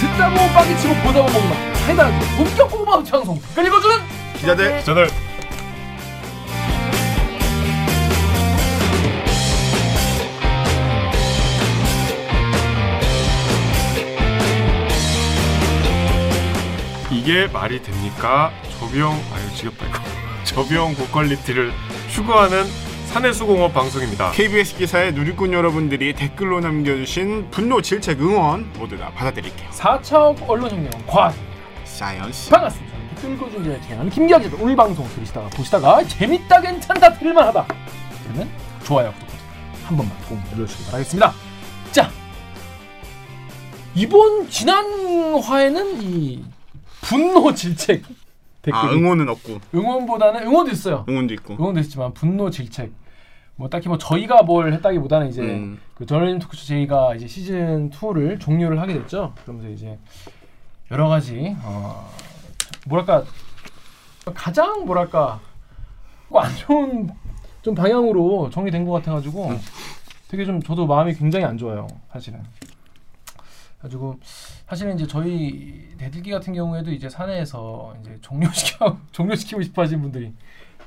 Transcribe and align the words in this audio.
듣다 0.00 0.28
보면 0.28 0.52
빵이 0.54 0.76
치고 0.78 0.94
보다 0.96 1.22
보면 1.22 1.32
먹나 1.32 1.74
사이다 1.86 2.10
본격 2.36 2.70
고구마 2.70 3.02
방송. 3.02 3.40
그리고 3.54 3.80
주는 3.80 3.96
기자들. 4.38 4.84
저는 4.84 5.06
이게 17.22 17.46
말이 17.46 17.80
됩니까? 17.82 18.50
저비용 18.80 19.12
아유 19.12 19.54
지겹다 19.54 19.86
이거 19.86 19.98
저비용 20.44 20.94
고퀄리티를 20.96 21.72
추구하는 22.10 22.64
산해수공업 23.06 23.72
방송입니다. 23.72 24.32
KBS 24.32 24.76
기사의 24.78 25.12
누리꾼 25.12 25.52
여러분들이 25.52 26.14
댓글로 26.14 26.60
남겨주신 26.60 27.50
분노, 27.50 27.80
질책, 27.80 28.20
응원 28.20 28.72
모두 28.78 28.98
다 28.98 29.10
받아드릴게요. 29.14 29.68
4차업 29.70 30.48
언론혁명 30.48 30.90
관 31.06 31.32
사이언스. 31.84 32.50
반갑습니다 32.50 32.96
댓글 33.14 33.38
고증기를 33.38 33.80
진행하는 33.82 34.10
김기화 34.10 34.50
오늘 34.58 34.74
방송 34.74 35.06
들으시다가 35.10 35.48
보시다가 35.50 36.02
재밌다 36.04 36.60
괜찮다 36.60 37.12
들을만하다 37.18 37.66
그러면 38.24 38.50
좋아요 38.82 39.12
구독 39.12 39.28
한 39.84 39.96
번만 39.96 40.16
꼭 40.28 40.40
눌러주시기 40.52 40.86
바라겠습니다 40.86 41.32
자 41.92 42.10
이번 43.94 44.48
지난 44.48 44.84
화에는 45.40 46.02
이 46.02 46.42
분노 47.02 47.52
질책 47.52 48.02
댓글 48.62 48.78
아 48.78 48.90
응원은 48.92 49.28
없고 49.28 49.60
응원보다는 49.74 50.44
응원도 50.46 50.70
있어요 50.70 51.04
응원도 51.08 51.34
있고. 51.34 51.54
응원도 51.54 51.80
있지만 51.80 52.14
분노 52.14 52.48
질책 52.48 52.92
뭐 53.56 53.68
딱히 53.68 53.88
뭐 53.88 53.98
저희가 53.98 54.42
뭘 54.42 54.72
했다기보다는 54.72 55.28
이제 55.28 55.42
음. 55.42 55.78
그 55.94 56.06
저널리즘 56.06 56.38
토크쇼 56.38 56.66
저희가 56.66 57.14
이제 57.14 57.26
시즌 57.26 57.90
2를 57.90 58.40
종료를 58.40 58.80
하게 58.80 58.94
됐죠. 58.94 59.34
그러면서 59.42 59.68
이제 59.68 59.98
여러 60.90 61.08
가지 61.08 61.54
어 61.62 62.10
뭐랄까 62.86 63.24
가장 64.34 64.84
뭐랄까 64.86 65.40
뭐안 66.28 66.54
좋은 66.56 67.10
좀 67.60 67.74
방향으로 67.74 68.50
정리된 68.50 68.84
것 68.84 68.92
같아가지고 68.92 69.48
음. 69.48 69.60
되게 70.28 70.44
좀 70.44 70.62
저도 70.62 70.86
마음이 70.86 71.12
굉장히 71.14 71.44
안 71.44 71.58
좋아요. 71.58 71.86
사실은. 72.10 72.42
가지고 73.80 74.18
사실은 74.72 74.94
이제 74.94 75.06
저희 75.06 75.86
대들기 75.98 76.30
같은 76.30 76.54
경우에도 76.54 76.90
이제 76.90 77.06
사내에서 77.06 77.94
이제 78.00 78.16
종료시켜 78.22 78.96
종료시키고 79.12 79.60
싶어 79.60 79.82
하시는 79.82 80.00
분들이 80.00 80.32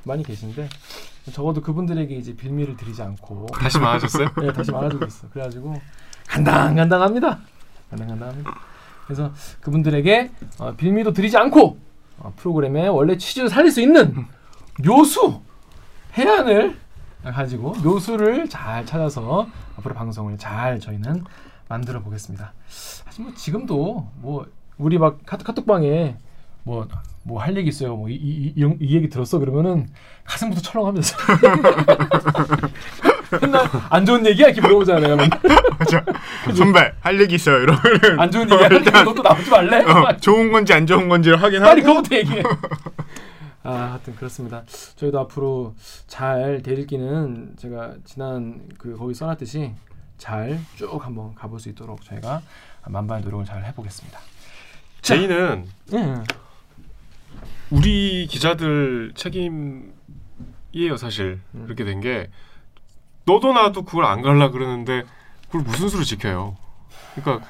많이 0.02 0.24
계신데 0.24 0.68
적어도 1.30 1.60
그분들에게 1.60 2.12
이제 2.16 2.34
빌미를 2.34 2.76
드리지 2.76 3.00
않고 3.00 3.46
다시 3.54 3.78
많아졌어요? 3.78 4.28
네, 4.40 4.52
다시 4.52 4.72
말아주고 4.72 5.04
있어. 5.04 5.28
그래가지고 5.30 5.80
간당간당합니다. 6.26 7.38
간당간당합니다. 7.90 8.50
그래서 9.04 9.32
그분들에게 9.60 10.32
어, 10.58 10.72
빌미도 10.72 11.12
드리지 11.12 11.36
않고 11.36 11.78
어, 12.18 12.32
프로그램의 12.34 12.88
원래 12.88 13.16
취지를 13.16 13.48
살릴 13.48 13.70
수 13.70 13.80
있는 13.80 14.26
묘수 14.84 15.42
해안을 16.14 16.76
가지고 17.22 17.70
묘수를 17.84 18.48
잘 18.48 18.84
찾아서 18.84 19.46
앞으로 19.76 19.94
방송을 19.94 20.38
잘 20.38 20.80
저희는 20.80 21.22
만들어 21.68 22.00
보겠습니다. 22.02 22.52
사실 22.68 23.24
뭐 23.24 23.34
지금도 23.34 24.08
뭐 24.16 24.46
우리 24.78 24.98
막 24.98 25.18
카톡, 25.26 25.44
카톡 25.44 25.66
방에 25.66 26.16
뭐 26.64 26.86
뭐 27.26 27.40
할 27.40 27.56
얘기 27.56 27.68
있어요. 27.70 27.96
뭐이 27.96 28.14
이, 28.14 28.52
이, 28.56 28.76
이 28.80 28.94
얘기 28.94 29.08
들었어 29.08 29.40
그러면은 29.40 29.88
가슴부터 30.24 30.60
철렁하면서 30.62 31.16
맨날 33.42 33.68
안 33.90 34.06
좋은 34.06 34.24
얘기야 34.26 34.46
이렇게 34.46 34.60
물어보잖아요. 34.60 35.16
맞아. 35.16 36.04
선배 36.54 36.92
할 37.00 37.20
얘기 37.20 37.34
있어요. 37.34 37.58
이러면은 37.64 38.20
안 38.20 38.30
좋은 38.30 38.48
얘기야. 38.50 38.68
일단 38.68 39.04
너도 39.04 39.22
나오지 39.22 39.50
말래? 39.50 39.82
어, 39.82 40.16
좋은 40.18 40.52
건지 40.52 40.72
안 40.72 40.86
좋은 40.86 41.08
건지를 41.08 41.42
확인하고. 41.42 41.68
빨리 41.68 41.82
그거부터 41.82 42.14
얘기해. 42.14 42.42
아, 43.64 43.72
하여튼 43.72 44.14
그렇습니다. 44.14 44.62
저희도 44.94 45.18
앞으로 45.18 45.74
잘 46.06 46.62
대읽기는 46.62 47.54
제가 47.56 47.94
지난 48.04 48.68
그 48.78 48.96
거기 48.96 49.14
써놨듯이 49.14 49.72
잘 50.18 50.58
쭉 50.76 51.04
한번 51.04 51.34
가볼 51.34 51.60
수 51.60 51.68
있도록 51.68 52.02
저희가 52.04 52.42
만반의 52.86 53.24
노력을 53.24 53.44
잘 53.44 53.64
해보겠습니다. 53.64 54.18
제이는 55.02 55.66
예. 55.92 56.14
우리 57.70 58.26
기자들 58.28 59.12
책임이에요 59.14 60.96
사실 60.96 61.40
음. 61.54 61.64
그렇게 61.64 61.84
된 61.84 62.00
게 62.00 62.30
너도 63.24 63.52
나도 63.52 63.84
그걸 63.84 64.04
안 64.04 64.22
갈라 64.22 64.50
그러는데 64.50 65.04
그걸 65.46 65.62
무슨 65.62 65.88
수로 65.88 66.04
지켜요 66.04 66.56
그러니까 67.14 67.44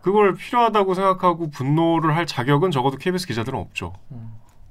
그걸 0.00 0.34
필요하다고 0.34 0.94
생각하고 0.94 1.50
분노를 1.50 2.16
할 2.16 2.26
자격은 2.26 2.70
적어도 2.70 2.96
KBS 2.96 3.26
기자들은 3.26 3.58
없죠 3.58 3.92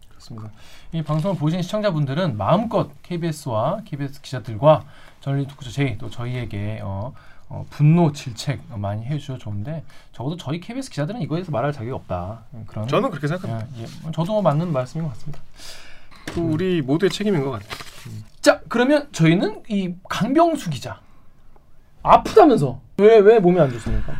그렇습니다. 0.10 0.50
이 0.92 1.02
방송을 1.04 1.38
보신 1.38 1.62
시청자분들은 1.62 2.36
마음껏 2.36 2.90
KBS와 3.04 3.82
KBS 3.86 4.22
기자들과 4.22 4.86
저널리 5.22 5.46
토크쇼 5.48 5.72
제이 5.72 5.98
또 5.98 6.10
저희에게 6.10 6.80
어, 6.84 7.14
어, 7.50 7.66
분노 7.72 8.12
질책 8.12 8.62
많이 8.78 9.04
해주셔도 9.06 9.40
좋은데 9.40 9.84
적어도 10.14 10.38
저희 10.38 10.60
KBS 10.60 10.90
기자들은 10.92 11.22
이거에 11.22 11.38
대해서 11.38 11.52
말할 11.52 11.74
자격이 11.74 11.92
없다. 11.92 12.44
그런 12.68 12.88
저는 12.88 13.10
그렇게 13.10 13.28
생각합니다 13.28 13.68
예, 13.78 13.84
예. 13.84 14.12
저도 14.14 14.34
뭐 14.34 14.42
맞는 14.44 14.72
말씀인 14.72 15.06
것 15.06 15.14
같습니다. 15.14 15.42
그 16.28 16.40
우리 16.42 16.82
모두의 16.84 17.09
책임인 17.09 17.44
것 17.44 17.50
같아요 17.50 17.70
자 18.40 18.62
그러면 18.68 19.08
저희는 19.12 19.64
이 19.68 19.96
강병수 20.08 20.70
기자 20.70 21.00
아프다면서 22.04 22.80
왜 22.98 23.18
왜 23.20 23.40
몸이 23.40 23.59
안 23.59 23.72
좋습니까? 23.72 24.14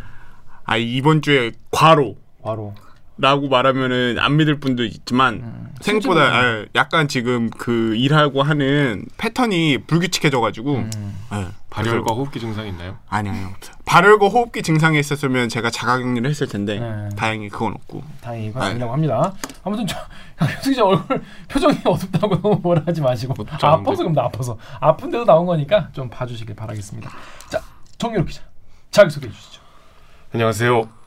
아 0.66 0.78
이번 0.78 1.22
주에 1.22 1.52
과로. 1.72 2.16
바로 2.42 2.74
라고 3.22 3.50
말하면은 3.50 4.18
안 4.18 4.38
믿을 4.38 4.62
분도 4.62 4.86
있지만 4.86 5.34
음. 5.36 5.74
생각보다 5.82 6.42
예, 6.44 6.66
약간 6.76 7.10
지금 7.10 7.50
그 7.50 7.94
일하고 7.96 8.44
하는 8.44 9.06
패턴이 9.18 9.80
불규칙해져가지고 9.88 10.76
음. 10.76 11.16
예, 11.34 11.48
발열과 11.70 12.14
호흡기 12.14 12.40
증상이 12.40 12.70
있나요? 12.70 12.98
아니요 13.10 13.34
발열과 13.86 14.28
호흡기 14.28 14.62
증상이 14.64 14.98
있었으면 15.00 15.50
제가 15.50 15.70
자가격리를 15.70 16.30
했을 16.30 16.48
텐데 16.48 16.80
네. 16.80 17.10
다행히 17.18 17.50
그건 17.50 17.74
없고 17.74 18.04
다행히 18.22 18.48
이건 18.48 18.62
아유. 18.62 18.72
아니라고 18.72 18.94
합니다. 18.94 19.34
아무튼 19.66 19.86
저 19.86 19.98
강병수 20.38 20.70
기자 20.70 20.86
얼굴 20.86 21.22
표정이 21.50 21.78
어둡다고 21.84 22.42
너무 22.42 22.60
뭐라 22.62 22.84
하지 22.86 23.02
마시고 23.02 23.34
않은데. 23.38 23.68
아파서 23.68 23.98
그럼 23.98 24.14
나 24.14 24.24
아파서 24.24 24.58
아픈데도 24.80 25.26
나온 25.26 25.46
거니까 25.46 25.90
좀 25.92 26.10
봐주시길 26.10 26.56
바라겠습니다. 26.56 27.12
자 27.50 27.62
정유럽 27.98 28.28
기자 28.28 28.44
자기 28.92 29.10
소개해 29.10 29.32
주시죠. 29.34 29.62
안녕하세요 30.34 30.99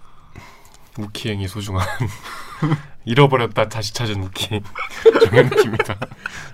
우키행이 0.98 1.48
소중한 1.48 1.86
잃어버렸다 3.04 3.68
다시 3.68 3.92
찾은 3.94 4.22
우키 4.22 4.60
정현욱입니다 5.24 5.96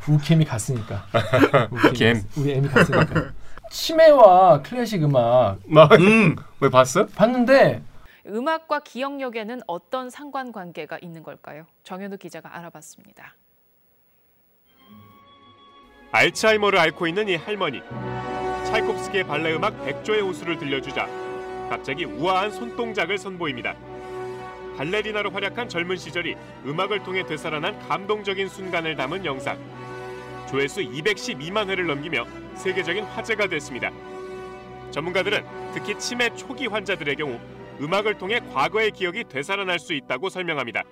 우캠이 0.09 0.45
갔으니까. 0.45 1.05
갔- 1.13 2.25
우리 2.37 2.53
M이 2.53 2.69
갔으니까. 2.69 3.33
치매와 3.71 4.63
클래식 4.63 5.03
음악 5.05 5.59
음 6.01 6.37
왜 6.61 6.71
봤어? 6.71 7.07
봤는데 7.07 7.83
음악과 8.27 8.81
기억력에는 8.81 9.61
어떤 9.67 10.09
상관관계가 10.11 10.99
있는 11.03 11.23
걸까요? 11.23 11.67
정현우 11.85 12.17
기자가 12.19 12.57
알아봤습니다. 12.57 13.35
알츠하이머를 16.13 16.79
앓고 16.79 17.07
있는 17.07 17.29
이 17.29 17.37
할머니 17.37 17.83
차이콥스키의 18.67 19.25
발레 19.25 19.55
음악 19.55 19.85
백조의 19.85 20.23
호수를 20.23 20.59
들려주자 20.59 21.07
갑자기 21.69 22.05
우아한 22.07 22.51
손동작을 22.51 23.19
선보입니다. 23.19 23.75
발레리나로 24.79 25.31
활약한 25.33 25.69
젊은 25.69 25.97
시절이 25.97 26.37
음악을 26.65 27.03
통해 27.03 27.27
되살아난 27.27 27.77
감동적인 27.89 28.49
순간을 28.49 28.95
담은 28.95 29.25
영상. 29.25 29.59
조회수 30.49 30.81
212만 30.83 31.69
회를 31.69 31.87
넘기며 31.89 32.25
세계적인 32.55 33.05
화제가 33.05 33.49
됐습니다. 33.49 33.91
전문가들은 34.93 35.43
특히 35.75 35.99
치매 35.99 36.31
초기 36.35 36.67
환자들의 36.69 37.17
경우 37.17 37.39
음악을 37.81 38.15
통해 38.19 38.41
과거의 38.55 38.93
기억이 38.93 39.25
되살아날 39.29 39.79
수 39.81 39.93
있다고 39.95 40.29
설명합니다. 40.31 40.83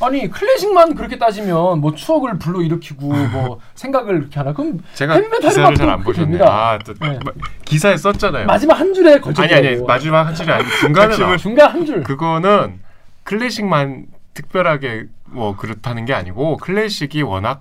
아니 0.00 0.30
클래식만 0.30 0.94
그렇게 0.94 1.18
따지면 1.18 1.80
뭐 1.80 1.92
추억을 1.92 2.38
불러 2.38 2.62
일으키고 2.62 3.08
뭐 3.08 3.58
생각을 3.74 4.16
이렇게 4.18 4.38
하나 4.38 4.52
그럼 4.52 4.78
제가 4.94 5.14
기사를 5.14 5.26
음악도 5.28 5.50
잘안 5.50 5.74
그렇게 6.04 6.20
보셨네. 6.20 6.38
아, 6.44 6.78
또 6.86 6.94
네. 6.94 7.18
마- 7.24 7.32
기사에 7.64 7.96
썼잖아요. 7.96 8.46
마지막 8.46 8.78
한 8.78 8.94
줄에 8.94 9.18
걸쳐 9.18 9.42
아니 9.42 9.54
아니 9.54 9.76
마지막 9.82 10.22
한 10.24 10.34
줄이 10.36 10.50
아니고 10.52 10.70
중간에 10.78 11.16
나와. 11.16 11.36
중간 11.36 11.70
한 11.72 11.84
줄. 11.84 12.02
그거는 12.04 12.80
클래식만 13.28 14.06
특별하게 14.32 15.04
뭐 15.26 15.54
그렇다는 15.54 16.06
게 16.06 16.14
아니고 16.14 16.56
클래식이 16.56 17.20
워낙 17.20 17.60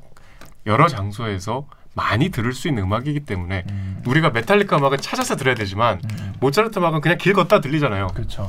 여러 0.66 0.88
장소에서 0.88 1.66
많이 1.94 2.30
들을 2.30 2.54
수 2.54 2.70
있는 2.70 2.84
음악이기 2.84 3.22
때문에 3.22 3.66
우리가 4.06 4.30
메탈리카 4.30 4.78
음악을 4.78 5.00
찾아서 5.00 5.36
들어야 5.36 5.56
되지만 5.56 6.00
모차르트 6.40 6.80
음악은 6.80 7.02
그냥 7.02 7.18
길 7.18 7.34
걷다 7.34 7.60
들리잖아요. 7.60 8.08
그렇죠. 8.14 8.48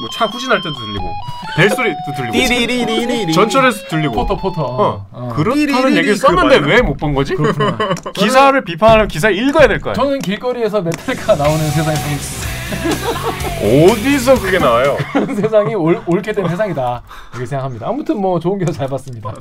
뭐차 0.00 0.24
후진할 0.32 0.62
때도 0.62 0.72
들리고 0.74 1.12
벨 1.56 1.68
소리도 1.68 1.96
들리고 2.16 2.32
띠리리리리리. 2.32 3.32
전철에서 3.34 3.88
들리고 3.88 4.14
포터 4.14 4.36
포터. 4.36 4.62
어, 4.62 5.06
어. 5.12 5.32
그렇다는 5.36 5.94
얘기를 5.96 6.16
썼는데. 6.16 6.58
왜 6.60 6.80
못 6.80 6.96
본 6.96 7.12
거지? 7.14 7.34
그렇구나. 7.34 7.76
기사를 8.14 8.64
비판하는 8.64 9.08
기사를 9.08 9.36
읽어야 9.36 9.68
될거 9.68 9.90
아니야. 9.90 10.02
저는 10.02 10.20
길거리에서 10.20 10.80
메탈리카 10.80 11.34
나오는 11.34 11.66
있습니다. 11.66 12.59
어디서 13.92 14.40
그게 14.40 14.58
나와요? 14.58 14.96
그런 15.12 15.34
세상이 15.34 15.74
올, 15.74 16.02
옳게 16.06 16.32
된 16.32 16.48
세상이다. 16.48 17.02
이렇게 17.32 17.46
생각합니다. 17.46 17.88
아무튼 17.88 18.20
뭐 18.20 18.38
좋은 18.40 18.58
기사 18.58 18.72
잘 18.72 18.88
봤습니다. 18.88 19.32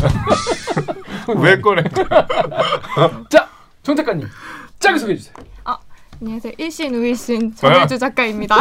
왜 1.38 1.60
꺼내? 1.62 1.84
자, 3.30 3.48
정 3.84 3.96
작가님. 3.96 4.28
짧게 4.80 5.00
소개해 5.00 5.18
주세요. 5.18 5.36
안녕하세요. 6.22 6.52
일신 6.58 6.94
우일신 6.96 7.56
정혜주 7.56 7.98
작가입니다. 7.98 8.58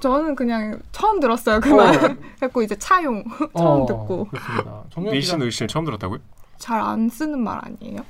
저는 0.00 0.34
그냥 0.34 0.80
처음 0.90 1.20
들었어요 1.20 1.60
그 1.60 1.68
말. 1.68 2.16
그래고 2.40 2.62
이제 2.62 2.74
차용 2.76 3.22
처음 3.56 3.82
어, 3.82 3.86
듣고 3.86 4.24
그렇습니다. 4.24 4.82
일신. 5.12 5.40
의신 5.42 5.68
처음 5.68 5.84
들었다고요? 5.84 6.18
잘 6.58 6.80
안 6.80 7.08
쓰는 7.08 7.38
말 7.44 7.60
아니에요? 7.62 8.00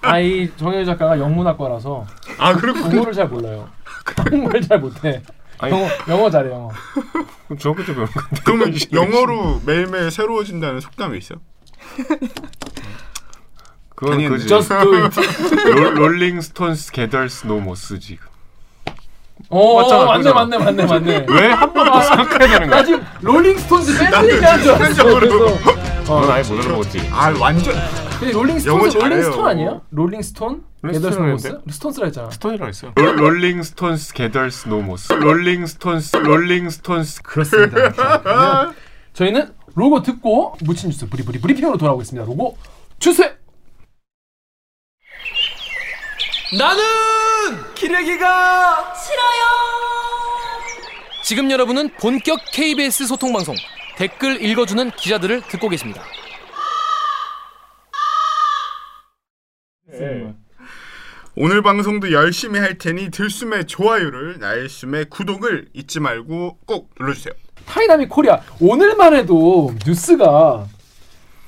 아이 0.00 0.50
정현 0.56 0.84
작가가 0.86 1.18
영문학과라서 1.20 2.04
아 2.38 2.54
그렇군. 2.56 2.92
영어를 2.92 3.12
잘 3.12 3.28
몰라요. 3.28 3.68
한국말 4.16 4.60
잘 4.62 4.78
못해. 4.78 5.22
아니. 5.58 5.72
영어 5.72 5.88
영어 6.08 6.30
잘해 6.30 6.50
영어. 6.50 6.70
그럼 7.46 7.58
중학교 7.58 7.84
때 7.84 7.94
배운 7.94 8.06
건데. 8.06 8.30
그러면 8.44 8.74
영어로 8.92 9.62
매일매일 9.64 10.10
새로워진다는 10.10 10.80
속담이 10.80 11.18
있어? 11.18 11.36
그건 13.94 14.14
아니, 14.14 14.28
그지. 14.28 14.46
Just 14.46 14.68
do 14.68 14.94
it. 14.94 15.20
Roll- 15.72 15.94
Rolling 15.98 16.40
stones 16.40 16.92
gathers 16.92 17.46
no 17.46 17.60
moss지. 17.60 18.18
어, 19.48 19.76
맞잖아, 19.80 20.04
맞네. 20.04 20.30
맞네, 20.32 20.58
맞네, 20.58 20.84
맞네. 20.86 21.26
왜 21.28 21.50
한 21.52 21.72
번 21.72 21.86
더 21.90 22.02
생각해야 22.02 22.38
되는 22.58 22.68
나 22.68 22.76
거야? 22.76 22.84
지금 22.84 23.06
Rolling 23.20 23.58
Stones 23.58 23.98
밴드 23.98 24.34
얘기하는 24.34 24.62
줄 24.64 24.72
알았어. 24.72 25.04
넌 26.06 26.30
아예 26.30 26.42
못 26.42 26.60
들어먹었지. 26.60 27.08
아 27.12 27.34
완전 27.38 27.74
근데 28.18 28.32
rolling 28.32 28.57
stone. 28.57 28.78
Rolling 28.78 29.18
stone 29.18 29.46
아니야? 29.46 29.80
롤링스톤? 29.90 30.64
롤링스톤 30.82 30.92
게더스노모스? 30.92 31.60
Stones라 31.70 32.06
했잖아. 32.06 32.30
Stone이라고 32.30 32.68
했어요. 32.68 32.92
Roll- 32.96 33.16
Rolling 33.20 33.62
stones 33.62 34.14
gathers 34.14 34.68
no 34.68 34.80
moss. 34.82 35.12
Rolling 35.12 35.66
stones 35.66 36.16
rolling 36.16 36.70
stones 36.70 37.22
그렇습니다. 37.22 38.72
저희는 39.12 39.52
로고 39.74 40.02
듣고 40.02 40.56
묻힌 40.62 40.90
뉴스 40.90 41.08
브리브리 41.08 41.40
브리핑으로 41.40 41.76
돌아오겠습니다. 41.76 42.26
로고 42.26 42.56
주세요. 42.98 43.30
나는 46.58 46.82
기레기가 47.74 48.94
싫어요. 48.94 49.46
지금 51.22 51.50
여러분은 51.50 51.90
본격 52.00 52.38
KBS 52.52 53.06
소통 53.06 53.32
방송 53.32 53.54
댓글 53.96 54.40
읽어주는 54.42 54.90
기자들을 54.92 55.42
듣고 55.48 55.68
계십니다. 55.68 56.02
오늘 61.38 61.62
방송도 61.62 62.12
열심히 62.12 62.58
할 62.58 62.78
테니 62.78 63.10
들숨에 63.10 63.66
좋아요를 63.66 64.38
날숨에 64.38 65.06
구독을 65.06 65.68
잊지 65.74 66.00
말고 66.00 66.58
꼭 66.66 66.90
눌러주세요. 66.98 67.34
Dynamic 67.66 68.08
Korea 68.08 68.40
오늘만 68.60 69.14
해도 69.14 69.72
뉴스가 69.86 70.66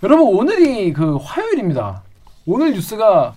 여러분 0.03 0.27
오늘이 0.29 0.93
그 0.93 1.17
화요일입니다. 1.17 2.03
오늘 2.47 2.73
뉴스가 2.73 3.35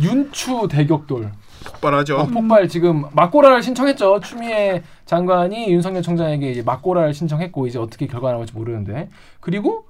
윤추 0.00 0.68
대격돌 0.70 1.30
폭발하죠. 1.64 2.16
어, 2.16 2.26
폭발 2.26 2.68
지금 2.68 3.04
막고라를 3.12 3.62
신청했죠. 3.62 4.20
추미애 4.20 4.82
장관이 5.06 5.72
윤석열 5.72 6.02
총장에게 6.02 6.50
이제 6.50 6.62
막고라를 6.62 7.14
신청했고 7.14 7.66
이제 7.66 7.78
어떻게 7.78 8.06
결과가 8.06 8.32
나올지 8.32 8.52
모르는데 8.54 9.08
그리고 9.40 9.86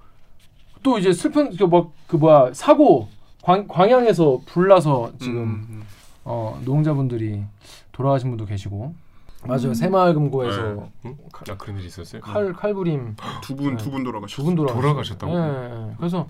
또 0.82 0.98
이제 0.98 1.12
슬픈 1.12 1.56
그뭐그 1.56 2.16
뭐야 2.16 2.50
사고 2.52 3.08
광, 3.42 3.66
광양에서 3.68 4.40
불나서 4.46 5.12
지금 5.20 5.42
음, 5.68 5.82
어, 6.24 6.58
노동자분들이 6.64 7.42
돌아가신 7.92 8.30
분도 8.30 8.46
계시고 8.46 8.94
맞아요 9.44 9.74
새마을금고에서 9.74 10.88
응? 11.04 11.16
나 11.46 11.56
그런 11.56 11.76
일이 11.78 11.88
있었어요. 11.88 12.20
칼 12.22 12.52
칼부림 12.52 13.16
두 13.42 13.56
분 13.56 13.76
두 13.76 13.90
분 13.90 14.04
돌아가셨어. 14.04 14.36
두분 14.36 14.54
돌아가셨어요. 14.54 15.18
돌아가셨다고? 15.18 15.32
예, 15.32 15.38
예, 15.38 15.88
예. 15.90 15.94
그래서 15.98 16.28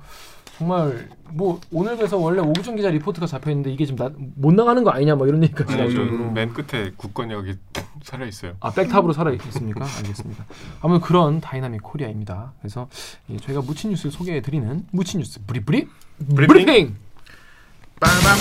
정말 0.56 1.10
뭐 1.30 1.60
오늘 1.70 1.96
그래서 1.98 2.16
원래 2.16 2.40
옥유정 2.40 2.76
기자 2.76 2.88
리포트가 2.88 3.26
잡혀 3.26 3.50
있는데 3.50 3.70
이게 3.70 3.84
지금 3.84 4.02
나, 4.02 4.10
못 4.34 4.54
나가는 4.54 4.82
거 4.82 4.90
아니냐 4.90 5.14
뭐 5.16 5.26
이런 5.26 5.42
얘기까지 5.42 5.76
나올 5.76 5.90
음. 5.90 5.94
정도로. 5.94 6.30
맨 6.30 6.54
끝에 6.54 6.92
국권역이 6.96 7.56
살아 8.02 8.24
있어요. 8.24 8.54
아 8.60 8.70
백탑으로 8.72 9.12
살아 9.12 9.30
있습니까? 9.32 9.84
알겠습니다. 9.98 10.46
아무튼 10.80 11.06
그런 11.06 11.40
dynamic 11.42 11.82
Korea입니다. 11.82 12.54
그래서 12.60 12.88
예, 13.28 13.36
저희가 13.36 13.60
묻힌 13.60 13.90
뉴스를 13.90 14.10
소개해 14.10 14.40
드리는 14.40 14.86
묻힌 14.90 15.20
뉴스 15.20 15.44
브리브리 15.46 15.86
브리핑? 16.34 16.94
빠밤. 18.02 18.36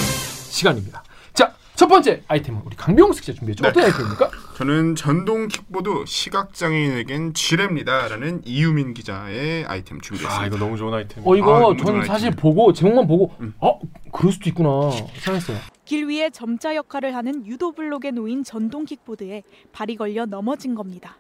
시간입니다. 0.50 1.04
자 1.34 1.54
첫 1.76 1.88
번째 1.88 2.22
아이템은 2.28 2.62
우리 2.66 2.76
강병수 2.76 3.22
기자 3.22 3.34
준비했죠. 3.34 3.64
네. 3.64 3.70
어떤 3.70 3.84
아이템입니까? 3.86 4.30
저는 4.56 4.96
전동 4.96 5.48
킥보드 5.48 6.04
시각 6.06 6.54
장애인에겐 6.54 7.34
지뢰입니다라는 7.34 8.42
이유민 8.46 8.94
기자의 8.94 9.66
아이템 9.66 10.00
준비했습니다. 10.00 10.42
아 10.42 10.46
이거 10.46 10.58
너무 10.58 10.78
좋은 10.78 10.94
아이템. 10.94 11.24
어 11.26 11.36
이거 11.36 11.56
아, 11.56 11.60
너무 11.62 11.78
저는 11.78 11.94
좋은 12.02 12.06
사실 12.06 12.28
아이템. 12.28 12.40
보고 12.40 12.72
제목만 12.72 13.08
보고 13.08 13.34
음. 13.40 13.56
어 13.60 13.80
그럴 14.12 14.32
수도 14.32 14.48
있구나 14.50 14.92
생각했어요. 14.92 15.58
길 15.86 16.06
위에 16.08 16.30
점자 16.30 16.76
역할을 16.76 17.16
하는 17.16 17.48
유도 17.48 17.72
블록에 17.72 18.12
놓인 18.12 18.44
전동 18.44 18.86
킥보드에 18.86 19.42
발이 19.72 19.96
걸려 19.96 20.28
넘어진 20.28 20.76
겁니다. 20.76 21.18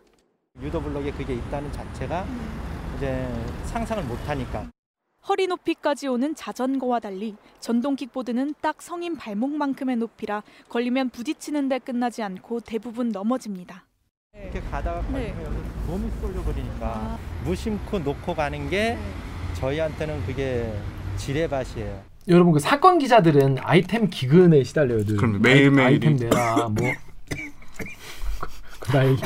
유도블록에 0.62 1.12
그게 1.14 1.34
있다는 1.34 1.72
자체가 1.72 2.26
이제 2.98 3.28
상상을 3.66 4.04
못 4.04 4.18
하니까 4.28 4.68
허리 5.28 5.48
높이까지 5.48 6.08
오는 6.08 6.34
자전거와 6.36 7.00
달리 7.00 7.36
전동 7.60 7.96
킥보드는 7.96 8.56
딱 8.62 8.82
성인 8.82 9.16
발목만큼의 9.16 9.98
높이라 9.98 10.42
걸리면 10.70 11.10
부딪히는 11.10 11.70
데 11.70 11.80
끝나지 11.80 12.24
않고 12.24 12.62
대부분 12.62 13.10
넘어집니다. 13.10 13.86
이렇게 14.34 14.62
가다가 14.62 15.02
네. 15.12 15.34
걸리면 15.34 15.46
여기 15.46 15.58
몸이 15.88 16.12
쏠려 16.22 16.42
버리니까 16.44 16.88
아. 16.88 17.20
무심코 17.44 18.00
놓고 18.00 18.34
가는 18.34 18.70
게 18.70 18.98
저희한테는 19.56 20.26
그게 20.26 20.74
지뢰밭이에요. 21.18 22.04
여러분 22.28 22.54
그 22.54 22.60
사건 22.60 22.98
기자들은 22.98 23.58
아이템 23.62 24.10
기근에 24.10 24.64
시달려요 24.64 25.04
늘. 25.06 25.18
그럼요. 25.18 25.40
매일매일이. 25.40 25.86
아이, 25.86 26.00
템 26.00 26.16
내라 26.16 26.70
뭐. 26.70 26.88
나 28.92 29.08
얘기. 29.08 29.22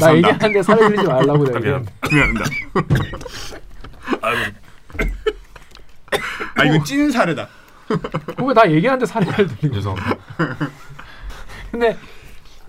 나. 0.00 0.16
얘기하는데 0.16 0.62
살을 0.62 0.88
들이지 0.88 1.06
말라고 1.06 1.44
내가. 1.44 1.60
미안합니다. 1.60 2.44
아 6.56 6.64
이건 6.64 6.84
찐 6.84 7.10
사례다. 7.10 7.48
왜나 8.42 8.70
얘기하는데 8.70 9.04
잘 9.06 9.24
들리고. 9.24 9.74
죄송합니다. 9.74 10.16
근데 11.70 11.96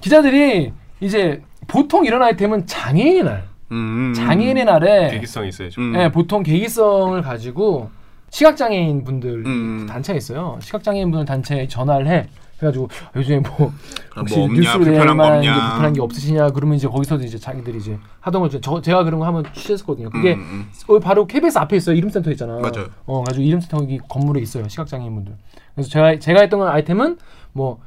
기자들이 0.02 0.74
이제 1.00 1.42
보통 1.68 2.06
이런 2.06 2.22
아이템은 2.22 2.68
장애인의 2.68 3.24
날, 3.24 3.48
음, 3.72 4.14
장애인의 4.16 4.66
날에 4.66 5.10
계기성이 5.12 5.50
있어야죠. 5.50 5.82
음. 5.82 5.96
예, 5.96 6.12
보통 6.12 6.44
계기성을 6.44 7.22
가지고 7.22 7.90
시각장애인 8.30 9.04
분들 9.04 9.46
음. 9.46 9.86
단체가 9.88 10.18
있어요. 10.18 10.58
시각장애인 10.62 11.12
분들 11.12 11.26
단체에 11.26 11.68
전화를 11.68 12.08
해. 12.08 12.28
해가지고 12.62 12.88
요즘에 13.16 13.40
뭐 13.40 13.74
아, 14.16 14.22
혹시 14.22 14.36
뭐 14.36 14.46
없냐, 14.46 14.60
뉴스로 14.62 14.84
불편한 14.84 15.08
낼거 15.08 15.16
만한 15.16 15.42
게. 15.42 15.48
불편한 15.50 15.94
게 15.94 16.02
없으시냐 16.02 16.50
그러면 16.52 16.78
이제 16.78 16.88
거기서도 16.88 17.24
이제 17.24 17.38
자기들이 17.38 17.78
이제 17.80 17.98
하던 18.22 18.42
거 18.42 18.50
저, 18.62 18.82
제가 18.82 19.04
그런 19.04 19.20
거 19.20 19.26
한번 19.26 19.44
취재했었거든요. 19.54 20.10
그게 20.10 20.36
음, 20.36 20.40
음. 20.40 20.94
어, 20.96 21.00
바로 21.00 21.28
KBS 21.28 21.58
앞에 21.58 21.76
있어요. 21.78 21.96
이름센터 21.98 22.32
있잖아. 22.32 22.54
맞아요. 22.60 22.88
어, 23.06 23.24
가지고 23.24 23.44
이름센터 23.44 23.78
여기 23.84 24.00
건물에 24.08 24.42
있어요. 24.42 24.68
시각장애인분들. 24.70 25.34
그래서 25.76 25.90
제가 25.90 26.18
제가 26.20 26.42
했던 26.42 26.60
건 26.62 26.70
아이템은 26.70 27.18
뭐 27.52 27.80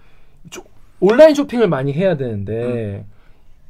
조- 0.50 0.64
온라인 1.00 1.34
쇼핑을 1.34 1.68
많이 1.68 1.92
해야 1.94 2.16
되는데 2.18 3.06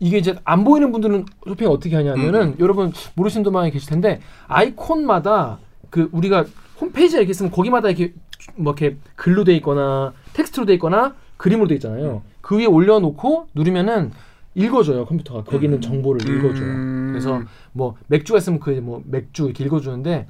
이게 0.00 0.18
이제 0.18 0.34
안 0.44 0.64
보이는 0.64 0.90
분들은 0.90 1.26
쇼핑 1.46 1.68
어떻게 1.68 1.94
하냐면은 1.96 2.56
여러분 2.58 2.92
모르시는 3.14 3.44
분들 3.44 3.56
많이 3.56 3.70
계실 3.70 3.88
텐데 3.90 4.20
아이콘마다 4.48 5.58
그 5.90 6.08
우리가 6.12 6.44
홈페이지에 6.80 7.20
이렇게 7.20 7.30
있으면 7.30 7.50
거기마다 7.52 7.88
이렇게 7.88 8.12
뭐 8.56 8.74
이렇게 8.78 8.96
글로 9.16 9.44
돼 9.44 9.54
있거나 9.56 10.12
텍스트로 10.32 10.66
돼 10.66 10.74
있거나 10.74 11.14
그림으로 11.36 11.68
돼 11.68 11.74
있잖아요. 11.74 12.22
그 12.40 12.58
위에 12.58 12.66
올려놓고 12.66 13.48
누르면은 13.54 14.12
읽어줘요 14.54 15.04
컴퓨터가 15.06 15.44
거기 15.44 15.66
있는 15.66 15.80
정보를 15.80 16.20
읽어줘요. 16.22 16.64
음. 16.64 17.08
그래서 17.12 17.40
뭐 17.72 17.96
맥주가 18.08 18.38
있으면 18.38 18.58
그 18.58 18.70
뭐 18.80 19.02
맥주 19.06 19.44
이렇게 19.44 19.64
읽어주는데 19.64 20.26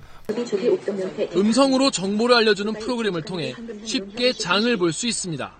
음성으로 1.36 1.90
정보를 1.90 2.34
알려주는 2.36 2.72
프로그램을 2.74 3.22
통해 3.22 3.54
쉽게 3.84 4.32
장을 4.32 4.76
볼 4.76 4.92
수 4.92 5.06
있습니다. 5.06 5.50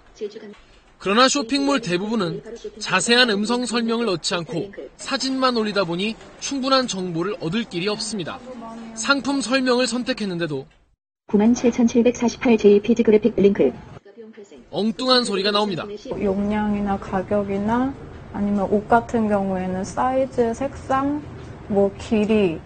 그러나 0.99 1.28
쇼핑몰 1.28 1.81
대부분은 1.81 2.43
자세한 2.81 3.31
음성 3.31 3.64
설명을 3.64 4.07
넣지 4.07 4.35
않고 4.35 4.73
사진만 4.97 5.57
올리다 5.57 5.85
보니 5.85 6.17
충분한 6.40 6.88
정보를 6.88 7.37
얻을 7.40 7.64
길이 7.64 7.87
없습니다. 7.88 8.40
상품 8.97 9.40
설명을 9.40 9.87
선택했는데도 9.87 10.67
97,748 11.28 12.56
JPG 12.56 13.02
그래픽 13.02 13.35
링크 13.37 13.70
엉뚱한 14.70 15.25
소리가 15.25 15.50
나옵니다. 15.50 15.85
용량이나 16.23 16.99
가격이나 16.99 17.92
아니면 18.32 18.62
옷 18.70 18.88
같은 18.88 19.28
경우에는 19.28 19.85
사이즈, 19.85 20.54
색상, 20.54 21.23
뭐 21.68 21.92
길이 21.99 22.58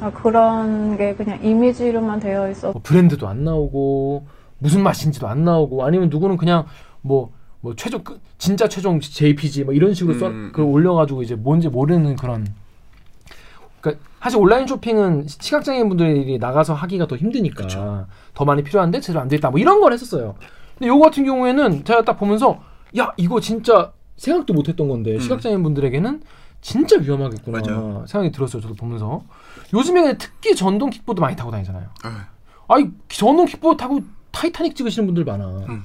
아, 0.00 0.10
그런 0.10 0.96
게 0.98 1.14
그냥 1.14 1.42
이미지로만 1.42 2.20
되어 2.20 2.50
있어. 2.50 2.72
뭐 2.72 2.82
브랜드도 2.82 3.28
안 3.28 3.44
나오고 3.44 4.26
무슨 4.58 4.82
맛인지도 4.82 5.26
안 5.28 5.44
나오고 5.44 5.84
아니면 5.84 6.08
누구는 6.10 6.36
그냥 6.36 6.66
뭐뭐 7.02 7.76
최종 7.76 8.02
그- 8.04 8.20
진짜 8.36 8.68
최종 8.68 9.00
JPG 9.00 9.64
뭐 9.64 9.74
이런 9.74 9.94
식으로 9.94 10.18
써 10.18 10.26
음. 10.28 10.50
그 10.54 10.62
올려가지고 10.62 11.22
이제 11.22 11.34
뭔지 11.34 11.68
모르는 11.68 12.16
그런 12.16 12.46
그러니까 13.80 14.04
사실 14.22 14.38
온라인 14.38 14.66
쇼핑은 14.66 15.26
시각장애인 15.26 15.88
분들이 15.88 16.38
나가서 16.38 16.74
하기가 16.74 17.06
더 17.08 17.16
힘드니까 17.16 18.06
더 18.34 18.44
많이 18.44 18.62
필요한데 18.62 19.00
제대로 19.00 19.20
안 19.20 19.28
돼 19.28 19.36
있다 19.36 19.50
뭐 19.50 19.58
이런 19.58 19.80
걸 19.80 19.92
했었어요. 19.92 20.36
근데 20.78 20.88
요거 20.88 21.04
같은 21.06 21.24
경우에는 21.24 21.84
제가 21.84 22.02
딱 22.04 22.18
보면서 22.18 22.60
야 22.98 23.12
이거 23.16 23.40
진짜 23.40 23.92
생각도 24.16 24.52
못했던 24.54 24.88
건데 24.88 25.14
음. 25.14 25.18
시각장애인 25.18 25.62
분들에게는 25.62 26.22
진짜 26.60 26.96
위험하겠구나 26.98 27.60
맞아요. 27.60 28.04
생각이 28.06 28.30
들었어요. 28.30 28.62
저도 28.62 28.74
보면서 28.74 29.24
요즘에 29.74 30.16
특히 30.18 30.54
전동 30.54 30.90
킥보드 30.90 31.20
많이 31.20 31.34
타고 31.34 31.50
다니잖아요. 31.50 31.88
아, 32.04 32.26
아니 32.68 32.90
전동 33.08 33.46
킥보드 33.46 33.76
타고 33.76 34.00
타이타닉 34.30 34.76
찍으시는 34.76 35.06
분들 35.06 35.24
많아. 35.24 35.46
음. 35.68 35.82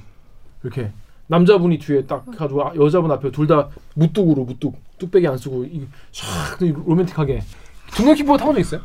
이렇게 0.62 0.92
남자분이 1.26 1.78
뒤에 1.80 2.06
딱 2.06 2.24
가지고 2.36 2.64
아, 2.68 2.72
여자분 2.76 3.10
앞에 3.10 3.32
둘 3.32 3.48
다 3.48 3.68
무뚝으로 3.94 4.44
무뚝 4.44 4.76
뚝배기 4.98 5.26
안 5.26 5.36
쓰고 5.36 5.64
이샥 5.64 6.86
로맨틱하게 6.86 7.40
전동 7.92 8.14
킥보드 8.14 8.38
타본 8.40 8.54
적 8.54 8.60
있어요? 8.60 8.80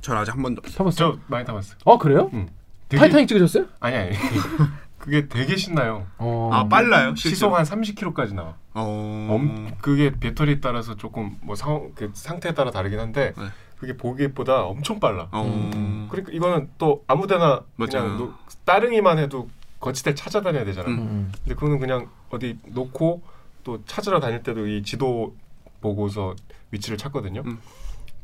전 0.00 0.16
아직 0.16 0.32
한 0.34 0.42
번도 0.42 0.60
없어요. 0.60 0.76
타봤어요? 0.78 1.12
저 1.12 1.18
많이 1.26 1.44
타봤어요. 1.44 1.76
어 1.84 1.98
그래요? 1.98 2.30
응. 2.32 2.48
되게- 2.88 3.00
타이타닉 3.00 3.28
찍으셨어요? 3.28 3.66
아니 3.80 3.96
아니. 3.96 4.10
그게 4.98 5.28
되게 5.28 5.56
신나요. 5.56 6.06
어. 6.18 6.50
아 6.52 6.68
빨라요? 6.68 7.14
시속 7.14 7.54
한 7.54 7.64
30km까지 7.64 8.34
나와. 8.34 8.56
어. 8.74 9.28
엄, 9.30 9.70
그게 9.80 10.10
배터리 10.18 10.60
따라서 10.60 10.96
조금 10.96 11.36
뭐 11.40 11.54
상, 11.54 11.92
그 11.94 12.10
상태에 12.14 12.52
따라 12.52 12.70
다르긴 12.70 12.98
한데 12.98 13.32
네. 13.36 13.44
그게 13.78 13.96
보기보다 13.96 14.64
엄청 14.64 14.98
빨라. 14.98 15.28
어. 15.30 16.06
그러니까 16.10 16.32
이거는 16.32 16.70
또 16.78 17.04
아무데나 17.06 17.62
맞아요. 17.76 17.90
그냥 18.02 18.18
노, 18.18 18.32
따릉이만 18.64 19.18
해도 19.18 19.48
거치대 19.78 20.14
찾아다녀야 20.14 20.64
되잖아. 20.64 20.88
음. 20.88 20.98
음. 20.98 21.32
근데 21.44 21.54
그거는 21.54 21.78
그냥 21.78 22.08
어디 22.30 22.58
놓고 22.66 23.22
또 23.62 23.84
찾으러 23.86 24.18
다닐 24.20 24.42
때도 24.42 24.66
이 24.66 24.82
지도 24.82 25.34
보고서 25.80 26.34
위치를 26.72 26.98
찾거든요. 26.98 27.42
음. 27.46 27.58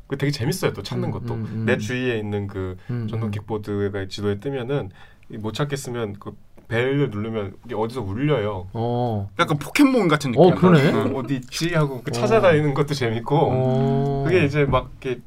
그 0.07 0.17
되게 0.19 0.31
재밌어요. 0.31 0.73
또 0.73 0.83
찾는 0.83 1.09
음, 1.09 1.13
것도 1.13 1.35
음, 1.35 1.49
음. 1.51 1.65
내 1.67 1.79
주위에 1.79 2.19
있는 2.19 2.47
그 2.47 2.77
음, 2.91 3.07
전동 3.09 3.29
음. 3.29 3.31
킥보드가 3.31 4.07
지도에 4.09 4.39
뜨면은 4.39 4.91
이못 5.31 5.55
찾겠으면 5.55 6.17
그 6.19 6.37
벨을 6.69 7.11
누르면 7.11 7.55
이게 7.67 7.75
어디서 7.75 8.03
울려요. 8.03 8.69
어. 8.73 9.31
약간 9.39 9.59
포켓몬 9.59 10.09
같은 10.09 10.33
느낌. 10.33 10.43
어, 10.43 10.55
그러네. 10.55 10.93
어, 10.93 11.19
어디 11.19 11.37
있지 11.37 11.75
하고 11.75 12.03
그 12.03 12.11
찾아다니는 12.11 12.75
것도 12.75 12.95
재밌고 12.95 13.37
어. 13.37 14.25
그게 14.27 14.45
이제 14.45 14.65
막 14.65 14.91
이렇게 15.03 15.21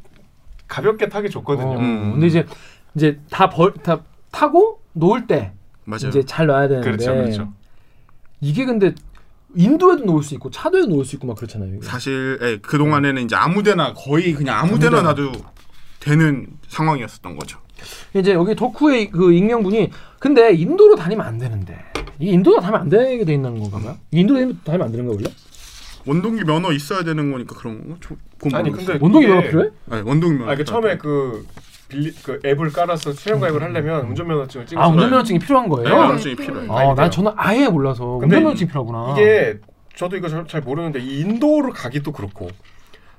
가볍게 0.68 1.10
타기 1.10 1.30
좋거든요. 1.30 1.70
어. 1.78 1.80
음. 1.80 2.12
근데 2.14 2.28
이제 2.28 2.46
이제 2.96 3.20
다 3.30 3.50
벌 3.50 3.74
다 3.74 4.02
타고 4.32 4.82
놓을 4.94 5.28
때 5.28 5.54
맞아요. 5.86 6.10
이제 6.10 6.24
잘 6.24 6.48
놔야 6.48 6.68
되는데 6.68 6.86
그렇죠, 6.90 7.14
그렇죠. 7.14 7.54
이게 8.42 8.66
근데 8.66 8.94
인도에도 9.56 10.04
놓을 10.06 10.24
수 10.24 10.34
있고 10.36 10.50
차도에도 10.52 10.88
놓을 10.88 11.06
수 11.06 11.16
있고 11.16 11.28
막 11.28 11.36
그렇잖아요. 11.38 11.76
이게. 11.76 11.86
사실 11.86 12.38
예, 12.42 12.58
그 12.62 12.78
동안에는 12.78 13.24
이제 13.24 13.36
아무데나 13.36 13.94
거의 13.94 14.34
그냥 14.34 14.60
아무데나. 14.60 15.02
놔도 15.02 15.32
되는 16.00 16.48
상황이었었던 16.68 17.36
거죠. 17.38 17.60
이제 18.16 18.34
여기 18.34 18.56
덕후의 18.56 19.10
그 19.12 19.34
익명분이 19.34 19.92
근데 20.20 20.52
인도로 20.54 20.96
다니면 20.96 21.26
안 21.26 21.38
되는데 21.38 21.78
이게 22.20 22.32
인도로 22.32 22.60
다니면 22.60 22.82
안 22.82 22.90
되게 22.90 23.24
돼 23.24 23.34
있는 23.36 23.60
건가 23.60 23.80
봐요? 23.80 23.98
인도로 24.12 24.54
다니면 24.64 24.86
안 24.88 24.92
되는 24.92 25.06
거 25.08 25.14
원래? 25.14 25.30
원동기 26.06 26.44
면허 26.46 26.72
있어야 26.72 27.04
되는 27.04 27.32
거니까 27.32 27.56
그런? 27.56 27.98
저, 28.02 28.16
그건 28.40 28.56
아니. 28.60 28.72
근데 28.72 28.98
원동기 29.00 29.28
면허 29.28 29.42
필요해? 29.44 29.70
네, 29.88 30.02
원동기 30.02 30.38
면허. 30.40 30.52
아, 30.52 30.56
그 30.56 30.64
처음에 30.64 30.98
그 30.98 31.46
빌리 31.88 32.12
그 32.24 32.40
앱을 32.46 32.72
깔아서 32.74 33.14
수령 33.14 33.40
가입을 33.40 33.62
하려면 33.64 34.08
운전면허증을 34.08 34.66
찍어서 34.68 34.86
아 34.86 34.92
운전면허증이 34.92 35.40
필요한 35.40 35.70
거예요? 35.70 35.88
네, 35.90 35.96
면허증이 35.96 36.36
필요해요. 36.36 36.72
아, 36.74 36.94
난 36.96 37.10
저는 37.10 37.32
아예 37.36 37.68
몰라서 37.70 38.18
근데 38.20 38.36
운전면허증이 38.36 38.68
필요하구나. 38.70 39.14
이게 39.14 39.60
저도 39.96 40.18
이거 40.18 40.28
잘, 40.28 40.46
잘 40.48 40.62
모르는데 40.62 41.00
이 41.00 41.22
인도를 41.22 41.72
가기 41.72 42.04
도 42.04 42.12
그렇고 42.12 42.50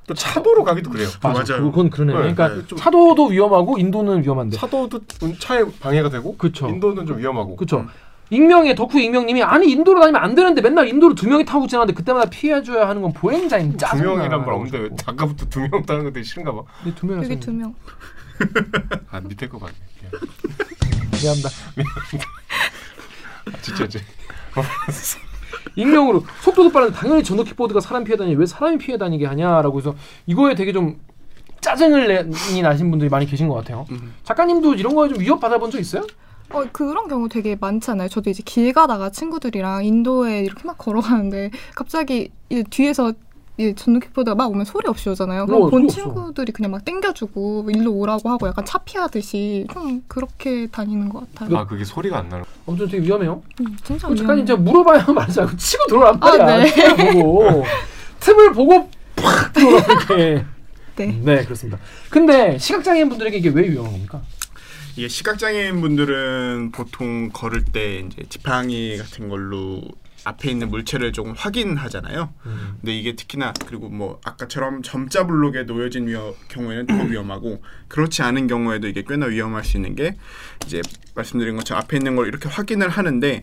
또 0.07 0.15
차도로 0.15 0.65
가기도 0.65 0.91
그래요. 0.91 1.09
맞아, 1.23 1.45
맞아요. 1.55 1.71
그건 1.71 1.91
그러네. 1.91 2.13
네, 2.13 2.19
그러니까 2.19 2.49
네, 2.55 2.67
좀- 2.67 2.79
차도도 2.79 3.27
위험하고 3.27 3.79
인도는 3.79 4.23
위험한데. 4.23 4.57
차도도 4.57 5.01
운- 5.23 5.39
차에 5.39 5.65
방해가 5.81 6.09
되고 6.11 6.37
그쵸. 6.37 6.69
인도는 6.69 7.05
좀 7.07 7.19
위험하고. 7.19 7.57
그렇죠. 7.57 7.87
익명의 8.31 8.75
덕후 8.75 9.01
익명님이 9.01 9.43
아니 9.43 9.71
인도로 9.71 10.01
다니면 10.01 10.23
안 10.23 10.35
되는데 10.35 10.61
맨날 10.61 10.87
인도로 10.89 11.15
두 11.15 11.27
명이 11.29 11.47
타고 11.47 11.67
지나는데 11.67 11.95
그때마다 11.95 12.29
피해줘야 12.29 12.87
하는 12.87 13.01
건 13.01 13.13
보행자인 13.15 13.73
두 13.73 13.79
짜증나. 13.79 14.17
명이란 14.17 14.45
말 14.45 14.51
없는데 14.55 14.79
왜 14.79 14.89
아까부터 15.07 15.47
두명거 15.47 15.83
되게 16.13 16.23
싫은가 16.23 16.53
봐. 16.53 16.63
근데 16.85 16.95
두 16.95 17.11
여기 17.15 17.41
두 17.41 17.53
명. 17.53 17.75
아 19.11 19.21
밑에 19.21 19.49
거 19.49 19.59
봐. 19.59 19.69
미안합니다. 21.13 21.49
아, 23.47 23.53
진짜 23.63 23.85
이제 23.85 24.01
익명으로 25.77 26.25
속도도 26.43 26.71
빠른데 26.71 26.95
당연히 26.95 27.23
전동 27.23 27.45
킥보드가 27.47 27.81
사람 27.81 28.05
피해 28.05 28.17
다니니 28.17 28.37
왜 28.37 28.47
사람이 28.47 28.79
피해 28.79 28.99
다니게 28.99 29.27
하냐라고 29.27 29.79
해서 29.79 29.95
이거에 30.27 30.55
되게 30.55 30.73
좀 30.73 31.01
짜증을 31.61 32.07
내니 32.09 32.63
나신 32.63 32.91
분들이 32.91 33.09
많이 33.09 33.27
계신 33.27 33.49
것 33.49 33.55
같아요. 33.57 33.87
음. 33.91 34.15
작가님도 34.25 34.75
이런 34.75 34.95
거에 34.95 35.09
좀 35.09 35.21
위협 35.21 35.41
받아본 35.41 35.71
적 35.71 35.79
있어요? 35.79 36.07
어, 36.51 36.65
그런 36.73 37.09
경우 37.09 37.29
되게 37.29 37.57
많잖아요. 37.61 38.09
저도 38.09 38.31
이제 38.31 38.43
길 38.45 38.73
가다가 38.73 39.11
친구들이랑 39.11 39.85
인도에 39.85 40.41
이렇게 40.41 40.65
막 40.65 40.79
걸어가는데 40.79 41.51
갑자기 41.75 42.31
이 42.49 42.65
뒤에서 42.71 43.13
이 43.59 43.75
전동 43.75 43.99
킥보드가 44.01 44.37
막 44.37 44.49
오면 44.51 44.65
소리 44.65 44.87
없이 44.87 45.09
오잖아요. 45.09 45.47
그럼 45.47 45.63
어, 45.63 45.69
본. 45.69 45.89
친구들이 45.89 46.53
그냥 46.53 46.71
막 46.71 46.85
땡겨주고 46.85 47.69
일로 47.75 47.93
오라고 47.93 48.29
하고 48.31 48.47
약간 48.47 48.65
차 48.65 48.79
피하듯이 48.79 49.67
좀 49.73 50.01
그렇게 50.07 50.69
다니는 50.69 51.09
것 51.09 51.33
같아요. 51.35 51.59
아 51.59 51.67
그게 51.67 51.85
소리가 51.85 52.19
안 52.19 52.29
나는. 52.29 52.45
아무튼 52.69 52.87
되게 52.89 53.05
위험해요. 53.05 53.43
음, 53.61 53.77
진짜 53.83 54.07
작가님 54.07 54.25
위험해요. 54.25 54.47
제가 54.47 54.61
물어봐야 54.61 55.05
않고 55.41 55.57
치고 55.59 55.87
들어오란 55.89 56.15
아, 56.21 56.37
말이야. 56.37 56.57
네. 56.59 56.73
틈을 56.73 57.13
보고 57.15 57.65
틈을 58.21 58.53
보고 58.53 58.91
팍 59.17 59.53
들어오라 59.53 59.85
이렇게. 59.85 60.45
네. 60.95 61.21
네 61.25 61.45
그렇습니다. 61.45 61.81
근데 62.11 62.59
시각장애인 62.59 63.09
분들에게 63.09 63.39
이게 63.39 63.49
왜 63.49 63.69
위험한 63.69 63.93
겁니까? 63.93 64.23
이게 64.95 65.09
시각장애인 65.09 65.81
분들은 65.81 66.71
보통 66.73 67.31
걸을 67.33 67.65
때 67.65 68.01
이제 68.01 68.23
지팡이 68.29 68.97
같은 68.99 69.29
걸로 69.29 69.81
앞에 70.25 70.51
있는 70.51 70.69
물체를 70.71 71.13
조금 71.13 71.33
확인하잖아요. 71.37 72.33
근데 72.81 72.99
이게 72.99 73.15
특히나 73.15 73.53
그리고 73.67 73.89
뭐 73.89 74.21
아까처럼 74.25 74.83
점자 74.83 75.27
블록에 75.27 75.63
놓여진 75.65 76.07
위험, 76.07 76.35
경우에는 76.49 76.87
더 76.87 76.95
위험하고 77.09 77.63
그렇지 77.89 78.23
않은 78.23 78.47
경우에도 78.47 78.89
이게 78.89 79.05
꽤나 79.07 79.27
위험할 79.27 79.65
수 79.65 79.77
있는 79.77 79.95
게 79.95 80.17
이제 80.67 80.83
말씀드린 81.15 81.57
것처럼 81.57 81.83
앞에 81.83 81.97
있는 81.97 82.17
걸 82.17 82.29
이렇게 82.29 82.49
확인을 82.49 82.89
하는데 82.89 83.43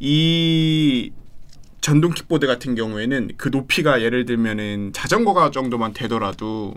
이 0.00 1.12
전동 1.80 2.12
킥보드 2.12 2.46
같은 2.46 2.74
경우에는 2.74 3.32
그 3.36 3.48
높이가 3.48 4.02
예를 4.02 4.24
들면은 4.24 4.92
자전거가 4.92 5.50
정도만 5.50 5.92
되더라도 5.92 6.74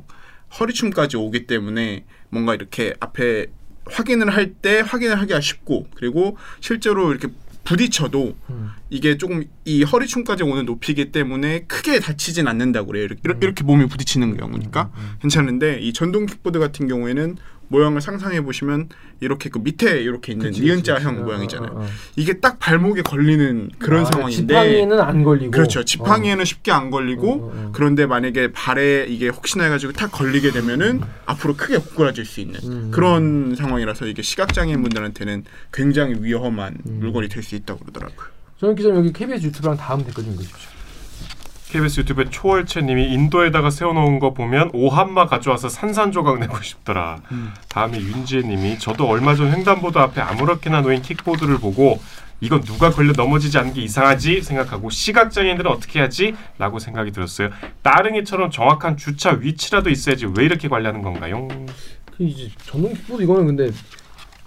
허리춤까지 0.59 1.17
오기 1.17 1.47
때문에 1.47 2.05
뭔가 2.29 2.53
이렇게 2.55 2.93
앞에 2.99 3.47
확인을 3.87 4.33
할 4.33 4.55
때 4.61 4.79
확인을 4.79 5.19
하기가 5.19 5.41
쉽고 5.41 5.87
그리고 5.95 6.37
실제로 6.59 7.11
이렇게 7.11 7.27
부딪혀도 7.65 8.35
음. 8.49 8.69
이게 8.95 9.17
조금 9.17 9.43
이 9.65 9.83
허리춤까지 9.83 10.43
오는 10.43 10.65
높이기 10.65 11.11
때문에 11.11 11.65
크게 11.67 11.99
다치진 11.99 12.47
않는다고 12.47 12.87
그래요. 12.87 13.03
이렇게, 13.05 13.21
이렇게 13.41 13.63
몸이 13.65 13.87
부딪히는 13.87 14.37
경우니까 14.37 14.89
괜찮은데 15.21 15.79
이 15.81 15.91
전동 15.91 16.25
킥보드 16.25 16.59
같은 16.59 16.87
경우에는 16.87 17.35
모양을 17.67 17.99
상상해 17.99 18.41
보시면 18.41 18.89
이렇게 19.21 19.49
그 19.49 19.57
밑에 19.57 19.99
이렇게 20.01 20.31
있는 20.33 20.47
그치, 20.47 20.61
니은자형 20.61 21.15
그치. 21.15 21.25
모양이잖아요. 21.25 21.71
어, 21.71 21.79
어, 21.79 21.81
어. 21.83 21.87
이게 22.15 22.39
딱 22.39 22.59
발목에 22.59 23.01
걸리는 23.01 23.71
그런 23.79 24.03
아, 24.03 24.05
상황인데 24.05 24.53
지팡이는 24.53 24.99
안 25.01 25.23
걸리고. 25.23 25.51
그렇죠. 25.51 25.83
지팡이에는 25.83 26.45
쉽게 26.45 26.71
안 26.71 26.89
걸리고 26.91 27.31
어, 27.31 27.35
어, 27.37 27.51
어. 27.53 27.71
그런데 27.73 28.05
만약에 28.05 28.51
발에 28.53 29.07
이게 29.09 29.27
혹시나 29.29 29.63
해가지고 29.65 29.93
탁 29.93 30.11
걸리게 30.11 30.51
되면은 30.51 31.01
앞으로 31.25 31.55
크게 31.57 31.77
고꾸라질 31.79 32.23
수 32.23 32.39
있는 32.39 32.59
음. 32.63 32.91
그런 32.91 33.55
상황이라서 33.57 34.05
이게 34.05 34.21
시각 34.21 34.53
장애인 34.53 34.81
분들한테는 34.83 35.43
굉장히 35.73 36.15
위험한 36.21 36.77
음. 36.87 36.97
물건이 37.01 37.27
될 37.29 37.43
수 37.43 37.55
있다고 37.55 37.79
그러더라고요. 37.81 38.35
저는 38.59 38.75
기자님 38.75 38.97
여기 38.97 39.11
KBS 39.13 39.47
유튜브랑 39.47 39.77
다음 39.77 40.03
댓글 40.03 40.23
좀 40.23 40.33
읽어주십시오. 40.33 40.69
KBS 41.71 41.99
유튜브에 42.01 42.25
초월채님이 42.29 43.11
인도에다가 43.13 43.69
세워놓은 43.69 44.19
거 44.19 44.33
보면 44.33 44.69
오한마 44.73 45.25
가져와서 45.27 45.67
산산조각 45.67 46.39
내고 46.39 46.61
싶더라. 46.61 47.19
다음에 47.67 47.99
윤지혜님이 47.99 48.79
저도 48.79 49.07
얼마 49.09 49.35
전 49.35 49.51
횡단보도 49.51 49.99
앞에 49.99 50.21
아무렇게나 50.21 50.81
놓인 50.81 51.01
킥보드를 51.01 51.57
보고 51.57 51.99
이건 52.39 52.61
누가 52.61 52.91
걸려 52.91 53.11
넘어지지 53.11 53.57
않는 53.57 53.73
게 53.73 53.81
이상하지 53.81 54.41
생각하고 54.41 54.89
시각장애인들은 54.89 55.69
어떻게 55.69 55.99
하지? 55.99 56.33
라고 56.57 56.79
생각이 56.79 57.11
들었어요. 57.11 57.49
따릉이처럼 57.81 58.51
정확한 58.51 58.95
주차 58.95 59.31
위치라도 59.31 59.89
있어야지 59.89 60.27
왜 60.27 60.45
이렇게 60.45 60.69
관리하는 60.69 61.01
건가요? 61.01 61.47
그 62.15 62.23
이제 62.23 62.49
전동 62.63 62.93
킥보드 62.93 63.23
이거는 63.23 63.47
근데 63.47 63.71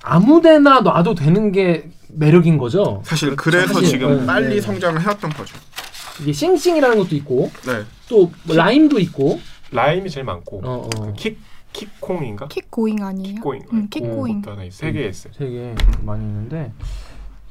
아무데나 0.03 0.81
놔도 0.81 1.15
되는 1.15 1.53
게 1.53 1.91
매력인 2.11 2.59
거죠. 2.59 3.03
사실 3.05 3.37
그래서 3.37 3.75
사실, 3.75 3.89
지금 3.89 4.21
네, 4.21 4.27
빨리 4.27 4.55
네. 4.57 4.61
성장을 4.61 5.01
해왔던 5.01 5.31
거죠. 5.31 5.57
이게 6.21 6.33
싱싱이라는 6.33 6.97
것도 6.99 7.15
있고 7.17 7.51
네. 7.67 7.85
또 8.09 8.31
뭐 8.45 8.57
라임도 8.57 8.99
있고 9.01 9.39
라임이 9.71 10.09
제일 10.11 10.25
많고 10.25 10.63
어, 10.65 10.89
어. 10.97 11.13
킥 11.15 11.39
킥콩인가? 11.73 12.49
킥고잉 12.49 13.05
아니에요? 13.05 13.35
킥고잉. 13.37 13.63
응, 13.73 13.89
킥고잉. 13.91 14.43
또 14.43 14.53
하나 14.53 14.65
있어. 14.65 14.79
세개 14.79 15.07
있어요. 15.07 15.33
세개 15.35 15.75
많이 16.03 16.25
있는데 16.25 16.73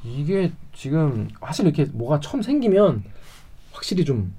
이게 0.04 0.52
지금 0.74 1.28
사실 1.46 1.66
이렇게 1.66 1.84
뭐가 1.92 2.20
처음 2.20 2.42
생기면 2.42 3.04
확실히 3.72 4.04
좀 4.04 4.34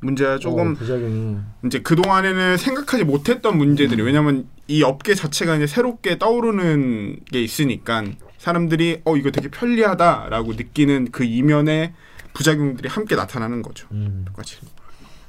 문제가 0.00 0.38
조금 0.38 0.72
어, 0.72 0.74
부작용이 0.74 1.36
이제 1.66 1.80
그 1.80 1.94
동안에는 1.96 2.56
생각하지 2.56 3.04
못했던 3.04 3.58
문제들이 3.58 4.00
왜냐면 4.02 4.48
이 4.66 4.82
업계 4.82 5.14
자체가 5.14 5.56
이제 5.56 5.66
새롭게 5.66 6.18
떠오르는 6.18 7.20
게 7.30 7.42
있으니까 7.42 8.04
사람들이 8.38 9.02
어 9.04 9.16
이거 9.16 9.30
되게 9.30 9.48
편리하다라고 9.48 10.54
느끼는 10.54 11.10
그 11.10 11.24
이면에 11.24 11.92
부작용들이 12.32 12.88
함께 12.88 13.16
나타나는 13.16 13.62
거죠. 13.62 13.88
음, 13.92 14.24
똑같이. 14.26 14.58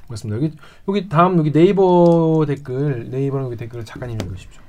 맞습니다. 0.08 0.36
여기 0.44 0.56
여기 0.88 1.08
다음 1.08 1.38
여기 1.38 1.52
네이버 1.52 2.44
댓글 2.46 3.10
네이버 3.10 3.42
여기 3.42 3.56
댓글을 3.56 3.84
작가님 3.84 4.18
읽으십시오. 4.22 4.60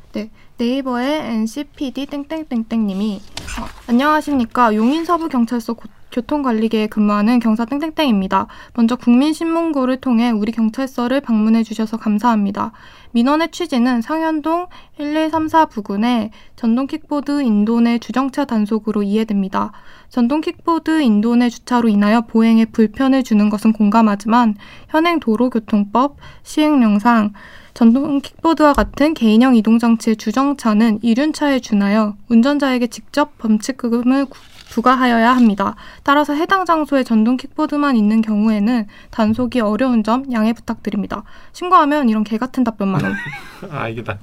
네이버의 0.58 1.22
NCPD 1.36 2.06
땡땡땡땡님이 2.08 3.22
어, 3.60 3.66
안녕하십니까 3.88 4.76
용인 4.76 5.06
서부 5.06 5.30
경찰서 5.30 5.74
고- 5.74 5.88
교통관리계에 6.12 6.88
근무하는 6.88 7.40
경사 7.40 7.66
땡땡땡입니다. 7.66 8.48
먼저 8.74 8.96
국민신문고를 8.96 10.02
통해 10.02 10.30
우리 10.32 10.52
경찰서를 10.52 11.22
방문해 11.22 11.64
주셔서 11.64 11.98
감사합니다. 11.98 12.72
민원의 13.12 13.52
취지는 13.52 14.02
상현동 14.02 14.68
1134 14.98 15.66
부근의 15.66 16.32
전동 16.56 16.88
킥보드 16.88 17.42
인도내 17.44 18.00
주정차 18.00 18.46
단속으로 18.46 19.04
이해됩니다. 19.04 19.72
전동 20.10 20.42
킥보드 20.42 21.02
인도내 21.02 21.50
주차로 21.50 21.90
인하여 21.90 22.22
보행에 22.22 22.66
불편을 22.66 23.24
주는 23.24 23.50
것은 23.50 23.74
공감하지만 23.74 24.56
현행 24.90 25.20
도로교통법 25.20 26.18
시행령상 26.44 27.34
전동 27.74 28.20
킥보드와 28.22 28.74
같은 28.74 29.14
개인형 29.14 29.56
이동장치의 29.56 30.18
주정차는 30.18 31.00
이륜차에 31.02 31.60
준하여 31.60 32.16
운전자에게 32.30 32.88
직접 32.88 33.38
범칙금을 33.38 34.26
구- 34.26 34.40
부과하여야 34.72 35.36
합니다. 35.36 35.76
따라서 36.04 36.34
해당 36.34 36.64
장소에 36.66 37.04
전동 37.04 37.36
킥보드만 37.36 37.98
있는 37.98 38.22
경우에는 38.22 38.88
단속이 39.10 39.60
어려운 39.60 40.02
점 40.04 40.32
양해 40.32 40.54
부탁드립니다. 40.54 41.24
신고하면 41.52 42.08
이런 42.08 42.24
개 42.24 42.38
같은 42.38 42.64
답변만. 42.64 43.02
아 43.70 43.90
이게 43.90 44.02
나 44.04 44.18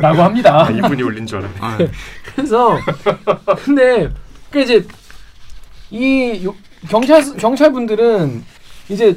라고 0.00 0.22
합니다. 0.22 0.64
아, 0.66 0.70
이분이 0.70 1.02
올린 1.04 1.24
줄 1.26 1.38
알았네. 1.38 1.56
아, 1.60 1.78
그래서 2.34 2.76
근데 3.64 4.10
그 4.50 4.60
이제 4.60 4.84
이 5.90 6.42
요- 6.44 6.54
경찰 6.88 7.22
경찰 7.36 7.72
분들은 7.72 8.44
이제 8.88 9.16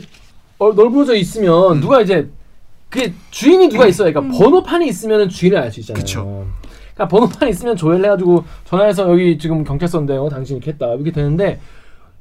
어, 0.59 0.71
넓어져 0.73 1.15
있으면 1.15 1.77
음. 1.77 1.81
누가 1.81 1.99
이제 2.01 2.29
그 2.89 3.13
주인이 3.31 3.69
누가 3.69 3.86
있어요. 3.88 4.12
그러니까 4.12 4.38
번호판이 4.38 4.88
있으면 4.88 5.29
주인을 5.29 5.58
알 5.58 5.72
수 5.72 5.79
있잖아요. 5.81 6.01
그쵸. 6.01 6.48
그러니까 6.93 7.08
번호판이 7.08 7.51
있으면 7.51 7.75
조회를 7.75 8.03
해가지고 8.05 8.43
전화해서 8.65 9.10
여기 9.12 9.38
지금 9.38 9.63
경찰서인데요. 9.63 10.27
당신 10.29 10.58
이렇게 10.58 10.72
했다 10.72 10.93
이렇게 10.96 11.12
되는데 11.12 11.60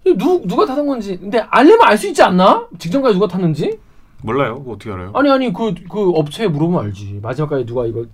누 0.05 0.43
누가 0.47 0.65
타는 0.67 0.87
건지 0.87 1.19
근데 1.19 1.39
알려면 1.51 1.81
알 1.89 1.97
수 1.99 2.07
있지 2.09 2.23
않나? 2.23 2.67
직전까지 2.79 3.15
누가 3.15 3.27
탔는지? 3.29 3.79
몰라요. 4.23 4.65
어떻게 4.67 4.91
알아요? 4.93 5.11
아니 5.15 5.31
아니 5.31 5.53
그 5.53 5.75
그 5.89 6.11
업체에 6.11 6.49
물어보면 6.49 6.85
알지. 6.87 7.21
마지막까지 7.23 7.65
누가 7.67 7.87
이거 7.87 8.05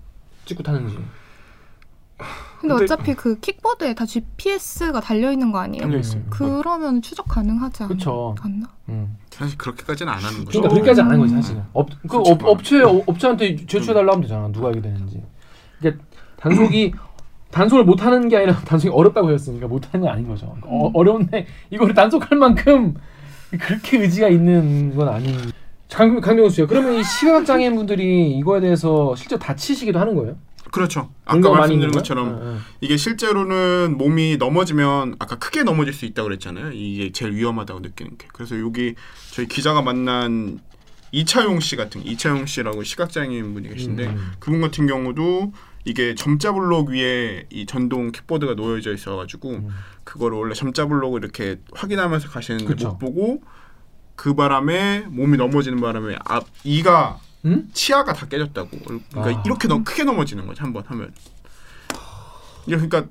찍고 0.45 0.63
탔는지. 0.63 0.97
근데 2.69 2.75
근데- 2.75 2.85
어차피 2.95 3.15
그 3.15 3.39
킥보드에 3.41 3.95
다 3.95 4.07
GPS가 4.07 5.01
달려 5.01 5.31
있는 5.31 5.53
거 5.53 5.59
아니에요? 5.59 5.83
달려 5.85 5.99
있어요. 5.99 6.23
그러면 6.31 7.03
추적 7.03 7.27
가능하지 7.29 7.83
않, 7.85 7.89
그쵸. 7.91 8.35
않나? 8.41 8.67
음. 8.89 9.17
사실 9.31 9.57
그렇게까지는 9.59 10.13
안 10.13 10.19
하는 10.19 10.45
거죠. 10.45 10.61
그러니까 10.61 10.69
그렇게까지 10.71 11.01
안 11.03 11.07
하는 11.09 11.21
거지 11.21 11.35
사실은. 11.35 11.63
업, 11.73 11.89
그. 12.09 12.17
업, 12.19 12.45
업체 12.45 12.83
업- 12.83 13.09
업체한테 13.09 13.57
제출해 13.67 13.87
달라고 13.95 14.13
하면 14.13 14.23
되잖아. 14.23 14.49
누가 14.49 14.71
이게 14.71 14.81
되는지. 14.81 15.23
그러니까 15.79 16.05
단속이 16.37 16.93
단속을 17.51 17.85
못 17.85 18.05
하는 18.05 18.29
게 18.29 18.37
아니라 18.37 18.55
단속이 18.65 18.93
어렵다고 18.93 19.31
했으니까 19.31 19.67
못 19.69 19.93
하는 19.93 20.05
게 20.07 20.11
아닌 20.11 20.27
거죠. 20.27 20.47
그러니까 20.47 20.69
어, 20.71 20.91
어려운데 20.95 21.47
이거를 21.71 21.95
단속할 21.95 22.37
만큼 22.39 22.95
그렇게 23.61 23.99
의지가 23.99 24.29
있는 24.29 24.95
건 24.97 25.09
아닌. 25.09 25.37
강, 25.91 26.21
강병수 26.21 26.57
씨요. 26.57 26.67
그러면 26.67 26.95
이 26.95 27.05
시각 27.05 27.45
장애인 27.47 27.77
분들이 27.77 28.37
이거에 28.39 28.61
대해서 28.61 29.15
실제 29.15 29.39
다치시기도 29.39 29.99
하는 30.01 30.17
거예요? 30.17 30.35
그렇죠. 30.75 31.09
아까 31.25 31.51
말씀드린 31.51 31.93
것처럼? 31.93 32.29
응, 32.31 32.41
응. 32.43 32.61
이게 32.81 32.97
실제로는 32.97 33.97
몸이 33.97 34.39
넘어지면 34.39 35.15
아까 35.21 35.37
크게 35.37 35.63
넘어질 35.63 35.95
수 35.95 36.05
있다고 36.05 36.27
그랬잖아요. 36.27 36.73
이게 36.73 37.13
제일 37.13 37.33
위험하다고 37.33 37.79
느끼는 37.79 38.19
게. 38.19 38.27
그래서 38.33 38.59
여기 38.59 38.97
저희 39.31 39.47
기자가 39.47 39.83
만난 39.83 40.59
이차용 41.13 41.61
씨 41.61 41.77
같은 41.77 42.05
이차용 42.05 42.47
씨라고 42.47 42.83
시각장애인 42.83 43.55
분이 43.55 43.69
계신데 43.69 44.07
음. 44.07 44.33
그분 44.41 44.61
같은 44.61 44.89
경우도 44.89 45.53
이게 45.85 46.17
점자 46.17 46.53
블록 46.53 46.89
위에 46.89 47.45
이 47.51 47.67
전동 47.67 48.11
킥보드가 48.11 48.55
놓여져 48.55 48.95
있어가지고 48.95 49.51
음. 49.51 49.69
그거를 50.03 50.39
원래 50.39 50.55
점자 50.55 50.89
블록을 50.89 51.23
이렇게 51.23 51.61
확인하면서 51.73 52.31
가시는데 52.31 52.67
그쵸. 52.67 52.89
못 52.89 52.99
보고 52.99 53.43
그 54.17 54.35
바람에 54.35 55.05
몸이 55.09 55.37
넘어지는 55.37 55.81
바람에 55.81 56.17
앞 56.25 56.47
이가 56.65 57.21
응? 57.47 57.69
치아가 57.73 58.13
다 58.13 58.27
깨졌다고. 58.27 58.71
그러니까 58.85 59.25
아. 59.25 59.43
이렇게 59.45 59.69
너무 59.69 59.85
크게 59.85 60.05
넘어지는 60.05 60.47
거지 60.47 60.61
한 60.61 60.73
번 60.73 60.83
하면. 60.87 61.13
이게 62.67 62.77
그러니까 62.77 63.07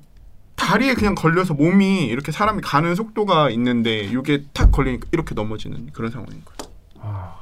다리에 0.56 0.94
그냥 0.94 1.14
걸려서 1.14 1.54
몸이 1.54 2.06
이렇게 2.06 2.32
사람이 2.32 2.60
가는 2.62 2.94
속도가 2.94 3.50
있는데 3.50 4.00
이게 4.00 4.44
탁 4.52 4.72
걸리니까 4.72 5.08
이렇게 5.12 5.34
넘어지는 5.34 5.90
그런 5.92 6.10
상황인 6.10 6.42
거예요. 6.44 6.72
아, 7.00 7.36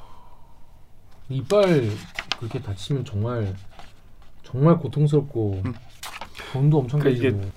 이빨 1.28 1.90
그렇게 2.38 2.60
다치면 2.60 3.04
정말 3.04 3.54
정말 4.42 4.76
고통스럽고 4.78 5.62
음. 5.64 5.74
돈도 6.52 6.78
엄청 6.80 7.00
그러니까 7.00 7.22
깨지고 7.22 7.50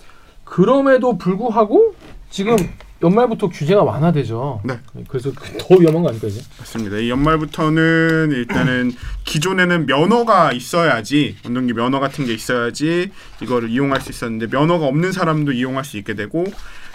그럼에도 0.45 1.17
불구하고 1.17 1.94
지금 2.35 2.57
연말부터 3.01 3.47
규제가 3.47 3.81
완화되죠. 3.83 4.59
네. 4.65 4.77
그래서 5.07 5.31
그- 5.33 5.57
더 5.57 5.75
위험한 5.77 6.03
거 6.03 6.09
아닐까 6.09 6.27
이제? 6.27 6.41
맞습니다. 6.59 6.97
이 6.97 7.09
연말부터는 7.09 8.31
일단은 8.33 8.91
기존에는 9.23 9.85
면허가 9.85 10.51
있어야지 10.51 11.37
운동기 11.45 11.71
면허 11.71 12.01
같은 12.01 12.25
게 12.25 12.33
있어야지 12.33 13.11
이거를 13.41 13.69
이용할 13.69 14.01
수 14.01 14.11
있었는데 14.11 14.47
면허가 14.47 14.85
없는 14.85 15.13
사람도 15.13 15.53
이용할 15.53 15.85
수 15.85 15.95
있게 15.95 16.13
되고 16.13 16.43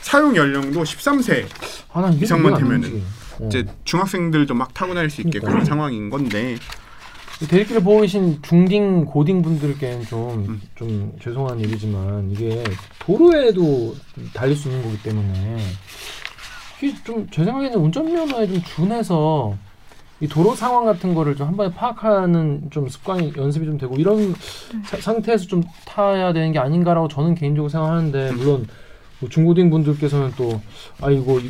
사용 0.03 0.37
연령도 0.37 0.83
13세 0.83 1.47
아, 1.95 2.11
이상만 2.21 2.59
되면은. 2.59 3.03
이제 3.47 3.65
중학생들도 3.85 4.53
막 4.53 4.75
타고 4.75 4.93
다닐 4.93 5.09
수 5.09 5.23
있게 5.23 5.39
그러니까요. 5.39 5.53
그런 5.55 5.65
상황인 5.65 6.11
건데 6.11 6.59
대리기를 7.49 7.83
보고 7.83 8.01
계신 8.03 8.41
중딩 8.43 9.07
고딩 9.07 9.43
분들께는 9.43 10.05
좀 10.07 10.31
음. 10.49 10.61
좀 10.75 11.13
죄송한 11.23 11.61
얘기지만 11.61 12.31
이게 12.31 12.63
도로에도 12.99 13.95
달릴 14.35 14.55
수 14.57 14.69
있는 14.69 14.83
거기 14.83 15.03
때문에 15.03 15.57
이게 16.83 16.95
좀제 17.05 17.45
생각에는 17.45 17.79
운전면허에 17.79 18.47
좀 18.47 18.63
준해서 18.63 19.55
이 20.21 20.29
도로 20.29 20.55
상황 20.55 20.85
같은 20.85 21.15
거를 21.15 21.35
좀 21.35 21.49
한 21.49 21.57
번에 21.57 21.73
파악하는 21.75 22.69
좀 22.71 22.89
습관이 22.89 23.33
연습이 23.37 23.65
좀 23.65 23.79
되고 23.79 23.95
이런 23.97 24.35
사- 24.85 24.99
상태에서 24.99 25.47
좀 25.47 25.63
타야 25.87 26.35
되는 26.35 26.53
게 26.53 26.59
아닌가라고 26.59 27.09
저는 27.09 27.35
개인적으로 27.35 27.71
생각하는데 27.71 28.33
물론 28.33 28.67
뭐 29.19 29.31
중고딩 29.31 29.71
분들께서는 29.71 30.33
또 30.37 30.61
아이고 31.01 31.41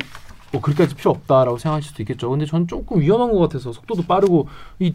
뭐 0.53 0.61
그렇게까지 0.61 0.95
필요 0.95 1.11
없다라고 1.11 1.57
생각하실 1.57 1.89
수도 1.89 2.03
있겠죠. 2.03 2.29
근데 2.29 2.45
저는 2.45 2.67
조금 2.67 3.01
위험한 3.01 3.31
것 3.31 3.39
같아서 3.39 3.73
속도도 3.73 4.03
빠르고 4.03 4.47
이 4.79 4.93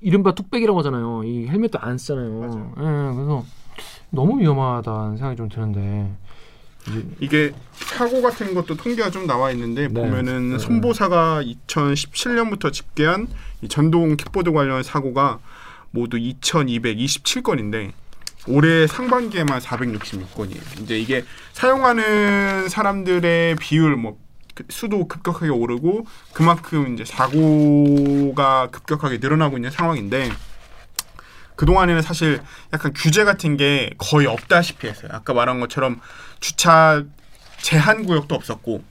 이른바 0.00 0.34
뚝배기라고 0.34 0.78
하잖아요. 0.80 1.22
이 1.24 1.46
헬멧도 1.48 1.78
안 1.78 1.98
쓰잖아요. 1.98 2.74
예, 2.76 2.82
그래서 3.14 3.44
너무 4.10 4.40
위험하다는 4.40 5.16
생각이 5.16 5.36
좀 5.36 5.48
드는데 5.48 6.12
이게 7.20 7.52
사고 7.74 8.22
같은 8.22 8.54
것도 8.54 8.76
통계가 8.76 9.10
좀 9.10 9.26
나와 9.26 9.50
있는데 9.52 9.88
네. 9.88 9.94
보면은 9.94 10.52
네. 10.52 10.58
손보사가 10.58 11.42
2017년부터 11.42 12.72
집계한 12.72 13.28
이 13.62 13.68
전동 13.68 14.16
킥보드 14.16 14.52
관련 14.52 14.82
사고가 14.82 15.38
모두 15.90 16.16
2,227건인데 16.16 17.92
올해 18.48 18.86
상반기에만 18.88 19.60
466건이에요. 19.60 20.82
이제 20.82 20.98
이게 20.98 21.24
사용하는 21.52 22.68
사람들의 22.68 23.56
비율 23.56 23.96
뭐그 23.96 24.18
수도 24.68 25.08
급격하게 25.08 25.48
오르고 25.48 26.06
그만큼 26.32 26.94
이제 26.94 27.04
사고가 27.04 28.68
급격하게 28.70 29.18
늘어나고 29.18 29.56
있는 29.56 29.70
상황인데 29.70 30.30
그 31.56 31.66
동안에는 31.66 32.02
사실 32.02 32.42
약간 32.72 32.92
규제 32.94 33.24
같은 33.24 33.56
게 33.56 33.90
거의 33.98 34.26
없다시피 34.26 34.86
했어요. 34.86 35.10
아까 35.12 35.32
말한 35.34 35.60
것처럼 35.60 36.00
주차 36.40 37.04
제한 37.58 38.04
구역도 38.04 38.34
없었고 38.34 38.82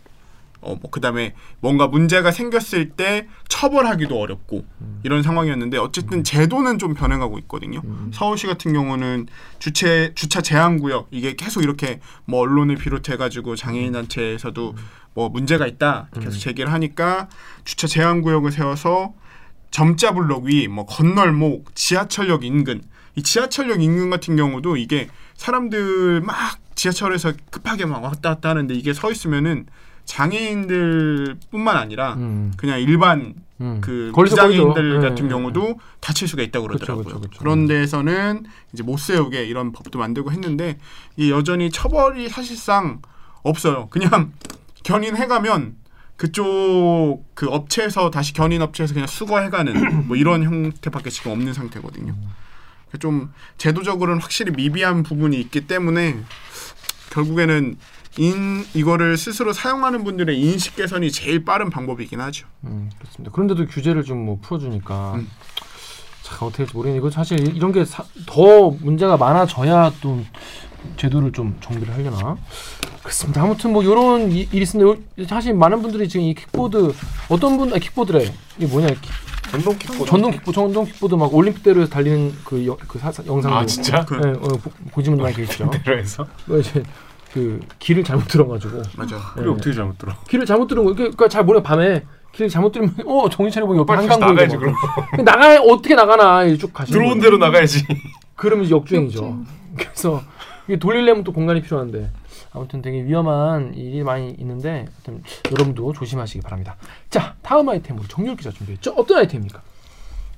어, 0.62 0.76
뭐 0.80 0.92
그다음에 0.92 1.34
뭔가 1.60 1.88
문제가 1.88 2.32
생겼을 2.32 2.92
때 2.92 3.28
처벌하기도 3.50 4.18
어렵고 4.20 4.64
이런 5.04 5.24
상황이었는데 5.24 5.78
어쨌든 5.78 6.24
제도는 6.24 6.78
좀 6.78 6.94
변해가고 6.94 7.40
있거든요. 7.40 7.82
서울시 8.14 8.48
같은 8.48 8.74
경우는 8.74 9.28
주체 9.60 10.14
주차 10.16 10.42
제한 10.42 10.80
구역 10.80 11.08
이게 11.12 11.36
계속 11.36 11.64
이렇게 11.64 12.00
뭐 12.26 12.42
언론을 12.42 12.76
비롯해 12.76 13.18
가지고 13.18 13.56
장애인 13.56 13.92
단체에서도 13.94 14.76
뭐 15.14 15.30
문제가 15.30 15.68
있다 15.68 16.10
계속 16.20 16.40
제기를 16.40 16.72
하니까 16.72 17.28
주차 17.66 17.88
제한 17.88 18.22
구역을 18.22 18.52
세워서 18.52 19.14
점자 19.72 20.14
블록 20.14 20.46
위, 20.46 20.68
뭐 20.68 20.86
건널목, 20.86 21.76
지하철역 21.76 22.44
인근. 22.44 22.82
이 23.16 23.24
지하철역 23.24 23.82
인근 23.82 24.10
같은 24.10 24.36
경우도 24.36 24.78
이게 24.78 25.08
사람들 25.36 26.22
막 26.22 26.60
지하철에서 26.76 27.34
급하게 27.50 27.86
막 27.86 28.04
왔다 28.04 28.36
갔다 28.36 28.50
하는데 28.50 28.74
이게 28.74 28.94
서 28.94 29.12
있으면은 29.12 29.66
장애인들뿐만 30.06 31.78
아니라 31.78 32.14
음. 32.16 32.52
그냥 32.58 32.80
일반 32.80 33.36
음. 33.62 33.80
그 33.82 34.12
비장애인들 34.16 34.74
걸리죠. 34.74 35.02
같은 35.02 35.26
예, 35.26 35.30
경우도 35.30 35.80
다칠 36.00 36.28
수가 36.28 36.42
있다고 36.44 36.68
그쵸, 36.68 36.78
그러더라고요. 36.78 37.06
그쵸, 37.06 37.20
그쵸. 37.22 37.40
그런 37.40 37.68
데에서는 37.68 38.44
이제 38.74 38.84
못 38.84 38.98
세우게 38.98 39.46
이런 39.46 39.72
법도 39.72 40.00
만들고 40.00 40.32
했는데 40.32 40.78
이 41.16 41.32
여전히 41.32 41.70
처벌이 41.70 42.28
사실상 42.28 43.02
없어요. 43.44 43.88
그냥 43.90 44.34
견인해가면 44.84 45.76
그쪽 46.18 47.24
그 47.34 47.48
업체에서 47.48 48.12
다시 48.12 48.34
견인 48.34 48.62
업체에서 48.62 48.94
그냥 48.94 49.08
수거해가는 49.08 50.06
뭐 50.08 50.18
이런 50.18 50.44
형태밖에 50.44 51.10
지금 51.10 51.32
없는 51.32 51.54
상태거든요. 51.54 52.16
좀 53.00 53.32
제도적으로는 53.58 54.22
확실히 54.22 54.52
미비한 54.52 55.04
부분이 55.04 55.40
있기 55.40 55.62
때문에 55.68 56.20
결국에는 57.12 57.78
인 58.18 58.66
이거를 58.74 59.16
스스로 59.18 59.54
사용하는 59.54 60.04
분들의 60.04 60.40
인식 60.40 60.76
개선이 60.76 61.12
제일 61.12 61.46
빠른 61.46 61.70
방법이긴 61.70 62.20
하죠. 62.22 62.46
음, 62.66 62.90
그렇습니다. 63.00 63.32
그런데도 63.32 63.68
규제를 63.68 64.04
좀 64.04 64.26
뭐 64.26 64.38
풀어주니까 64.42 65.14
음. 65.16 65.28
참 66.24 66.38
어떻게 66.48 66.58
될지 66.64 66.76
모르겠는데 66.76 67.00
이거 67.00 67.10
사실 67.10 67.56
이런 67.56 67.72
게 67.72 67.84
더 68.26 68.70
문제가 68.82 69.18
많아져야 69.18 69.92
또 70.02 70.24
제도를 70.98 71.32
좀 71.32 71.58
정비를 71.62 71.94
하려나 71.94 72.38
그렇습니다. 73.00 73.42
아무튼 73.44 73.72
뭐 73.74 73.82
이런 73.84 74.32
이- 74.32 74.48
일이 74.52 74.66
있는데 74.66 74.84
요- 75.22 75.26
사실 75.28 75.54
많은 75.54 75.82
분들이 75.82 76.08
지금 76.10 76.26
이 76.26 76.34
킥보드 76.34 76.94
어떤 77.30 77.58
분 77.58 77.74
아, 77.74 77.78
킥보드래 77.78 78.32
이게 78.58 78.68
뭐냐 78.68 78.88
킥- 78.88 79.02
전동 79.52 79.78
킥보드. 79.78 80.06
전동 80.10 80.32
킥보드 80.32 80.56
전동 80.56 80.86
킥보드 80.86 81.16
막 81.16 81.34
올림픽대로에서 81.34 81.90
달리는 81.92 82.34
그, 82.44 82.66
여, 82.68 82.76
그 82.88 83.00
사, 83.00 83.12
영상 83.26 83.54
아 83.56 83.66
진짜? 83.66 84.04
그- 84.06 84.16
네, 84.16 84.30
어, 84.30 84.48
보, 84.48 84.70
분들 84.94 85.16
많이 85.18 85.34
계시죠. 85.36 85.70
대로에서? 85.84 86.26
그 86.46 86.60
이제 86.60 86.84
그 87.34 87.60
길을 87.80 88.04
잘못 88.04 88.28
들어가지고 88.28 88.82
맞아. 88.98 89.18
그게 89.34 89.46
네. 89.46 89.50
어떻게 89.52 89.74
잘못 89.74 89.98
들어? 89.98 90.14
길을 90.28 90.46
잘못 90.46 90.68
들은 90.68 90.84
거 90.84 90.94
그러니까 90.94 91.28
잘 91.28 91.46
모르 91.46 91.62
밤에 91.62 92.04
길 92.34 92.48
잘못 92.50 92.72
들으면 92.72 92.94
어 93.06 93.30
정신 93.30 93.52
차려 93.52 93.66
보면 93.66 93.82
옆에 93.82 93.94
빨리 93.94 94.08
한강 94.08 94.30
나가야지 94.30 94.56
막. 94.58 94.62
그럼. 94.62 95.26
나가 95.26 95.62
어떻게 95.62 95.96
나가나 95.96 96.44
이제 96.46 96.58
쭉 96.58 96.74
가시는 96.74 97.00
들어온. 97.00 97.20
대로 97.20 97.38
나가야지. 97.38 97.86
그러면 98.36 98.66
이제 98.66 98.74
역주행이죠. 98.76 99.44
그래서 99.78 100.22
이게 100.68 100.78
돌리려면 100.80 101.24
또 101.24 101.34
공간이 101.34 101.62
필요한데 101.62 102.10
아무튼 102.54 102.82
되게 102.82 103.04
위험한 103.04 103.74
일이 103.76 104.04
많이 104.04 104.32
있는데 104.40 104.86
여러분도 105.52 105.94
조심하시기 105.94 106.42
바랍니다. 106.42 106.76
자 107.10 107.36
다음 107.42 107.68
아이템으로 107.70 108.08
정렬 108.08 108.36
기자 108.36 108.50
준비했죠. 108.52 108.94
어떤 108.98 109.20
아이템입니까? 109.20 109.62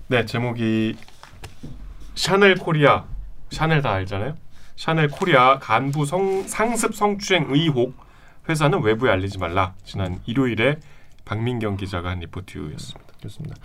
네 0.08 0.26
제목이 0.26 0.96
샤넬 2.16 2.56
코리아 2.56 3.06
샤넬 3.52 3.82
다 3.82 3.92
알잖아요. 3.94 4.36
샤넬 4.84 5.08
코리아 5.08 5.60
간부 5.60 6.06
성, 6.06 6.46
상습 6.46 6.94
성추행 6.94 7.46
의혹 7.48 7.96
회사는 8.50 8.82
외부에 8.84 9.12
알리지 9.12 9.38
말라. 9.38 9.74
지난 9.86 10.20
일요일에 10.26 10.78
박민경 11.24 11.78
기자가 11.78 12.10
한 12.10 12.20
리포트였습니다. 12.20 13.14
그렇습니다. 13.18 13.56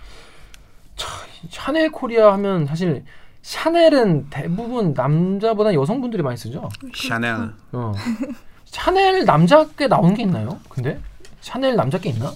차, 0.95 1.09
샤넬 1.49 1.91
코리아 1.91 2.31
하면 2.31 2.65
사실 2.65 3.03
샤넬은 3.41 4.27
대부분 4.29 4.93
남자보다 4.93 5.73
여성분들이 5.73 6.23
많이 6.23 6.37
쓰죠. 6.37 6.69
샤넬. 6.95 7.53
어. 7.73 7.91
샤넬 8.63 9.25
남자 9.25 9.67
게 9.71 9.89
나온 9.89 10.13
게 10.13 10.23
있나요? 10.23 10.57
근데 10.69 11.01
샤넬 11.41 11.75
남자 11.75 11.97
게 11.97 12.11
있나? 12.11 12.31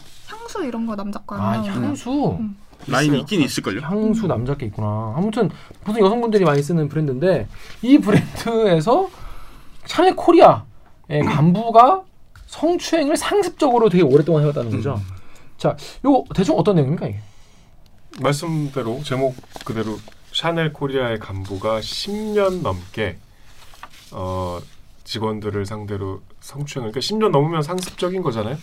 향수 0.54 0.63
이런 0.68 0.86
거 0.86 0.96
남자 0.96 1.20
거 1.20 1.36
아 1.36 1.52
아니야? 1.52 1.74
향수. 1.74 2.38
음. 2.39 2.56
라인. 2.88 3.16
있긴 3.16 3.42
있을걸요. 3.42 3.82
향수 3.82 4.28
남자 4.28 4.56
게 4.56 4.66
있구나. 4.68 5.13
아무튼 5.16 5.50
보통 5.84 6.04
여성분들이 6.06 6.44
많이 6.44 6.62
쓰는 6.62 6.89
브랜드인데 6.89 7.48
이 7.82 7.98
브랜드에서 7.98 9.10
샤넬 9.86 10.16
코리아의 10.16 11.24
간부가 11.26 12.04
성추행을 12.48 13.16
상습적으로 13.18 13.89
되게 13.89 14.04
오랫동안 14.04 14.44
해왔다는 14.44 14.72
거죠. 14.72 15.00
자, 15.58 15.76
요거 16.04 16.26
대충 16.36 16.58
어떤 16.58 16.76
내용입니까 16.76 17.08
이게? 17.08 17.20
말씀대로 18.22 19.02
제목 19.04 19.36
그대로 19.66 19.98
샤넬 20.34 20.74
코리아의 20.74 21.20
간부가 21.20 21.80
10년 21.80 22.62
넘게 22.62 23.18
어, 24.12 24.60
직원들을 25.06 25.66
상대로 25.66 26.22
성추행을 26.42 26.92
그러니까 26.92 27.00
10년 27.00 27.32
넘으면 27.32 27.63
상습적인 27.63 28.22
거잖아요. 28.22 28.58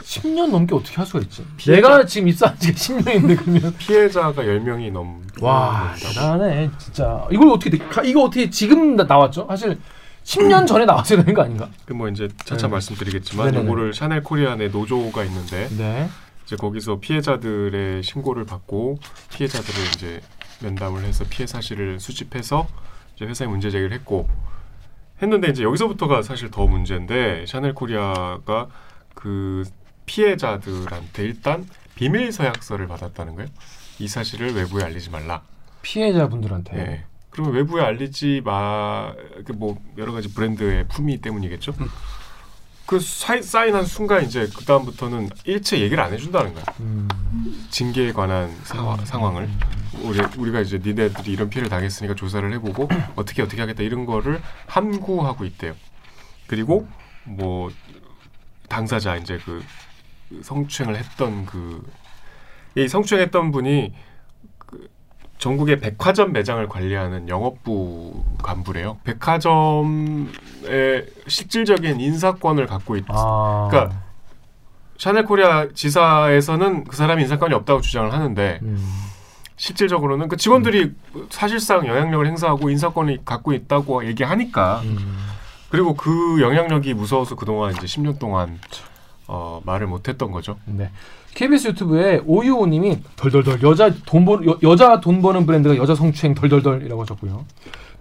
10년 0.00 0.50
넘게 0.50 0.74
어떻게 0.74 0.96
할 0.96 1.06
수가 1.06 1.20
있지? 1.20 1.44
피해자- 1.56 1.88
내가 1.88 2.06
지금 2.06 2.28
입사한 2.28 2.58
지가 2.58 2.74
10년인데 2.76 3.36
그러면 3.38 3.74
피해자가 3.78 4.32
10명이 4.42 4.90
넘 4.92 5.22
와. 5.40 5.94
대단해 5.98 6.70
진짜 6.78 7.26
이걸 7.30 7.48
어떻게 7.50 7.78
이거 8.04 8.22
어떻게 8.24 8.48
지금 8.50 8.96
나, 8.96 9.04
나왔죠? 9.04 9.46
사실 9.48 9.78
10년 10.24 10.66
전에 10.66 10.84
나왔어야 10.84 11.18
되는 11.18 11.34
거 11.34 11.42
아닌가? 11.42 11.68
그 11.84 11.94
뭐 11.94 12.08
이제 12.08 12.28
차차 12.44 12.66
네. 12.68 12.72
말씀드리겠지만 12.72 13.46
네네네. 13.46 13.64
요거를 13.66 13.92
샤넬 13.94 14.22
코리아 14.22 14.54
내 14.56 14.68
노조가 14.68 15.24
있는데 15.24 15.68
네. 15.76 16.08
이제 16.46 16.56
거기서 16.56 17.00
피해자들의 17.00 18.02
신고를 18.02 18.44
받고 18.46 18.98
피해자들을 19.32 19.84
이제 19.96 20.20
면담을 20.60 21.02
해서 21.04 21.24
피해 21.28 21.46
사실을 21.46 21.98
수집해서 22.00 22.66
이제 23.16 23.24
회사에 23.26 23.48
문제 23.48 23.70
제기를 23.70 23.92
했고 23.92 24.28
했는데 25.20 25.48
이제 25.48 25.62
여기서부터가 25.64 26.22
사실 26.22 26.50
더 26.50 26.66
문제인데 26.66 27.44
샤넬 27.46 27.74
코리아가 27.74 28.68
그 29.14 29.64
피해자들한테 30.06 31.22
일단 31.24 31.66
비밀 31.94 32.32
서약서를 32.32 32.86
받았다는 32.88 33.34
거예요. 33.34 33.48
이 33.98 34.08
사실을 34.08 34.54
외부에 34.54 34.84
알리지 34.84 35.10
말라. 35.10 35.42
피해자분들한테 35.82 36.78
예. 36.78 37.04
그러면 37.30 37.54
외부에 37.54 37.82
알리지 37.82 38.42
마. 38.44 39.14
그뭐 39.46 39.80
여러 39.98 40.12
가지 40.12 40.32
브랜드의 40.32 40.86
품위 40.88 41.20
때문이겠죠. 41.20 41.74
그 42.86 43.00
사인, 43.00 43.42
사인한 43.42 43.86
순간 43.86 44.24
이제 44.24 44.48
그 44.54 44.64
다음부터는 44.64 45.30
일체 45.44 45.80
얘기를 45.80 46.02
안 46.02 46.12
해준다는 46.12 46.52
거야. 46.52 46.64
음. 46.80 47.08
징계에 47.70 48.12
관한 48.12 48.54
상황, 48.64 49.02
상황을 49.04 49.48
우리 50.02 50.20
우리가 50.36 50.60
이제 50.60 50.78
니네들이 50.78 51.32
이런 51.32 51.48
피해를 51.48 51.70
당했으니까 51.70 52.14
조사를 52.14 52.52
해보고 52.52 52.88
어떻게 53.16 53.42
어떻게 53.42 53.60
하겠다 53.60 53.82
이런 53.82 54.04
거를 54.04 54.42
함구하고 54.66 55.44
있대요. 55.44 55.74
그리고 56.46 56.86
뭐 57.24 57.70
당사자 58.68 59.16
이제 59.16 59.38
그 59.44 59.62
성추행을 60.42 60.96
했던 60.96 61.46
그 61.46 61.82
이 62.74 62.88
성추행했던 62.88 63.50
분이 63.52 63.92
그 64.58 64.88
전국의 65.38 65.78
백화점 65.80 66.32
매장을 66.32 66.66
관리하는 66.68 67.28
영업부 67.28 68.24
간부래요. 68.42 68.98
백화점의 69.04 70.28
실질적인 71.26 72.00
인사권을 72.00 72.66
갖고 72.66 72.96
있. 72.96 73.04
아. 73.08 73.68
그러니까 73.70 74.00
샤넬 74.98 75.24
코리아 75.24 75.68
지사에서는 75.74 76.84
그 76.84 76.96
사람이 76.96 77.22
인사권이 77.22 77.54
없다고 77.54 77.80
주장을 77.80 78.12
하는데 78.12 78.60
음. 78.62 78.78
실질적으로는 79.56 80.28
그 80.28 80.36
직원들이 80.36 80.92
사실상 81.30 81.86
영향력을 81.86 82.26
행사하고 82.26 82.70
인사권을 82.70 83.20
갖고 83.24 83.52
있다고 83.52 84.06
얘기하니까 84.06 84.80
음. 84.84 85.28
그리고 85.70 85.94
그 85.94 86.40
영향력이 86.40 86.94
무서워서 86.94 87.34
그동안 87.34 87.72
이제 87.72 87.82
10년 87.82 88.18
동안 88.18 88.58
어, 89.34 89.62
말을 89.64 89.86
못했던 89.86 90.30
거죠. 90.30 90.56
네. 90.66 90.90
KBS 91.34 91.68
유튜브에 91.68 92.20
오유호님이 92.26 92.98
덜덜덜 93.16 93.62
여자 93.62 93.90
돈 94.04 94.26
버, 94.26 94.34
여, 94.46 94.58
여자 94.62 95.00
돈 95.00 95.22
버는 95.22 95.46
브랜드가 95.46 95.74
여자 95.78 95.94
성추행 95.94 96.34
덜덜덜이라고 96.34 97.00
하셨고요. 97.00 97.46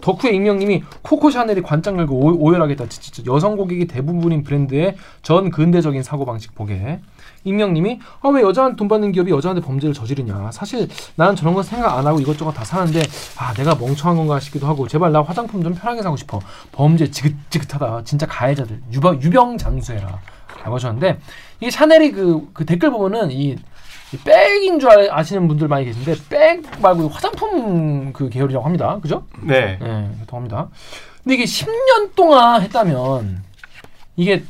덕후의 0.02 0.36
익명님이 0.36 0.84
코코 1.04 1.30
샤넬이 1.32 1.62
관장 1.62 1.98
열고 2.00 2.16
오, 2.16 2.36
오열하겠다. 2.38 2.90
진짜 2.90 3.24
여성 3.32 3.56
고객이 3.56 3.88
대부분인 3.88 4.44
브랜드의 4.44 4.96
전 5.22 5.50
근대적인 5.52 6.04
사고 6.04 6.26
방식 6.26 6.54
보게. 6.54 7.00
익명님이 7.46 8.00
아 8.22 8.30
왜 8.30 8.42
여자한테 8.42 8.76
돈 8.76 8.88
받는 8.90 9.14
기업이 9.14 9.32
여자한테 9.32 9.62
범죄를 9.66 9.94
저지르냐. 9.94 10.52
사실 10.52 10.90
나는 11.16 11.36
저런 11.38 11.54
건 11.54 11.64
생각 11.64 11.98
안 11.98 12.06
하고 12.06 12.20
이것저것 12.20 12.52
다 12.52 12.66
사는데 12.66 13.02
아 13.38 13.54
내가 13.54 13.76
멍청한 13.76 14.18
건가 14.18 14.40
싶기도 14.42 14.68
하고 14.68 14.88
제발 14.90 15.12
나 15.14 15.22
화장품 15.22 15.64
좀 15.64 15.74
편하게 15.74 16.02
사고 16.02 16.18
싶어. 16.18 16.42
범죄 16.74 17.10
지긋지긋하다. 17.10 18.04
진짜 18.04 18.26
가해자들 18.26 18.82
유병 18.94 19.58
장수해라. 19.58 20.20
라고 20.64 20.76
하셨는데 20.76 21.20
이게 21.60 21.72
샤넬이 21.72 22.12
그, 22.12 22.50
그 22.54 22.66
댓글 22.66 22.92
보면은 22.92 23.32
이, 23.32 23.56
이 24.14 24.18
백인 24.24 24.80
줄 24.80 24.90
아- 24.90 25.18
아시는 25.20 25.48
분들 25.48 25.68
많이 25.68 25.86
계신데 25.86 26.16
백 26.30 26.82
말고 26.82 27.10
화장품 27.10 28.14
그 28.14 28.30
계열이라고 28.30 28.66
합니다. 28.66 29.00
그죠? 29.02 29.26
네. 29.42 29.78
네, 29.80 30.10
그렇다고 30.16 30.38
합니다. 30.38 30.70
근데 31.24 31.36
이게 31.36 31.44
10년 31.46 32.16
동안 32.16 32.62
했다면 32.62 33.44
이게 34.16 34.44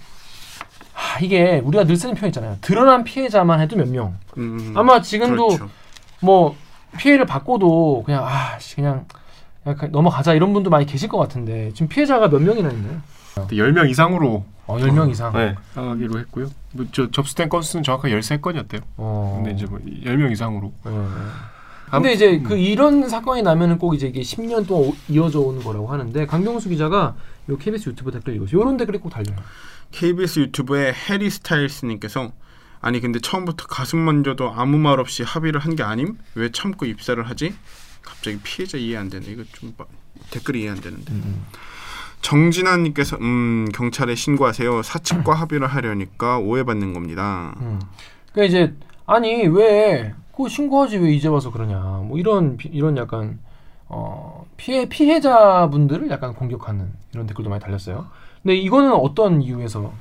하, 0.94 1.16
아, 1.16 1.20
이게 1.20 1.62
우리가 1.64 1.84
늘 1.86 1.96
쓰는 1.96 2.16
표현 2.16 2.28
있잖아요. 2.30 2.58
드러난 2.62 3.04
피해자만 3.04 3.60
해도 3.62 3.76
몇 3.76 3.88
명. 3.88 4.16
음, 4.38 4.74
아마 4.76 5.02
지금도 5.02 5.48
그렇죠. 5.48 5.70
뭐 6.22 6.56
피해를 6.98 7.26
받고도 7.26 8.04
그냥 8.06 8.26
아, 8.26 8.58
씨, 8.60 8.76
그냥 8.76 9.06
그냥 9.64 9.92
넘어가자 9.92 10.34
이런 10.34 10.54
분도 10.54 10.70
많이 10.70 10.86
계실 10.86 11.08
것 11.10 11.18
같은데 11.18 11.72
지금 11.74 11.88
피해자가 11.88 12.30
몇 12.30 12.42
명이나 12.42 12.70
있나요? 12.70 13.02
10명 13.36 13.90
이상으로 13.90 14.44
어, 14.72 14.78
10명 14.80 15.10
이상. 15.12 15.34
네, 15.34 15.56
하기로 15.76 16.20
했고요. 16.20 16.50
뭐 16.74 16.86
저 16.92 17.10
접수된 17.12 17.50
건수는 17.50 17.84
정확하게 17.84 18.20
13건이었대요. 18.20 18.82
어. 18.98 19.42
근데 19.44 19.52
이제 19.56 19.66
뭐 19.66 19.80
10명 19.80 20.32
이상으로. 20.32 20.74
네, 20.86 20.92
네. 20.92 21.08
근데 21.92 22.14
이제 22.14 22.40
그 22.40 22.56
이런 22.58 23.10
사건이 23.10 23.42
나면은 23.42 23.78
꼭 23.78 23.94
이제 23.96 24.08
이게 24.08 24.22
10년 24.22 24.66
동안 24.66 24.90
오- 24.90 24.96
이어져 25.10 25.42
오는 25.42 25.62
거라고 25.62 25.88
하는데 25.88 26.26
강경수 26.26 26.70
기자가 26.70 27.16
요 27.50 27.58
KBS 27.58 27.90
유튜브 27.90 28.12
댓글 28.12 28.36
읽었어요. 28.36 28.60
요런 28.62 28.78
댓글이 28.78 29.00
꼭 29.00 29.10
달려요. 29.10 29.36
KBS 29.92 30.40
유튜브에 30.40 30.94
해리 30.94 31.30
스타일스 31.30 31.86
님께서 31.86 32.32
아니 32.80 33.02
근데 33.02 33.20
처음부터 33.20 33.68
가슴 33.68 34.00
만져도 34.00 34.54
아무 34.56 34.78
말 34.78 35.00
없이 35.02 35.22
합의를 35.24 35.60
한 35.60 35.76
게 35.76 35.84
아님? 35.84 36.18
왜 36.36 36.50
참고 36.52 36.86
입사를 36.86 37.22
하지? 37.30 37.54
갑자기 38.02 38.40
피해자 38.42 38.78
이해 38.78 38.96
안 38.98 39.10
되네. 39.10 39.26
이거 39.28 39.44
좀 39.52 39.74
봐- 39.74 39.86
댓글이 40.30 40.62
이해 40.62 40.70
안 40.70 40.80
되는데. 40.80 41.12
정진아님께서 42.22 43.18
음 43.22 43.68
경찰에 43.74 44.16
신고하세요. 44.16 44.84
사측과 44.84 45.34
합의를 45.34 45.68
하려니까 45.68 46.38
오해받는 46.40 46.94
겁니다. 46.94 47.54
음. 47.62 47.80
그러니까 48.32 48.50
이제 48.50 48.74
아니 49.06 49.46
왜 49.48 50.14
그거 50.32 50.48
신고하지 50.48 50.98
왜 51.00 51.12
이제 51.14 51.28
와서 51.28 51.52
그러냐 51.52 51.80
뭐 51.80 52.18
이런 52.18 52.58
비- 52.58 52.70
이런 52.70 52.96
약간 52.98 53.40
어 53.88 54.46
피해 54.58 54.88
피해자분들을 54.88 56.10
약간 56.10 56.34
공격하는 56.34 56.92
이런 57.14 57.28
댓글도 57.28 57.50
많이 57.50 57.62
달렸어요. 57.62 58.08
근데 58.42 58.56
이거는 58.56 58.94
어떤 58.94 59.42
이유에서 59.42 59.92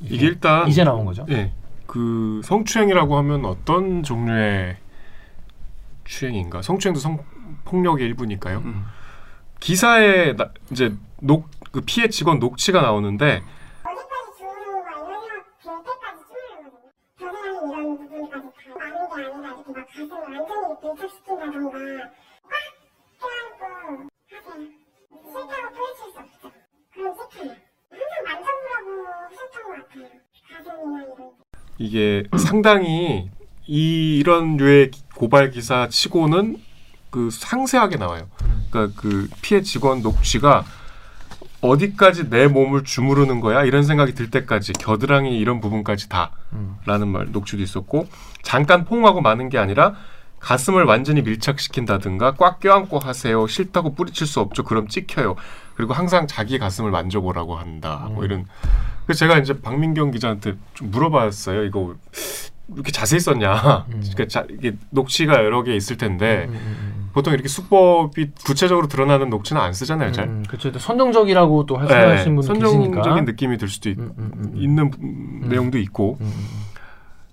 이게 0.00 0.26
일단 0.26 0.68
이제 0.68 0.84
나온 0.84 1.04
거죠? 1.04 1.24
예. 1.30 1.52
그 1.86 2.40
성추행이라고 2.44 3.16
하면 3.18 3.44
어떤 3.44 4.02
종류의 4.02 4.76
추행인가? 6.04 6.62
성추행도 6.62 7.00
성 7.00 7.18
폭력의 7.64 8.06
일부니까요. 8.06 8.58
음. 8.58 8.84
기사에 9.60 10.36
나, 10.36 10.50
이제 10.70 10.94
녹 11.20 11.48
그 11.72 11.80
피해 11.80 12.08
직원 12.08 12.38
녹취가 12.38 12.80
나오는데 12.80 13.42
게. 27.40 27.56
이게 31.78 32.24
상당히 32.38 33.30
이 33.66 34.18
이런 34.18 34.56
류의 34.56 34.90
고발 35.16 35.50
기사 35.50 35.88
치고는 35.88 36.58
그 37.10 37.30
상세하게 37.30 37.96
나와요. 37.96 38.28
그러니까 38.70 39.00
그 39.00 39.28
피해 39.42 39.62
직원 39.62 40.02
녹취가 40.02 40.64
어디까지 41.60 42.30
내 42.30 42.46
몸을 42.48 42.84
주무르는 42.84 43.40
거야? 43.40 43.64
이런 43.64 43.82
생각이 43.82 44.14
들 44.14 44.30
때까지 44.30 44.72
겨드랑이 44.74 45.38
이런 45.38 45.60
부분까지 45.60 46.08
다라는 46.08 47.08
말 47.08 47.30
녹취도 47.32 47.62
있었고 47.62 48.08
잠깐 48.42 48.84
포옹하고 48.84 49.20
마는 49.20 49.48
게 49.50 49.58
아니라 49.58 49.94
가슴을 50.38 50.84
완전히 50.84 51.20
밀착시킨다든가 51.20 52.34
꽉 52.36 52.60
껴안고 52.60 52.98
하세요. 52.98 53.46
싫다고 53.46 53.94
뿌리칠 53.94 54.26
수 54.26 54.40
없죠. 54.40 54.62
그럼 54.64 54.88
찍혀요. 54.88 55.36
그리고 55.74 55.92
항상 55.92 56.26
자기 56.26 56.58
가슴을 56.58 56.90
만져보라고 56.90 57.56
한다. 57.56 58.08
뭐 58.14 58.24
이런. 58.24 58.46
그래서 59.04 59.18
제가 59.18 59.38
이제 59.38 59.60
박민경 59.60 60.12
기자한테 60.12 60.54
좀 60.72 60.90
물어봤어요. 60.90 61.64
이거 61.64 61.94
이렇게 62.72 62.90
자세히 62.90 63.20
썼냐? 63.20 63.84
그러니까 63.88 64.26
자, 64.28 64.46
이게 64.48 64.76
녹취가 64.90 65.44
여러 65.44 65.62
개 65.62 65.74
있을 65.74 65.98
텐데 65.98 66.48
보통 67.12 67.32
이렇게 67.34 67.48
수법이 67.48 68.30
구체적으로 68.44 68.86
드러나는 68.88 69.30
녹취는 69.30 69.60
안 69.60 69.72
쓰잖아요 69.72 70.12
잘. 70.12 70.26
음, 70.26 70.44
그렇죠. 70.46 70.70
또 70.72 70.78
선정적이라고 70.78 71.66
또 71.66 71.78
네, 71.80 71.94
하시는 71.94 72.36
분들 72.36 72.46
선정적인 72.46 72.94
계시니까. 72.94 73.20
느낌이 73.22 73.58
들 73.58 73.68
수도 73.68 73.90
있, 73.90 73.98
음, 73.98 74.12
음, 74.18 74.32
음. 74.54 74.90
음, 75.02 75.48
내용도 75.48 75.78
있고. 75.78 76.18
음, 76.20 76.32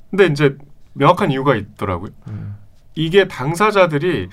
근데 0.09 0.25
이제 0.27 0.57
명확한 0.93 1.31
이유가 1.31 1.55
있더라고요. 1.55 2.09
음, 2.27 2.55
이게 2.95 3.27
당사자들이 3.27 4.29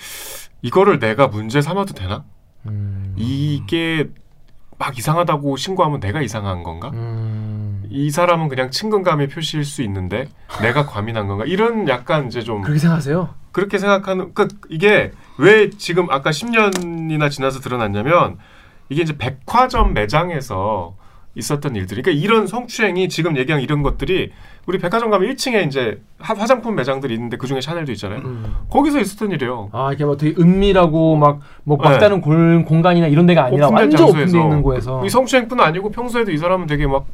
이거를 0.63 0.99
내가 0.99 1.27
문제 1.29 1.61
삼아도 1.61 1.93
되나? 1.95 2.25
음, 2.67 3.13
이게 3.17 4.09
막 4.79 4.97
이상하다고 4.99 5.57
신고하면 5.57 6.01
내가 6.01 6.23
이상한 6.23 6.63
건가? 6.63 6.91
음. 6.95 7.54
이 7.95 8.11
사람은 8.11 8.49
그냥 8.49 8.73
친근감의 8.73 9.29
표시일 9.29 9.65
수 9.65 9.81
있는데 9.83 10.27
내가 10.61 10.85
과민한 10.85 11.29
건가 11.29 11.45
이런 11.47 11.87
약간 11.89 12.27
이제 12.27 12.43
좀 12.43 12.61
그렇게 12.63 12.81
생각하세요? 12.81 13.29
그렇게 13.53 13.79
생각하는 13.79 14.35
그 14.35 14.49
이게 14.69 15.13
왜 15.39 15.71
지금 15.71 16.09
아까 16.11 16.31
10년이나 16.31 17.31
지나서 17.31 17.61
드러났냐면 17.61 18.39
이게 18.89 19.03
이제 19.03 19.17
백화점 19.17 19.95
매장에서 19.95 20.97
있었던 21.37 21.77
일들이 21.77 22.03
그러니까 22.03 22.21
이런 22.25 22.49
성추행이 22.49 23.09
지금 23.09 23.37
얘기한 23.37 23.61
이런 23.63 23.83
것들이 23.83 24.33
우리 24.67 24.79
백화점 24.79 25.11
가면 25.11 25.29
1층에 25.33 25.65
이제 25.69 26.03
화- 26.19 26.35
화장품 26.35 26.75
매장들이 26.75 27.15
있는데 27.15 27.37
그 27.37 27.47
중에 27.47 27.61
샤넬도 27.61 27.93
있잖아요. 27.93 28.21
음. 28.25 28.55
거기서 28.71 28.99
있었던 29.01 29.31
일이에요. 29.31 29.69
아 29.73 29.93
이게 29.93 30.05
뭐 30.05 30.17
되게 30.17 30.35
은밀하고 30.41 31.15
막뭐 31.17 31.39
네. 31.81 31.89
막다른 31.91 32.21
골, 32.21 32.65
공간이나 32.65 33.07
이런 33.07 33.27
데가 33.27 33.45
아니라 33.45 33.69
완전 33.69 33.99
장소에서. 33.99 34.19
오픈돼 34.21 34.39
있는 34.43 34.63
곳에서. 34.63 35.07
이 35.07 35.09
성추행뿐 35.09 35.61
아니고 35.61 35.93
평소에도 35.93 36.33
이 36.33 36.39
사람은 36.39 36.67
되게 36.67 36.89
막 36.89 37.07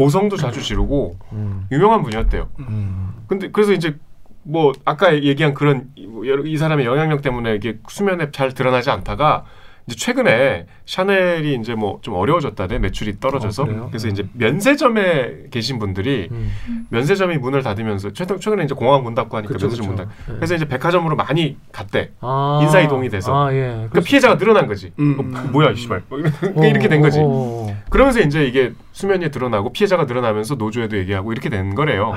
고성도 0.00 0.36
자주 0.36 0.60
지르고 0.62 1.16
음, 1.32 1.66
유명한 1.72 2.02
분이었대요. 2.02 2.48
음. 2.60 3.14
근데 3.28 3.50
그래서 3.50 3.72
이제 3.72 3.96
뭐 4.42 4.72
아까 4.84 5.14
얘기한 5.14 5.54
그런 5.54 5.88
이- 5.96 6.56
사람의 6.58 6.84
영향력 6.84 7.22
때문에 7.22 7.54
이게 7.54 7.78
수면에 7.88 8.30
잘 8.30 8.52
드러나지 8.52 8.90
않다가 8.90 9.46
이제 9.86 9.96
최근에 9.96 10.66
샤넬이 10.84 11.54
이제 11.60 11.74
뭐 11.74 11.96
좀 12.02 12.14
어려워졌다네 12.14 12.78
매출이 12.80 13.20
떨어져서 13.20 13.62
어? 13.62 13.86
그래서 13.88 14.08
음. 14.08 14.12
이제 14.12 14.28
면세점에 14.32 15.48
계신 15.50 15.78
분들이 15.78 16.28
음. 16.30 16.50
면세점이 16.90 17.38
문을 17.38 17.62
닫으면서 17.62 18.12
최근 18.12 18.38
최근에 18.40 18.64
이제 18.64 18.74
공항 18.74 19.02
문 19.02 19.14
닫고 19.14 19.36
하니까 19.36 19.52
그쵸, 19.54 19.66
면세점 19.66 19.86
문 19.86 19.96
그쵸. 19.96 20.08
닫. 20.08 20.14
네. 20.28 20.34
그래서 20.36 20.54
이제 20.56 20.64
백화점으로 20.66 21.16
많이 21.16 21.56
갔대. 21.72 22.10
아, 22.20 22.60
인사 22.62 22.80
이동이 22.80 23.08
돼서. 23.08 23.46
아 23.46 23.52
예. 23.52 23.60
그러니까 23.88 24.00
피해자가 24.00 24.36
늘어난 24.38 24.66
거지. 24.66 24.92
음. 24.98 25.16
어, 25.18 25.22
뭐야 25.52 25.70
이 25.70 25.76
씨발 25.76 26.02
뭐 26.08 26.18
이렇게 26.18 26.36
어, 26.54 26.64
이렇게 26.64 26.88
된 26.88 27.00
거지. 27.00 27.18
어, 27.20 27.22
어, 27.22 27.70
어. 27.70 27.76
그러면서 27.90 28.20
이제 28.20 28.44
이게 28.44 28.72
수면에 28.92 29.30
드러나고 29.30 29.72
피해자가 29.72 30.04
늘어나면서 30.04 30.56
노조에도 30.56 30.96
얘기하고 30.98 31.32
이렇게 31.32 31.48
된 31.48 31.74
거래요. 31.74 32.12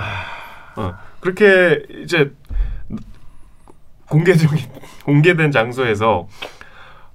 어, 0.76 0.94
그렇게 1.20 1.84
이제 2.04 2.32
공개적인 4.10 4.58
공개된 5.06 5.52
장소에서 5.52 6.28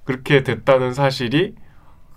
그렇게 0.05 0.43
됐다는 0.43 0.93
사실이 0.93 1.55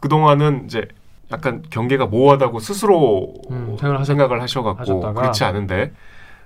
그 0.01 0.09
동안은 0.09 0.67
이제 0.67 0.87
약간 1.33 1.63
경계가 1.69 2.07
모호하다고 2.07 2.61
스스로 2.61 3.35
음, 3.51 3.77
생각을 3.81 4.05
생각을 4.05 4.41
하셔갖고 4.43 4.81
하셨다가. 4.81 5.21
그렇지 5.21 5.45
않은데 5.45 5.93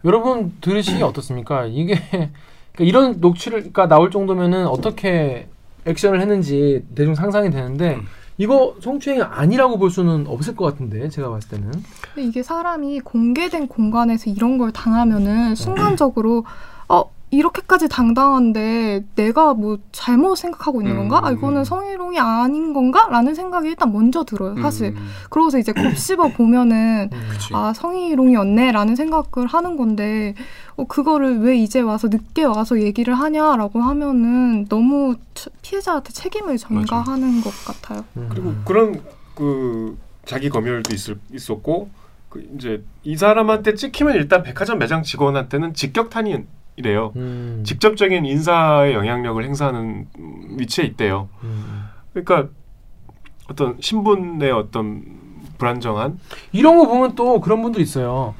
여러분 0.04 0.54
들으시기 0.60 1.02
어떻습니까? 1.02 1.66
이게 1.66 1.94
그러니까 2.10 2.30
이런 2.78 3.20
녹취가 3.20 3.86
나올 3.86 4.10
정도면은 4.10 4.66
어떻게 4.66 5.48
액션을 5.84 6.20
했는지 6.20 6.84
대충 6.94 7.14
상상이 7.14 7.50
되는데 7.50 7.96
음. 7.96 8.06
이거 8.38 8.74
성추행이 8.80 9.22
아니라고 9.22 9.78
볼 9.78 9.90
수는 9.90 10.26
없을 10.26 10.56
것 10.56 10.64
같은데 10.64 11.08
제가 11.08 11.28
봤을 11.28 11.50
때는 11.50 11.70
근데 12.14 12.28
이게 12.28 12.42
사람이 12.42 13.00
공개된 13.00 13.68
공간에서 13.68 14.30
이런 14.30 14.58
걸 14.58 14.72
당하면은 14.72 15.54
순간적으로 15.54 16.38
어 16.38 16.71
이렇게까지 17.32 17.88
당당한데 17.88 19.04
내가 19.16 19.54
뭐 19.54 19.78
잘못 19.90 20.36
생각하고 20.36 20.82
있는 20.82 20.96
건가? 20.96 21.20
아 21.24 21.30
이거는 21.32 21.64
성희롱이 21.64 22.18
아닌 22.20 22.74
건가?라는 22.74 23.34
생각이 23.34 23.68
일단 23.68 23.90
먼저 23.90 24.22
들어요. 24.22 24.54
사실. 24.60 24.88
음, 24.88 25.08
그러고서 25.30 25.58
이제 25.58 25.72
곱씹어 25.72 26.28
보면은 26.36 27.08
그치. 27.30 27.48
아 27.54 27.72
성희롱이었네라는 27.74 28.96
생각을 28.96 29.48
하는 29.48 29.78
건데 29.78 30.34
어, 30.76 30.84
그거를 30.86 31.40
왜 31.40 31.56
이제 31.56 31.80
와서 31.80 32.08
늦게 32.08 32.44
와서 32.44 32.80
얘기를 32.80 33.14
하냐라고 33.14 33.80
하면은 33.80 34.66
너무 34.68 35.16
치- 35.34 35.48
피해자한테 35.62 36.12
책임을 36.12 36.58
전가하는 36.58 37.40
것 37.40 37.50
같아요. 37.64 38.04
음. 38.18 38.28
그리고 38.30 38.52
그런 38.66 39.02
그 39.34 39.96
자기 40.26 40.50
검열도 40.50 40.94
있을, 40.94 41.18
있었고 41.32 41.88
그 42.28 42.46
이제 42.58 42.84
이 43.04 43.16
사람한테 43.16 43.74
찍히면 43.74 44.16
일단 44.16 44.42
백화점 44.42 44.78
매장 44.78 45.02
직원한테는 45.02 45.72
직격탄이 45.72 46.36
래요. 46.76 47.12
음. 47.16 47.62
직접적인 47.66 48.24
인사의 48.24 48.94
영향력을 48.94 49.42
행사하는 49.44 50.06
음, 50.18 50.56
위치에 50.58 50.84
있대요. 50.84 51.28
음. 51.42 51.84
그러니까 52.12 52.48
어떤 53.50 53.76
신분의 53.80 54.50
어떤 54.52 55.02
불안정한 55.58 56.18
이런 56.52 56.78
거 56.78 56.86
보면 56.86 57.14
또 57.14 57.40
그런 57.40 57.62
분들 57.62 57.80
있어요. 57.80 58.34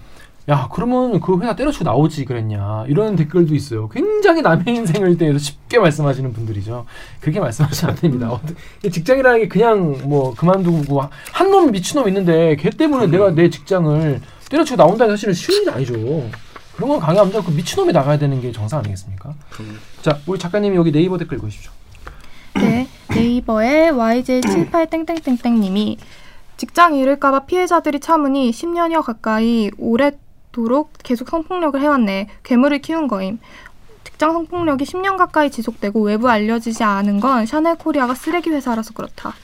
야 0.49 0.69
그러면 0.73 1.21
그 1.21 1.39
회사 1.39 1.55
때려치고 1.55 1.85
나오지 1.85 2.25
그랬냐 2.25 2.87
이런 2.89 3.15
댓글도 3.15 3.55
있어요. 3.55 3.89
굉장히 3.91 4.43
남의 4.43 4.65
인생을 4.67 5.17
대해서 5.17 5.39
쉽게 5.39 5.79
말씀하시는 5.79 6.33
분들이죠. 6.33 6.85
그렇게 7.21 7.39
말씀하시면 7.39 7.95
안 7.95 8.01
됩니다. 8.01 8.41
직장이라는 8.91 9.41
게 9.41 9.49
그냥 9.49 9.99
뭐 10.05 10.35
그만두고 10.35 11.03
한 11.33 11.51
놈 11.51 11.71
미친 11.71 12.01
놈 12.01 12.09
있는데 12.09 12.57
걔 12.57 12.71
때문에 12.71 13.07
내가 13.09 13.31
내 13.31 13.51
직장을 13.51 14.21
때려치고 14.51 14.77
나온다는 14.77 15.13
게 15.13 15.17
사실은 15.17 15.35
쉬운 15.35 15.63
일이 15.63 15.71
아니죠. 15.71 15.93
그런 16.77 16.91
건 16.91 17.01
강요합니다. 17.01 17.43
그 17.43 17.51
미친놈이 17.51 17.93
나가야 17.93 18.19
되는 18.19 18.41
게 18.41 18.53
정상 18.53 18.79
아니겠습니까? 18.81 19.35
자, 20.03 20.19
우리 20.27 20.39
작가님이 20.39 20.77
여기 20.77 20.93
네이버 20.93 21.19
댓글 21.19 21.39
읽으십시오. 21.39 21.71
네, 22.55 22.87
네이버의 23.09 23.93
YJ78땡땡땡땡님이 23.93 25.99
직장 26.57 26.95
잃을까봐 26.95 27.47
피해자들이 27.47 28.01
참으니 28.01 28.51
10년여 28.51 29.03
가까이 29.03 29.71
오래도록 29.79 30.93
계속 31.03 31.29
성폭력을 31.29 31.81
해왔네. 31.81 32.29
괴물을 32.43 32.81
키운 32.81 33.09
거임. 33.09 33.39
직장 34.05 34.33
성폭력이 34.33 34.85
10년 34.85 35.17
가까이 35.17 35.51
지속되고 35.51 36.03
외부 36.03 36.31
알려지지 36.31 36.85
않은 36.85 37.21
건 37.21 37.47
샤넬 37.47 37.79
코리아가 37.79 38.15
쓰레기 38.15 38.51
회사라서 38.51 38.93
그렇다. 38.95 39.35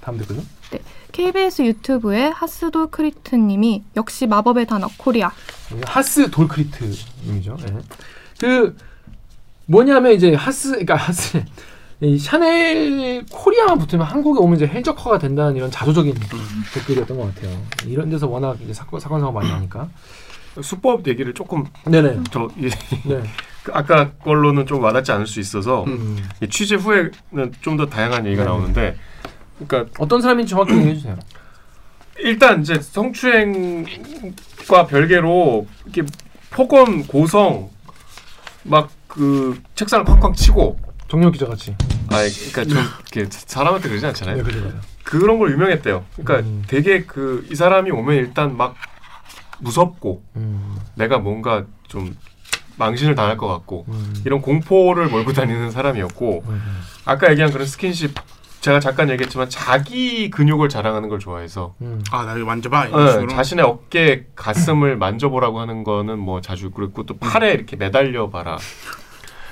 다음 0.00 0.18
댓글요. 0.18 0.40
네, 0.70 0.80
KBS 1.18 1.62
유튜브의 1.62 2.32
하스돌 2.32 2.88
크리트님이 2.90 3.84
역시 3.94 4.26
마법의 4.26 4.66
단어 4.66 4.88
코리아. 4.96 5.30
하스 5.86 6.28
돌크리트님이죠. 6.28 7.56
예. 7.68 7.78
그 8.40 8.76
뭐냐면 9.66 10.12
이제 10.12 10.34
하스 10.34 10.70
그러니까 10.70 10.96
하스 10.96 11.44
이 12.00 12.18
샤넬 12.18 13.26
코리아만 13.30 13.78
붙으면 13.78 14.04
한국에 14.04 14.40
오면 14.40 14.56
이제 14.56 14.66
헬적화가 14.66 15.18
된다는 15.20 15.54
이런 15.54 15.70
자조적인 15.70 16.16
댓글이었던 16.74 17.16
것 17.16 17.32
같아요. 17.32 17.62
이런 17.86 18.10
데서 18.10 18.26
워낙 18.26 18.58
이제 18.60 18.72
사건 18.74 18.98
사건 18.98 19.20
사고 19.20 19.30
많이 19.32 19.48
나니까. 19.48 19.88
수법 20.62 21.06
얘기를 21.06 21.32
조금 21.32 21.64
네네. 21.84 22.24
더 22.32 22.48
이- 22.58 22.68
네. 23.08 23.22
그 23.62 23.70
아까 23.72 24.10
걸로는 24.14 24.66
좀 24.66 24.82
와닿지 24.82 25.12
않을 25.12 25.28
수 25.28 25.38
있어서 25.40 25.84
음. 25.84 26.18
이 26.42 26.48
취재 26.48 26.74
후에는 26.74 27.52
좀 27.60 27.76
더 27.76 27.86
다양한 27.86 28.26
얘기가 28.26 28.42
네. 28.42 28.48
나오는데 28.48 28.96
그러니까 29.58 29.92
어떤 29.98 30.20
사람인지 30.20 30.50
정확히 30.50 30.74
얘기해 30.74 30.94
주세요. 30.94 31.16
일단 32.18 32.62
이제 32.62 32.80
성추행과 32.80 34.86
별개로 34.88 35.66
이렇게 35.84 36.02
폭언 36.50 37.06
고성 37.06 37.70
막 38.64 38.90
그 39.14 39.60
책상을 39.76 40.04
쾅쾅 40.04 40.34
치고 40.34 40.76
정력 41.08 41.32
기자 41.32 41.46
같이. 41.46 41.76
아 42.10 42.16
그러니까 42.52 42.64
좀 42.64 42.78
이렇게 43.12 43.30
사람한테 43.30 43.88
그러지 43.88 44.06
않잖아요. 44.06 44.42
네. 44.42 44.72
그런 45.04 45.38
걸 45.38 45.52
유명했대요. 45.52 46.04
그러니까 46.16 46.48
음. 46.48 46.64
되게 46.66 47.04
그 47.04 47.46
이 47.48 47.54
사람이 47.54 47.92
오면 47.92 48.16
일단 48.16 48.56
막 48.56 48.74
무섭고 49.60 50.24
음. 50.34 50.76
내가 50.96 51.18
뭔가 51.18 51.64
좀 51.86 52.16
망신을 52.76 53.14
당할 53.14 53.36
것 53.36 53.46
같고 53.46 53.84
음. 53.86 54.14
이런 54.26 54.42
공포를 54.42 55.06
몰고 55.06 55.32
다니는 55.32 55.70
사람이었고 55.70 56.42
음. 56.48 56.62
아까 57.04 57.30
얘기한 57.30 57.52
그런 57.52 57.68
스킨십 57.68 58.14
제가 58.64 58.80
잠깐 58.80 59.10
얘기했지만 59.10 59.50
자기 59.50 60.30
근육을 60.30 60.70
자랑하는 60.70 61.10
걸 61.10 61.18
좋아해서 61.18 61.74
음. 61.82 62.02
아, 62.10 62.24
나 62.24 62.34
이거 62.34 62.46
만져봐. 62.46 62.86
이런 62.86 63.08
어, 63.08 63.10
식으로. 63.10 63.28
자신의 63.28 63.62
어깨 63.62 64.24
가슴을 64.34 64.96
만져보라고 64.96 65.60
하는 65.60 65.84
거는 65.84 66.18
뭐 66.18 66.40
자주 66.40 66.70
그랬고 66.70 67.04
또 67.04 67.18
팔에 67.18 67.52
이렇게 67.52 67.76
매달려 67.76 68.30
봐라. 68.30 68.56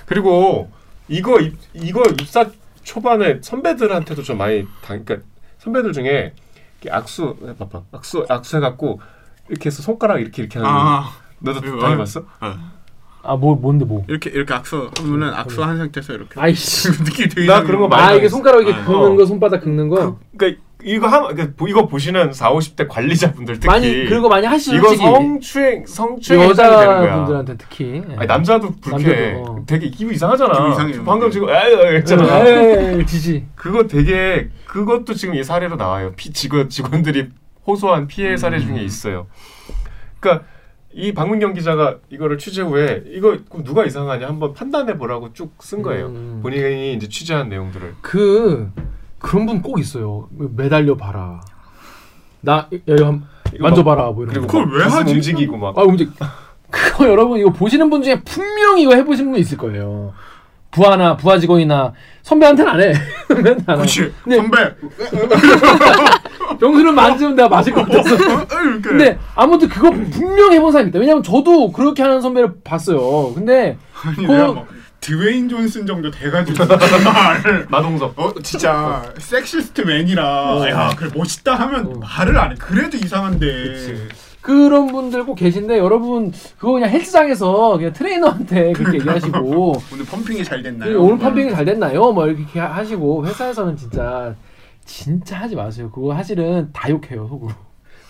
그리고 0.06 0.72
이거 1.08 1.40
입, 1.40 1.58
이거 1.74 2.02
입사 2.22 2.46
초반에 2.84 3.40
선배들한테도 3.42 4.22
좀 4.22 4.38
많이 4.38 4.66
당 4.80 5.04
그러니까 5.04 5.28
선배들 5.58 5.92
중에 5.92 6.32
이렇게 6.80 6.96
악수 6.96 7.36
해 7.46 7.54
봐봐 7.54 7.82
악수 7.92 8.24
악수 8.30 8.56
해갖고 8.56 8.98
이렇게 9.50 9.66
해서 9.66 9.82
손가락 9.82 10.22
이렇게 10.22 10.40
이렇게 10.40 10.58
하는 10.58 10.70
아, 10.72 11.10
너도 11.38 11.60
당해봤어? 11.60 12.24
아, 13.24 13.36
뭐 13.36 13.54
뭔데 13.54 13.84
뭐. 13.84 14.04
이렇게 14.08 14.30
이렇게 14.30 14.52
악수 14.52 14.90
하면은 14.98 15.32
악수 15.32 15.62
한 15.62 15.78
상태에서 15.78 16.12
이렇게 16.14 16.40
아이씨. 16.40 16.88
느낌이 17.04 17.28
되게 17.28 17.46
나. 17.46 17.62
그런 17.62 17.80
거 17.80 17.88
많이 17.88 18.02
아, 18.02 18.12
이게. 18.14 18.28
손가락 18.28 18.62
이렇게 18.62 18.74
아, 18.74 18.84
긁는 18.84 18.98
어. 19.12 19.14
거, 19.16 19.24
손바닥 19.26 19.62
긁는 19.62 19.88
거. 19.88 20.18
그러니까 20.36 20.60
이거 20.84 21.06
한 21.06 21.22
그러니까 21.28 21.54
보- 21.56 21.68
이거 21.68 21.86
보시는 21.86 22.32
4, 22.32 22.52
50대 22.52 22.88
관리자분들 22.88 23.54
특히 23.54 23.66
많이 23.68 24.04
그런 24.06 24.20
거 24.22 24.28
많이 24.28 24.44
하시죠, 24.48 24.74
이거 24.76 24.88
솔직히. 24.88 25.06
성추행 25.08 25.86
성추행. 25.86 26.42
여자분들한테 26.50 27.56
특히. 27.56 28.02
예. 28.10 28.16
아니 28.16 28.26
남자도 28.26 28.74
불쾌해. 28.80 29.32
남자도, 29.34 29.52
어. 29.52 29.64
되게 29.66 29.90
기분 29.90 30.12
이상하잖아. 30.14 30.84
기분. 30.86 31.04
방금 31.04 31.30
지금 31.30 31.48
에이 31.48 31.96
했잖아. 31.98 32.44
에이, 32.48 33.06
지지. 33.06 33.46
그거 33.54 33.86
되게 33.86 34.48
그것도 34.66 35.14
지금 35.14 35.36
이 35.36 35.44
사례로 35.44 35.76
나와요. 35.76 36.12
피 36.16 36.32
직원 36.32 36.68
직원들이 36.68 37.28
호소한 37.64 38.08
피해 38.08 38.36
사례 38.36 38.56
음. 38.56 38.62
중에 38.66 38.82
있어요. 38.82 39.28
그러니까 40.18 40.44
이 40.94 41.12
박문경 41.14 41.54
기자가 41.54 41.96
이거를 42.10 42.38
취재 42.38 42.62
후에 42.62 43.02
이거 43.06 43.38
누가 43.64 43.84
이상하냐 43.84 44.26
한번 44.28 44.52
판단해 44.52 44.96
보라고 44.98 45.32
쭉 45.32 45.52
쓴 45.60 45.82
거예요. 45.82 46.06
음. 46.06 46.40
본인이 46.42 46.94
이제 46.94 47.08
취재한 47.08 47.48
내용들을. 47.48 47.94
그 48.02 48.70
그런 49.18 49.46
분 49.46 49.62
꼭 49.62 49.78
있어요. 49.78 50.28
매달려 50.30 50.96
봐라. 50.96 51.40
나 52.40 52.68
여기 52.88 53.02
한 53.02 53.22
만져봐라 53.58 54.10
뭐 54.10 54.24
이런 54.24 54.34
그리고 54.34 54.46
거. 54.46 54.58
그걸 54.58 54.66
막왜 54.66 54.84
하지? 54.92 55.14
움직이고 55.14 55.56
막. 55.56 55.78
아 55.78 55.82
움직. 55.82 56.10
그거 56.70 57.08
여러분 57.08 57.38
이거 57.38 57.50
보시는 57.52 57.88
분 57.90 58.02
중에 58.02 58.20
분명히 58.22 58.82
이거 58.82 58.94
해보신 58.94 59.30
분 59.30 59.38
있을 59.40 59.56
거예요. 59.58 60.12
부하나 60.70 61.16
부하 61.18 61.38
직원이나 61.38 61.92
선배한테는 62.22 62.72
안 62.72 62.80
해. 62.80 62.94
선배한테 63.28 63.64
안 63.66 63.72
해. 63.72 63.76
그렇지. 63.76 64.12
네. 64.26 64.36
선배. 64.36 64.56
병수는 66.62 66.94
만지면 66.94 67.34
내가 67.34 67.48
맞을 67.48 67.72
것 67.72 67.88
같아서. 67.88 68.14
이렇게. 68.14 68.80
근데 68.88 69.18
아무튼 69.34 69.68
그거 69.68 69.90
분명히 69.90 70.56
해본 70.56 70.70
사람이 70.70 70.90
있다. 70.90 71.00
왜냐면 71.00 71.22
저도 71.24 71.72
그렇게 71.72 72.02
하는 72.02 72.20
선배를 72.20 72.54
봤어요. 72.62 73.32
근데 73.34 73.76
아니 74.04 74.24
뭐 74.26 74.64
드웨인 75.00 75.48
존슨 75.48 75.84
정도 75.86 76.08
돼가지고 76.12 76.64
마동석. 77.68 78.16
어 78.16 78.32
진짜 78.44 79.02
섹시스트 79.18 79.80
맨이라 79.80 80.56
어. 80.56 80.68
야 80.70 80.90
그래 80.96 81.10
멋있다 81.16 81.54
하면 81.56 81.86
어. 81.86 81.98
말을 81.98 82.38
안 82.38 82.52
해. 82.52 82.54
그래도 82.56 82.96
이상한데. 82.96 83.46
그치. 83.46 84.08
그런 84.40 84.88
분들 84.88 85.24
꼭 85.24 85.34
계신데 85.36 85.78
여러분 85.78 86.32
그거 86.58 86.72
그냥 86.72 86.90
헬스장에서 86.90 87.76
그냥 87.76 87.92
트레이너한테 87.92 88.72
그렇게 88.72 88.98
얘기하시고 88.98 89.72
오늘 89.92 90.04
펌핑이 90.04 90.42
잘그 90.44 90.62
됐나요? 90.64 91.00
오늘 91.00 91.18
펌핑이 91.18 91.52
잘 91.52 91.64
됐나요? 91.64 92.10
뭐 92.12 92.26
이렇게 92.26 92.58
하- 92.58 92.66
하시고 92.74 93.24
회사에서는 93.26 93.76
진짜 93.76 94.34
진짜 94.84 95.40
하지 95.40 95.56
마세요. 95.56 95.90
그거 95.90 96.14
사실은 96.14 96.70
다 96.72 96.90
욕해요 96.90 97.26
속으로. 97.28 97.52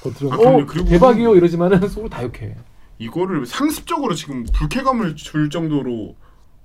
겉으로 0.02 0.32
아, 0.32 0.37
어 0.37 0.66
대박이요 0.85 1.37
이러지만은 1.37 1.87
속으로 1.88 2.08
다 2.08 2.22
욕해. 2.22 2.54
이거를 2.98 3.46
상습적으로 3.46 4.14
지금 4.14 4.44
불쾌감을 4.52 5.16
줄 5.16 5.48
정도로 5.50 6.14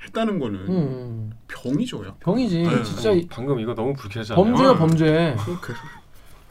했다는 0.03 0.39
거는 0.39 0.59
음, 0.69 1.31
병이죠요. 1.47 2.15
병이지 2.19 2.61
네. 2.63 2.83
진짜 2.83 3.11
이- 3.11 3.27
방금 3.29 3.59
이거 3.59 3.73
너무 3.73 3.93
불쾌하지 3.93 4.33
않아요? 4.33 4.45
범죄야 4.45 4.69
어. 4.71 4.75
범죄. 4.75 5.35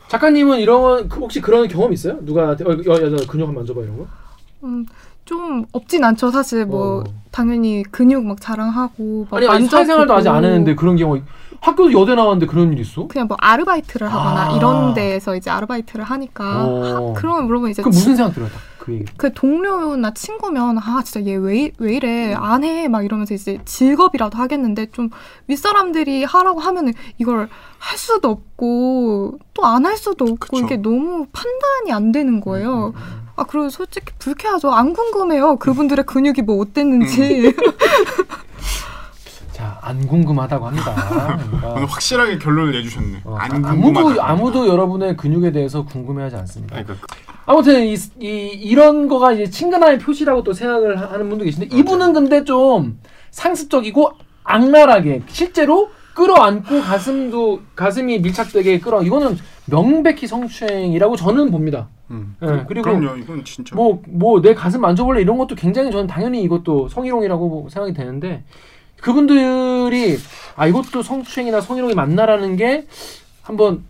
작가님은 0.08 0.60
이런 0.60 1.08
그 1.08 1.20
혹시 1.20 1.40
그런 1.40 1.66
경험 1.68 1.92
있어요? 1.92 2.18
누가한테 2.22 2.64
어, 2.64 2.70
여, 2.86 2.92
여자 3.02 3.16
근육 3.26 3.48
한번 3.48 3.54
만져봐 3.56 3.82
이런 3.82 3.98
거? 3.98 4.06
음, 4.64 4.86
좀 5.24 5.64
없진 5.72 6.04
않죠. 6.04 6.30
사실 6.30 6.64
뭐 6.64 7.00
어. 7.00 7.04
당연히 7.32 7.82
근육 7.82 8.24
막 8.24 8.40
자랑하고 8.40 9.26
막 9.30 9.36
아니 9.38 9.48
아니 9.48 9.66
사회생활도 9.66 10.14
아직 10.14 10.28
안 10.28 10.44
했는데 10.44 10.74
그런 10.74 10.96
경우 10.96 11.20
학교도 11.66 11.92
여대 12.00 12.14
나왔는데 12.14 12.46
그런 12.46 12.72
일 12.72 12.81
있어? 12.81 13.07
그냥 13.09 13.26
뭐 13.29 13.37
아르바이트를 13.40 14.12
하거나 14.12 14.50
아. 14.52 14.57
이런 14.57 14.94
데에서 14.94 15.35
이제 15.37 15.50
아르바이트를 15.50 16.05
하니까 16.05 16.64
어. 16.64 16.85
하, 16.85 17.20
그러면 17.20 17.46
물어보면 17.46 17.70
이제 17.72 17.83
그 17.83 17.88
무슨 17.88 18.14
생각 18.16 18.35
들어요? 18.35 18.48
딱 18.50 18.59
그. 18.79 19.05
그 19.16 19.33
동료나 19.35 20.14
친구면 20.14 20.79
아 20.79 21.02
진짜 21.05 21.20
얘 21.29 21.37
왜 21.37 21.72
왜 21.79 21.96
이래 21.96 22.35
안 22.35 22.62
해 22.62 22.87
막 22.88 23.05
이러면서 23.05 23.35
이제 23.35 23.59
직업이라도 23.64 24.38
하겠는데 24.38 24.87
좀 24.92 25.11
윗사람들이 25.48 26.22
하라고 26.24 26.61
하면은 26.61 26.92
이걸 27.18 27.48
할 27.79 27.98
수도 27.98 28.29
없고 28.31 29.38
또 29.55 29.64
안 29.64 29.85
할 29.87 29.96
수도 29.96 30.24
없고 30.24 30.37
그쵸. 30.38 30.59
이게 30.64 30.76
너무 30.76 31.26
판단이 31.33 31.92
안 31.92 32.12
되는 32.12 32.40
거예요. 32.40 32.92
음, 32.94 33.00
음, 33.00 33.26
아 33.35 33.42
그리고 33.44 33.68
솔직히 33.70 34.12
불쾌하죠. 34.20 34.70
안 34.70 34.92
궁금해요. 34.94 35.57
그분들의 35.57 36.07
근육이 36.07 36.42
뭐 36.42 36.61
어땠는지. 36.61 37.52
자, 37.57 37.62
안 39.87 40.05
궁금하다고 40.07 40.66
합니다. 40.66 40.94
그러니까 41.38 41.68
오늘 41.75 41.87
확실하게 41.87 42.38
결론을 42.38 42.72
내주셨네. 42.72 43.20
어, 43.25 43.37
안 43.37 43.64
아. 43.64 43.70
아무도 43.70 44.20
아무도 44.22 44.66
여러분의 44.66 45.16
근육에 45.16 45.53
대해서 45.53 45.85
궁금해하지 45.85 46.35
않습니다. 46.37 46.83
그러니까 46.83 47.07
아무튼 47.46 47.85
이, 47.87 47.94
이 48.20 48.27
이런 48.64 49.07
거가 49.07 49.33
이제 49.33 49.49
친근함의 49.49 50.01
표시라고 50.01 50.42
또 50.42 50.53
생각을 50.53 51.01
하- 51.01 51.12
하는 51.12 51.29
분도 51.29 51.44
계신데 51.44 51.77
이분은 51.77 52.12
근데 52.14 52.42
좀 52.42 52.99
상습적이고 53.31 54.11
악랄하게 54.42 55.22
실제로 55.29 55.90
끌어안고 56.14 56.81
가슴도 56.81 57.61
가슴이 57.77 58.18
밀착되게 58.20 58.81
끌어 58.81 59.03
이거는 59.03 59.38
명백히 59.66 60.27
성추행이라고 60.27 61.14
저는 61.14 61.51
봅니다. 61.53 61.88
음. 62.11 62.35
예, 62.42 62.64
그리고 62.66 62.85
그럼요. 62.90 63.16
이건 63.18 63.44
진짜. 63.44 63.77
뭐 63.77 64.01
뭐 64.09 64.40
내 64.40 64.55
가슴 64.55 64.81
만져볼래 64.81 65.20
이런 65.20 65.38
것도 65.38 65.55
굉장히 65.55 65.92
저는 65.92 66.07
당연히 66.09 66.42
이것도 66.42 66.88
성희롱이라고 66.88 67.68
생각이 67.70 67.93
되는데 67.93 68.45
그분들이 69.01 70.16
아 70.57 70.66
이것도 70.66 71.03
성추행이나 71.03 71.61
성희롱이 71.61 71.94
맞나라는 71.94 72.57
게 72.57 72.86
한번 73.42 73.84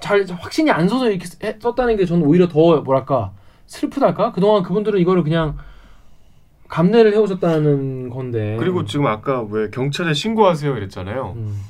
잘 0.00 0.24
확신이 0.28 0.70
안 0.70 0.88
서서 0.88 1.08
이렇게 1.10 1.26
해- 1.44 1.56
썼다는 1.60 1.96
게 1.96 2.04
저는 2.04 2.26
오히려 2.26 2.48
더 2.48 2.80
뭐랄까 2.82 3.32
슬프달까 3.66 4.32
그동안 4.32 4.62
그분들은 4.62 5.00
이거를 5.00 5.22
그냥 5.22 5.56
감내를 6.68 7.12
해오셨다는 7.14 8.10
건데 8.10 8.56
그리고 8.58 8.84
지금 8.84 9.06
아까 9.06 9.42
왜 9.42 9.70
경찰에 9.70 10.12
신고하세요 10.12 10.76
이랬잖아요. 10.76 11.34
음, 11.36 11.60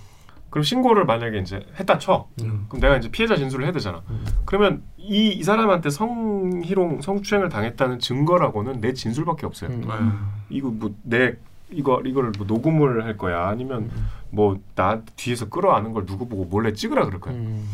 그럼 0.51 0.63
신고를 0.63 1.05
만약에 1.05 1.39
이제 1.39 1.61
했다 1.79 1.99
쳐. 1.99 2.29
음. 2.43 2.67
그럼 2.69 2.81
내가 2.81 2.97
이제 2.97 3.11
피해자 3.11 3.37
진술을 3.37 3.65
해야 3.67 3.73
되잖아. 3.73 4.03
음. 4.09 4.25
그러면 4.47 4.83
이, 4.97 5.29
이 5.29 5.43
사람한테 5.43 5.91
성희롱, 5.91 7.03
성추행을 7.03 7.49
당했다는 7.51 7.99
증거라고는 7.99 8.81
내 8.81 8.93
진술밖에 8.95 9.47
없어요. 9.47 9.71
음. 9.71 9.85
아, 9.89 10.33
이거 10.49 10.71
뭐 10.71 10.91
내 11.03 11.35
이거 11.75 12.01
이거를 12.05 12.33
뭐 12.37 12.47
녹음을 12.47 13.05
할 13.05 13.17
거야 13.17 13.49
아니면 13.49 13.91
뭐나 14.31 15.03
뒤에서 15.17 15.49
끌어안는 15.49 15.93
걸 15.93 16.07
누구 16.07 16.29
보고 16.29 16.45
몰래 16.45 16.73
찍으라 16.73 17.05
그럴 17.05 17.21
거야. 17.21 17.35
음. 17.35 17.69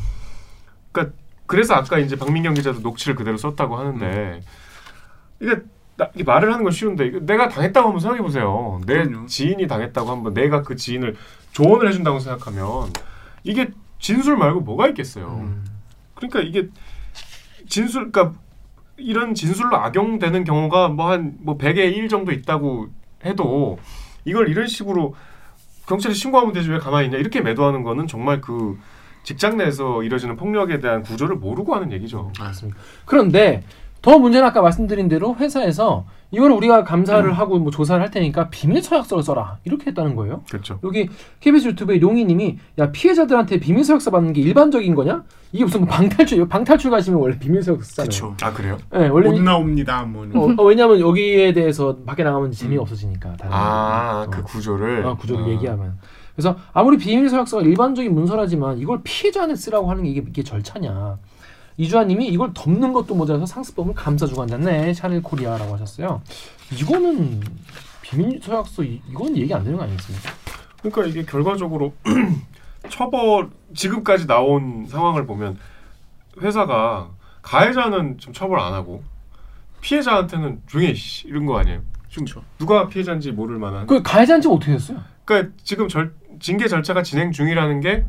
그러니까 0.92 1.16
그래서 1.46 1.74
아까 1.74 1.98
이제 1.98 2.16
박민경 2.16 2.54
기자도 2.54 2.80
녹취를 2.80 3.14
그대로 3.14 3.36
썼다고 3.36 3.76
하는데 3.76 4.40
이게 5.40 5.56
나, 5.96 6.08
이게 6.14 6.24
말을 6.24 6.52
하는 6.52 6.64
건 6.64 6.72
쉬운데 6.72 7.10
내가 7.20 7.48
당했다고 7.48 7.88
한번 7.88 8.00
생각해 8.00 8.22
보세요. 8.22 8.80
내 8.86 9.04
그럼요. 9.04 9.26
지인이 9.26 9.66
당했다고 9.66 10.10
한번 10.10 10.34
내가 10.34 10.62
그 10.62 10.76
지인을 10.76 11.16
조언을 11.52 11.88
해준다고 11.88 12.18
생각하면 12.20 12.92
이게 13.42 13.70
진술 13.98 14.36
말고 14.36 14.60
뭐가 14.60 14.88
있겠어요. 14.88 15.26
음. 15.42 15.64
그러니까 16.14 16.40
이게 16.40 16.68
진술 17.68 18.10
그러니까 18.10 18.38
이런 18.96 19.34
진술로 19.34 19.76
악용되는 19.76 20.44
경우가 20.44 20.88
뭐 20.88 21.10
한뭐 21.10 21.58
100에 21.58 21.96
1 21.96 22.08
정도 22.08 22.32
있다고 22.32 22.88
해도 23.24 23.78
이걸 24.24 24.48
이런 24.48 24.66
식으로 24.66 25.14
경찰에 25.86 26.14
신고하면 26.14 26.52
되지 26.52 26.70
왜 26.70 26.78
가만히 26.78 27.06
있냐 27.06 27.18
이렇게 27.18 27.40
매도하는 27.40 27.82
거는 27.82 28.06
정말 28.06 28.40
그 28.40 28.78
직장 29.22 29.56
내에서 29.56 30.02
이뤄지는 30.02 30.36
폭력에 30.36 30.80
대한 30.80 31.02
구조를 31.02 31.36
모르고 31.36 31.74
하는 31.74 31.92
얘기죠. 31.92 32.32
맞습니다. 32.38 32.78
그런데 33.04 33.62
더 34.02 34.18
문제는 34.18 34.46
아까 34.46 34.62
말씀드린 34.62 35.08
대로 35.08 35.36
회사에서 35.36 36.04
이걸 36.30 36.52
우리가 36.52 36.84
감사를 36.84 37.28
음. 37.28 37.32
하고 37.32 37.58
뭐 37.58 37.70
조사를 37.70 38.00
할 38.00 38.10
테니까 38.10 38.50
비밀 38.50 38.82
서약서를 38.82 39.22
써라 39.22 39.58
이렇게 39.64 39.86
했다는 39.88 40.14
거예요. 40.14 40.42
그렇죠. 40.48 40.78
여기 40.84 41.08
KBS 41.40 41.68
유튜브에 41.68 42.00
용희님이 42.00 42.58
야 42.78 42.90
피해자들한테 42.92 43.58
비밀 43.58 43.84
서약서 43.84 44.10
받는 44.10 44.32
게 44.32 44.40
일반적인 44.40 44.94
거냐? 44.94 45.24
이게 45.52 45.64
무슨 45.64 45.80
뭐 45.80 45.88
방탈출 45.88 46.48
방탈출 46.48 46.90
가시면 46.90 47.20
원래 47.20 47.38
비밀 47.38 47.62
서약서 47.62 47.82
쓰잖아요. 47.84 48.08
그쵸. 48.08 48.36
아 48.42 48.52
그래요? 48.52 48.78
네, 48.92 49.08
원래 49.08 49.28
못 49.28 49.40
나옵니다. 49.40 50.04
뭐. 50.04 50.24
어, 50.34 50.54
어, 50.56 50.64
왜냐하면 50.64 51.00
여기에 51.00 51.52
대해서 51.52 51.96
밖에 52.06 52.22
나가면 52.22 52.52
재미가 52.52 52.82
없어지니까. 52.82 53.36
다른 53.36 53.52
아 53.52 54.24
어. 54.26 54.30
그 54.30 54.42
구조를 54.44 55.04
어, 55.04 55.16
구조를 55.16 55.44
아. 55.44 55.48
얘기하면. 55.48 55.98
그래서 56.36 56.56
아무리 56.72 56.96
비밀 56.96 57.28
서약서가 57.28 57.64
일반적인 57.64 58.14
문서라지만 58.14 58.78
이걸 58.78 59.00
피해자한테 59.02 59.56
쓰라고 59.56 59.90
하는 59.90 60.04
게 60.04 60.10
이게, 60.10 60.24
이게 60.26 60.42
절차냐. 60.44 61.18
이주환님이 61.80 62.28
이걸 62.28 62.52
덮는 62.52 62.92
것도 62.92 63.14
모자라서 63.14 63.46
상습범을 63.46 63.94
감싸주고 63.94 64.42
앉았네. 64.42 64.92
샤넬 64.92 65.22
코리아라고 65.22 65.72
하셨어요. 65.74 66.20
이거는 66.78 67.40
비밀 68.02 68.38
서약서 68.42 68.82
이, 68.84 69.00
이건 69.08 69.34
얘기 69.34 69.54
안 69.54 69.64
되는 69.64 69.78
거 69.78 69.84
아니겠습니까? 69.84 70.30
그러니까 70.82 71.06
이게 71.06 71.24
결과적으로 71.24 71.94
처벌 72.90 73.48
지금까지 73.74 74.26
나온 74.26 74.86
상황을 74.86 75.24
보면 75.24 75.56
회사가 76.42 77.12
가해자는 77.40 78.18
좀 78.18 78.34
처벌 78.34 78.60
안 78.60 78.74
하고 78.74 79.02
피해자한테는 79.80 80.60
씨 80.94 81.28
이런 81.28 81.46
거 81.46 81.58
아니에요? 81.58 81.80
지금 82.10 82.26
누가 82.58 82.88
피해자인지 82.88 83.32
모를 83.32 83.58
만한. 83.58 83.86
그 83.86 84.02
가해자인지 84.02 84.48
어떻게 84.48 84.72
됐어요? 84.72 85.00
그러니까 85.24 85.54
지금 85.62 85.88
절, 85.88 86.12
징계 86.40 86.68
절차가 86.68 87.02
진행 87.02 87.32
중이라는 87.32 87.80
게 87.80 88.04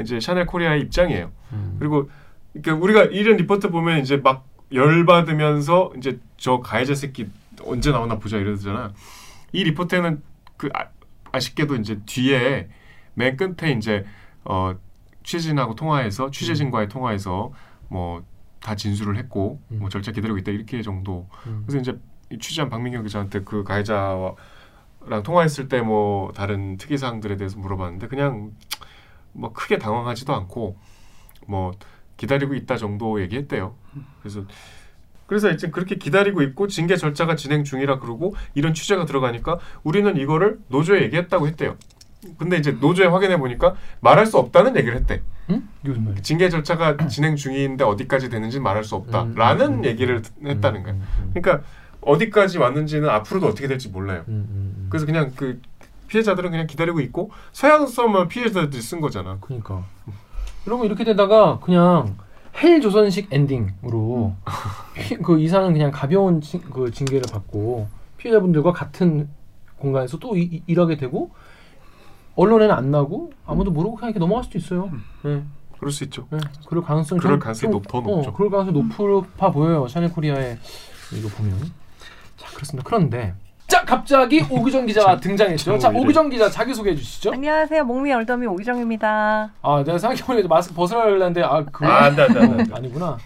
이제 0.00 0.18
샤넬 0.18 0.46
코리아의 0.46 0.80
입장이에요. 0.80 1.30
음. 1.52 1.76
그리고 1.78 2.08
그러니까 2.54 2.74
우리가 2.84 3.04
이런 3.04 3.36
리포트 3.36 3.70
보면 3.70 4.00
이제 4.00 4.16
막 4.16 4.46
열받으면서 4.72 5.92
이제 5.96 6.18
저 6.36 6.60
가해자 6.60 6.94
새끼 6.94 7.28
언제 7.62 7.90
나오나 7.90 8.18
보자 8.18 8.38
이러잖아. 8.38 8.92
이 9.52 9.64
리포트에는 9.64 10.22
그 10.56 10.68
아, 10.74 10.86
아쉽게도 11.32 11.76
이제 11.76 12.00
뒤에 12.06 12.68
맨 13.14 13.36
끝에 13.36 13.72
이제 13.72 14.04
어 14.44 14.74
취재진하고 15.22 15.74
통화해서 15.74 16.30
취재진과의 16.30 16.88
통화해서 16.88 17.52
뭐 17.88 18.22
다 18.64 18.74
진술을 18.74 19.18
했고 19.18 19.60
음. 19.72 19.80
뭐 19.80 19.90
절차 19.90 20.10
기다리고 20.10 20.38
있다 20.38 20.50
이렇게 20.50 20.80
정도. 20.80 21.28
음. 21.46 21.64
그래서 21.66 21.78
이제 21.80 22.00
이 22.30 22.38
취재한 22.38 22.70
박민경 22.70 23.02
기자한테 23.02 23.42
그 23.44 23.62
가해자랑 23.62 24.34
통화했을 25.22 25.68
때 25.68 25.82
뭐 25.82 26.32
다른 26.32 26.78
특이 26.78 26.96
사항들에 26.96 27.36
대해서 27.36 27.58
물어봤는데 27.58 28.08
그냥 28.08 28.52
뭐 29.32 29.52
크게 29.52 29.76
당황하지도 29.78 30.34
않고 30.34 30.78
뭐 31.46 31.72
기다리고 32.16 32.54
있다 32.54 32.76
정도 32.76 33.20
얘기했대요. 33.20 33.74
그래서 34.20 34.44
그래서 35.26 35.50
이제 35.50 35.70
그렇게 35.70 35.96
기다리고 35.96 36.42
있고 36.42 36.66
징계 36.66 36.96
절차가 36.96 37.34
진행 37.36 37.64
중이라 37.64 37.98
그러고 37.98 38.34
이런 38.54 38.74
취재가 38.74 39.06
들어가니까 39.06 39.58
우리는 39.82 40.16
이거를 40.16 40.58
노조에 40.68 41.02
얘기했다고 41.02 41.46
했대요. 41.48 41.76
근데 42.38 42.56
이제 42.56 42.72
노조에 42.72 43.06
확인해 43.06 43.38
보니까 43.38 43.74
말할 44.00 44.26
수 44.26 44.38
없다는 44.38 44.76
얘기를 44.76 44.96
했대. 44.96 45.22
응? 45.50 45.68
징계 46.22 46.48
절차가 46.48 47.06
진행 47.08 47.36
중인데 47.36 47.84
어디까지 47.84 48.30
되는지 48.30 48.60
말할 48.60 48.84
수 48.84 48.94
없다라는 48.96 49.66
음, 49.66 49.72
음, 49.72 49.78
음. 49.80 49.84
얘기를 49.84 50.22
했다는 50.44 50.82
거야. 50.82 50.94
음, 50.94 51.02
음, 51.18 51.30
그러니까 51.34 51.66
어디까지 52.00 52.58
왔는지는 52.58 53.08
앞으로도 53.08 53.48
어떻게 53.48 53.66
될지 53.66 53.88
몰라요. 53.88 54.24
음, 54.28 54.46
음, 54.48 54.74
음. 54.76 54.86
그래서 54.88 55.04
그냥 55.06 55.32
그 55.36 55.60
피해자들은 56.08 56.50
그냥 56.50 56.66
기다리고 56.66 57.00
있고 57.00 57.30
서양서만 57.52 58.28
피해자들이 58.28 58.80
쓴 58.80 59.00
거잖아. 59.00 59.38
그러니까 59.40 59.84
그러면 60.64 60.86
이렇게 60.86 61.04
되다가 61.04 61.58
그냥 61.60 62.16
헬 62.62 62.80
조선식 62.80 63.28
엔딩으로 63.32 64.34
피- 64.94 65.16
그 65.16 65.40
이사는 65.40 65.72
그냥 65.72 65.90
가벼운 65.90 66.40
징, 66.40 66.60
그 66.60 66.90
징계를 66.90 67.22
받고 67.32 67.88
피해자분들과 68.16 68.72
같은 68.72 69.28
공간에서 69.78 70.18
또 70.18 70.36
이- 70.36 70.42
이- 70.42 70.62
일하게 70.66 70.96
되고 70.96 71.30
언론에는 72.36 72.74
안 72.74 72.90
나고 72.90 73.32
아무도 73.46 73.70
모르고 73.70 73.96
그냥 73.96 74.10
이렇게 74.10 74.18
넘어갈 74.20 74.44
수도 74.44 74.58
있어요. 74.58 74.90
네. 75.24 75.42
그럴 75.78 75.92
수 75.92 76.04
있죠. 76.04 76.26
네. 76.30 76.38
그럴 76.66 76.82
가능성이 76.82 77.20
그럴 77.20 77.34
좀- 77.34 77.40
가능성이 77.40 77.72
좀- 77.72 77.82
높- 77.82 77.88
더 77.88 78.00
높죠. 78.00 78.30
어, 78.30 78.32
그럴 78.32 78.50
가능성이 78.50 78.78
높아 78.78 79.50
보여요. 79.50 79.86
샤넬 79.88 80.10
코리아의 80.12 80.58
이거 81.12 81.28
보면. 81.28 81.58
자 82.36 82.48
그렇습니다. 82.54 82.86
그런데 82.88 83.34
자 83.66 83.82
갑자기 83.84 84.44
오규정 84.50 84.86
기자가 84.86 85.16
등장했죠. 85.18 85.72
자참 85.72 85.96
오규정 85.96 86.28
기자 86.28 86.48
자기 86.50 86.74
소개해 86.74 86.94
주시죠. 86.96 87.32
안녕하세요. 87.32 87.84
목미 87.84 88.12
얼더미 88.12 88.46
오기정입니다. 88.46 89.50
아 89.62 89.82
내가 89.84 89.98
생각해보니까 89.98 90.48
마스크 90.48 90.74
벗으려 90.74 91.08
했는데 91.10 91.42
아 91.42 91.64
그거 91.64 91.86
아, 91.86 92.04
안돼 92.04 92.22
안돼 92.22 92.40
안돼. 92.40 92.74
아니구나. 92.74 93.16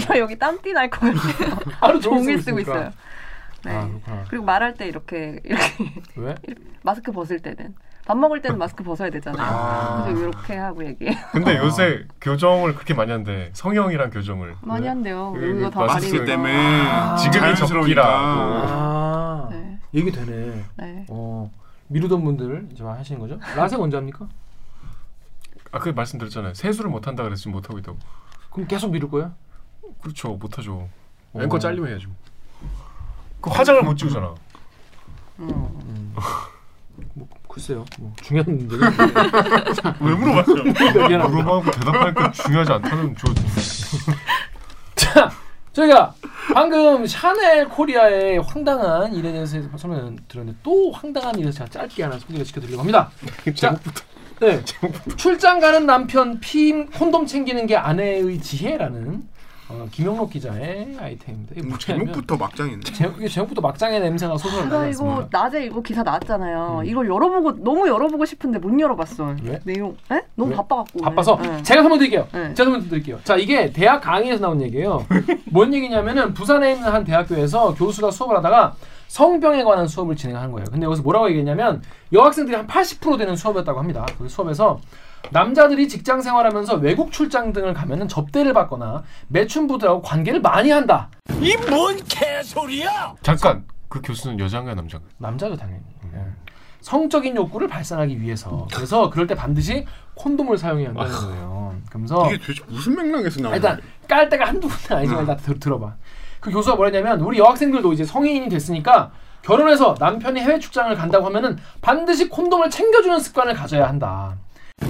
저 0.00 0.18
여기 0.18 0.38
땀띠 0.38 0.72
날 0.72 0.90
것 0.90 1.00
같아요. 1.00 1.56
하루 1.80 2.00
종일 2.00 2.42
쓰고. 2.42 2.58
있어요. 2.60 2.90
네. 3.64 3.72
아. 4.06 4.24
그리고 4.28 4.44
말할 4.44 4.74
때 4.74 4.86
이렇게 4.86 5.38
이렇게 5.44 5.64
왜? 6.16 6.34
마스크 6.82 7.12
벗을 7.12 7.38
때는 7.40 7.74
밥 8.06 8.16
먹을 8.16 8.40
때는 8.42 8.58
마스크 8.58 8.82
벗어야 8.82 9.08
되잖아요. 9.10 9.46
아. 9.46 10.04
그래서 10.04 10.20
이렇게 10.22 10.56
하고 10.56 10.84
얘기해요. 10.84 11.14
근데 11.32 11.56
아. 11.56 11.64
요새 11.64 12.04
교정을 12.20 12.74
그렇게 12.74 12.92
많이 12.94 13.12
한대. 13.12 13.50
성형이랑 13.52 14.10
교정을. 14.10 14.56
많이 14.62 14.86
한대요. 14.88 15.32
그 15.34 15.48
여기가 15.50 15.70
다 15.70 15.80
마스크. 15.84 16.24
때문에 16.24 16.52
아. 16.88 17.16
지금이. 17.16 17.44
아 17.46 17.54
네. 17.54 17.54
얘기 19.94 20.10
되네. 20.12 20.64
네. 20.76 21.06
어 21.08 21.50
미루던 21.88 22.22
분들 22.24 22.68
이제 22.72 22.82
막 22.84 22.98
하시는 22.98 23.20
거죠? 23.20 23.38
라섹 23.56 23.80
언제 23.82 23.96
합니까? 23.96 24.28
아 25.72 25.78
그 25.78 25.88
말씀드렸잖아요. 25.90 26.54
세수를 26.54 26.90
못 26.90 27.06
한다 27.06 27.22
그래서 27.22 27.40
지금 27.40 27.52
못 27.52 27.68
하고 27.68 27.78
있다고. 27.78 27.98
그럼 28.50 28.66
계속 28.66 28.90
미룰 28.90 29.08
거야? 29.10 29.32
그렇죠. 30.02 30.30
못 30.34 30.58
하죠. 30.58 30.88
어. 31.32 31.42
앵커 31.42 31.58
잘리면 31.58 31.88
해야죠. 31.90 32.08
그 33.40 33.50
화장을 33.50 33.82
못 33.82 33.94
지우잖아. 33.96 34.34
음. 35.38 36.14
뭐 37.14 37.28
글쎄요. 37.48 37.84
뭐 37.98 38.12
중요한 38.22 38.56
문제가 38.56 38.86
왜? 40.00 40.14
미안합니다. 41.08 41.28
물어봐고 41.28 41.70
대답하니까 41.70 42.32
중요하지 42.32 42.72
않다는 42.72 43.16
저 43.16 43.32
자, 44.96 45.30
저희가 45.72 46.14
방금 46.52 47.06
샤넬 47.06 47.68
코리아의 47.68 48.38
황당한 48.40 49.14
일에 49.14 49.32
대해서 49.32 49.58
설명을 49.76 50.16
드렸는데 50.26 50.58
또 50.62 50.90
황당한 50.90 51.38
일에서 51.38 51.64
제가 51.64 51.70
짧게 51.70 52.02
하나 52.02 52.18
소개를 52.18 52.44
시켜드리려고 52.44 52.80
합니다. 52.80 53.10
자, 53.54 53.78
네, 54.40 54.62
출장 55.16 55.60
가는 55.60 55.86
남편 55.86 56.40
피 56.40 56.72
콘돔 56.86 57.26
챙기는 57.26 57.66
게 57.66 57.76
아내의 57.76 58.40
지혜라는 58.40 59.22
어, 59.70 59.86
김영록 59.92 60.30
기자의 60.30 60.96
아이템입니다. 61.00 61.54
뭐 61.56 61.64
뭐냐면 61.64 61.78
제목부터 61.78 62.36
막장인데. 62.36 62.90
제목, 62.92 63.28
제목부터 63.28 63.60
막장의 63.60 64.00
냄새가 64.00 64.36
소설 64.36 64.68
나 64.68 64.78
나지 64.80 64.90
이거? 64.90 65.28
낮에 65.30 65.64
이거 65.66 65.80
기사 65.80 66.02
나왔잖아요. 66.02 66.80
음. 66.80 66.86
이걸 66.86 67.08
열어보고 67.08 67.62
너무 67.62 67.88
열어보고 67.88 68.24
싶은데 68.24 68.58
못 68.58 68.78
열어봤어. 68.78 69.36
왜? 69.44 69.60
내용? 69.64 69.96
에? 70.10 70.20
너무 70.34 70.50
왜? 70.50 70.56
바빠갖고. 70.56 71.00
바빠서 71.00 71.38
네. 71.40 71.62
제가 71.62 71.82
설명 71.82 71.98
드릴게요. 71.98 72.26
네. 72.32 72.52
제가 72.54 72.70
설명 72.70 72.88
드릴게요. 72.88 73.20
자, 73.22 73.36
이게 73.36 73.72
대학 73.72 74.00
강의에서 74.00 74.42
나온 74.42 74.60
얘기예요. 74.60 75.06
뭔 75.46 75.72
얘기냐면은 75.72 76.34
부산에 76.34 76.72
있는 76.72 76.88
한 76.92 77.04
대학교에서 77.04 77.74
교수가 77.74 78.10
수업을 78.10 78.36
하다가 78.38 78.74
성병에 79.06 79.62
관한 79.64 79.86
수업을 79.86 80.16
진행하는 80.16 80.52
거예요. 80.52 80.66
근데 80.70 80.86
여기서 80.86 81.02
뭐라고 81.02 81.28
얘기했냐면 81.28 81.82
여학생들이 82.12 82.56
한 82.56 82.66
80% 82.66 83.18
되는 83.18 83.36
수업이었다고 83.36 83.78
합니다. 83.78 84.06
그 84.18 84.28
수업에서 84.28 84.80
남자들이 85.30 85.88
직장 85.88 86.22
생활하면서 86.22 86.76
외국 86.76 87.12
출장 87.12 87.52
등을 87.52 87.74
가면은 87.74 88.08
접대를 88.08 88.52
받거나 88.52 89.04
매춘부들하고 89.28 90.02
관계를 90.02 90.40
많이 90.40 90.70
한다. 90.70 91.08
잠깐 93.22 93.64
그 93.88 94.00
교수는 94.02 94.40
여자인가요 94.40 94.74
남자인가요? 94.74 95.10
남자도 95.18 95.56
당연히. 95.56 95.82
예. 96.14 96.24
성적인 96.80 97.36
욕구를 97.36 97.68
발산하기 97.68 98.20
위해서. 98.20 98.66
그래서 98.72 99.10
그럴 99.10 99.26
때 99.26 99.34
반드시 99.34 99.84
콘돔을 100.14 100.56
사용해야 100.56 100.88
한다는 100.88 101.12
거예요. 101.12 101.74
그러면서 101.88 102.26
이게 102.26 102.38
도대체 102.38 102.62
무슨 102.68 102.96
맥락에서 102.96 103.40
아, 103.40 103.42
나오는 103.42 103.56
일단 103.56 103.80
깔 104.08 104.28
때가 104.28 104.46
한두 104.46 104.68
번은 104.68 105.00
아니지만 105.00 105.20
일단 105.22 105.36
들, 105.36 105.60
들어봐. 105.60 105.94
그 106.40 106.50
교수가 106.50 106.76
뭐랬냐면 106.76 107.20
우리 107.20 107.38
여학생들도 107.38 107.92
이제 107.92 108.04
성인이 108.04 108.48
됐으니까 108.48 109.12
결혼해서 109.42 109.94
남편이 109.98 110.40
해외 110.40 110.58
출장을 110.58 110.94
간다고 110.96 111.26
하면은 111.26 111.58
반드시 111.82 112.28
콘돔을 112.28 112.70
챙겨주는 112.70 113.18
습관을 113.20 113.54
가져야 113.54 113.88
한다. 113.88 114.36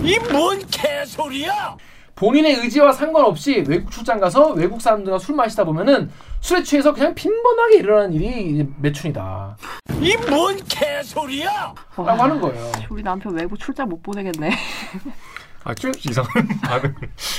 이 0.02 0.18
뭔 0.30 0.58
개소리야! 0.70 1.76
본인의 2.14 2.54
의지와 2.56 2.92
상관없이 2.92 3.64
외국 3.66 3.90
출장 3.90 4.20
가서 4.20 4.50
외국 4.52 4.80
사람들과 4.80 5.18
술 5.18 5.34
마시다 5.34 5.64
보면은 5.64 6.10
술에 6.40 6.62
취해서 6.62 6.92
그냥 6.92 7.14
빈번하게 7.14 7.78
일어나는 7.78 8.12
일이 8.12 8.66
매춘이다. 8.78 9.56
이 10.00 10.16
뭔 10.28 10.56
개소리야! 10.68 11.74
라고 11.96 12.22
하는 12.22 12.40
거예요. 12.40 12.72
우리 12.90 13.02
남편 13.02 13.34
외국 13.34 13.58
출장 13.58 13.88
못 13.88 14.02
보내겠네. 14.02 14.50
아, 15.64 15.74
좀 15.74 15.92
이상한 16.06 16.30
반응을. 16.62 16.94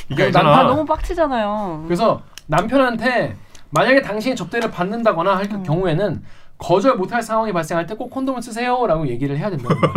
이게 0.09 0.15
그 0.15 0.23
아니잖아. 0.23 0.59
아, 0.59 0.63
너무 0.63 0.85
빡치잖아요. 0.85 1.83
그래서 1.87 2.21
남편한테 2.47 3.35
만약에 3.71 4.01
당신이 4.01 4.35
접대를 4.35 4.69
받는다거나 4.69 5.37
할 5.37 5.47
경우에는 5.63 6.23
거절 6.61 6.95
못할 6.95 7.21
상황이 7.23 7.51
발생할 7.51 7.85
때 7.87 7.95
꼭 7.95 8.09
콘돔을 8.09 8.41
쓰세요라고 8.41 9.07
얘기를 9.07 9.37
해야 9.37 9.49
된다는 9.49 9.79
거예요. 9.81 9.93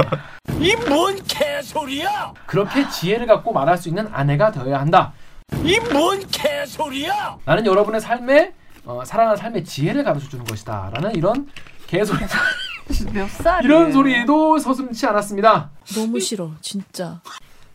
이뭔 0.60 1.16
개소리야! 1.26 2.32
그렇게 2.46 2.88
지혜를 2.88 3.26
갖고 3.26 3.52
말할 3.52 3.76
수 3.78 3.88
있는 3.88 4.08
아내가 4.12 4.50
되어야 4.50 4.80
한다. 4.80 5.12
이 5.62 5.78
뭔 5.78 6.26
개소리야! 6.28 7.38
나는 7.44 7.66
여러분의 7.66 8.00
삶에 8.00 8.54
어, 8.84 9.02
사랑하는 9.04 9.36
삶의 9.36 9.64
지혜를 9.64 10.04
가르쳐 10.04 10.28
주는 10.28 10.44
것이다 10.44 10.90
라는 10.92 11.14
이런 11.14 11.48
개소리 11.86 12.18
몇 13.12 13.28
살? 13.30 13.64
이런 13.64 13.92
소리도 13.92 14.58
서슴치 14.58 15.06
않았습니다. 15.06 15.70
너무 15.94 16.20
싫어, 16.20 16.50
진짜. 16.60 17.20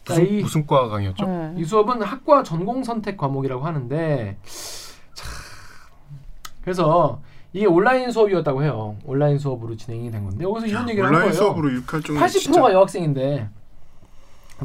자, 0.05 0.13
무슨, 0.15 0.27
이, 0.27 0.41
무슨 0.41 0.67
과 0.67 0.87
강의였죠? 0.87 1.25
네. 1.25 1.53
이 1.57 1.63
수업은 1.63 2.01
학과 2.03 2.43
전공 2.43 2.83
선택 2.83 3.17
과목이라고 3.17 3.65
하는데 3.65 4.37
참, 5.13 5.27
그래서 6.63 7.21
이게 7.53 7.65
온라인 7.65 8.11
수업이었다고 8.11 8.63
해요. 8.63 8.95
온라인 9.05 9.37
수업으로 9.39 9.75
진행이 9.75 10.11
된 10.11 10.23
건데 10.23 10.43
여기서 10.43 10.67
이런 10.67 10.87
얘기를 10.89 11.05
한 11.07 11.13
온라인 11.15 11.31
거예요. 11.31 11.43
수업으로 11.43 11.73
육할 11.73 12.01
정도 12.03 12.21
80%가 12.21 12.73
여학생인데 12.73 13.49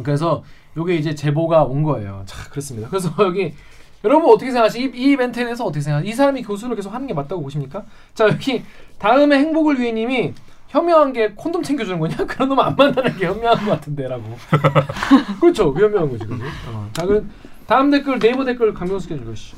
그래서 0.03 0.43
요게 0.77 0.97
이제 0.97 1.15
제보가 1.15 1.65
온 1.65 1.83
거예요. 1.83 2.23
자 2.27 2.49
그렇습니다. 2.51 2.89
그래서 2.89 3.11
여기 3.21 3.55
여러분 4.03 4.29
어떻게 4.31 4.51
생각하시? 4.51 4.81
이, 4.81 4.85
이 4.95 5.13
이벤트에 5.13 5.45
대해서 5.45 5.65
어떻게 5.65 5.81
생각하시? 5.81 6.09
이 6.09 6.13
사람이 6.13 6.43
교수를 6.43 6.77
계속 6.77 6.93
하는 6.93 7.07
게 7.07 7.15
맞다고 7.15 7.41
보십니까? 7.43 7.85
자 8.13 8.29
여기 8.29 8.63
다음에 8.99 9.39
행복을 9.39 9.81
위해님이 9.81 10.35
현명한 10.69 11.13
게 11.13 11.31
콘돔 11.35 11.63
챙겨주는 11.63 11.99
거냐? 11.99 12.17
그런 12.27 12.49
놈 12.51 12.59
안 12.59 12.75
만나는 12.77 13.17
게 13.17 13.27
현명한 13.27 13.65
것 13.65 13.71
같은데라고. 13.73 14.25
그렇죠, 15.41 15.73
현명한 15.73 16.11
거지, 16.11 16.27
그죠? 16.27 16.45
어. 16.71 16.91
자 16.93 17.07
그럼 17.07 17.31
다음 17.67 17.91
댓글 17.91 18.19
네이버 18.19 18.45
댓글 18.45 18.75
강명수 18.75 19.13
읽으시죠. 19.15 19.57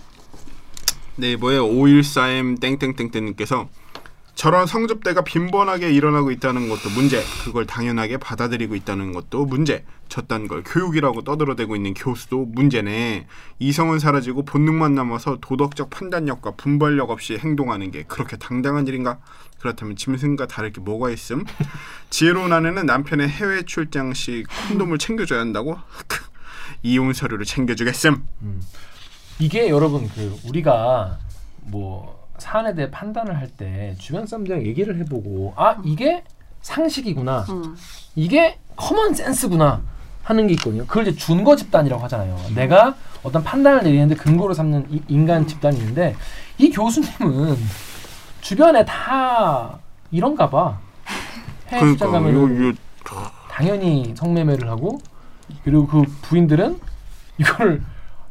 네이버에 1.16 1.58
514M 1.58 2.60
땡땡땡땡님께서 2.60 3.68
저런 4.34 4.66
성접대가 4.66 5.22
빈번하게 5.22 5.90
일어나고 5.92 6.30
있다는 6.30 6.68
것도 6.68 6.90
문제. 6.90 7.22
그걸 7.42 7.64
당연하게 7.64 8.18
받아들이고 8.18 8.74
있다는 8.74 9.12
것도 9.12 9.46
문제. 9.46 9.82
저딴 10.10 10.46
걸 10.46 10.62
교육이라고 10.62 11.22
떠들어대고 11.22 11.74
있는 11.74 11.94
교수도 11.94 12.44
문제네. 12.44 13.26
이성은 13.58 13.98
사라지고 13.98 14.44
본능만 14.44 14.94
남아서 14.94 15.38
도덕적 15.40 15.88
판단력과 15.88 16.52
분별력 16.52 17.10
없이 17.10 17.38
행동하는 17.38 17.90
게 17.90 18.02
그렇게 18.02 18.36
당당한 18.36 18.86
일인가? 18.86 19.20
그렇다면 19.58 19.96
짐승과 19.96 20.48
다를 20.48 20.70
게 20.70 20.82
뭐가 20.82 21.08
있음? 21.10 21.44
지혜로운 22.10 22.52
아내는 22.52 22.84
남편의 22.84 23.30
해외 23.30 23.62
출장 23.62 24.12
시 24.12 24.44
콘돔을 24.68 24.98
챙겨줘야 24.98 25.40
한다고? 25.40 25.78
이혼 26.82 27.14
서류를 27.14 27.46
챙겨주겠음. 27.46 28.22
이게 29.38 29.68
여러분 29.68 30.08
그 30.08 30.38
우리가 30.46 31.18
뭐 31.62 32.26
사안에 32.38 32.74
대해 32.74 32.90
판단을 32.90 33.36
할 33.36 33.48
때 33.56 33.94
주변 33.98 34.26
사람들이랑 34.26 34.66
얘기를 34.66 34.98
해보고 35.00 35.54
아 35.56 35.76
이게 35.84 36.22
상식이구나 36.62 37.46
음. 37.48 37.76
이게 38.14 38.58
common 38.76 39.14
sense구나 39.14 39.80
하는 40.22 40.46
게 40.48 40.54
있거든요. 40.54 40.84
그걸 40.86 41.06
이제 41.06 41.16
준거 41.18 41.54
집단이라고 41.56 42.02
하잖아요. 42.04 42.36
내가 42.54 42.94
어떤 43.22 43.42
판단을 43.44 43.84
내리는데 43.84 44.16
근거로 44.16 44.52
삼는 44.54 44.86
이, 44.90 45.00
인간 45.08 45.46
집단이 45.46 45.78
있는데 45.78 46.16
이 46.58 46.70
교수님은 46.70 47.56
주변에 48.40 48.84
다 48.84 49.78
이런가 50.10 50.50
봐. 50.50 50.78
해외 51.68 51.80
출장 51.80 52.10
그러니까 52.10 52.30
가면 52.30 52.54
이거, 52.62 52.70
이거 52.70 53.30
당연히 53.50 54.14
성매매를 54.16 54.68
하고 54.68 54.98
그리고 55.64 55.86
그 55.86 56.02
부인들은 56.22 56.78
이걸 57.38 57.82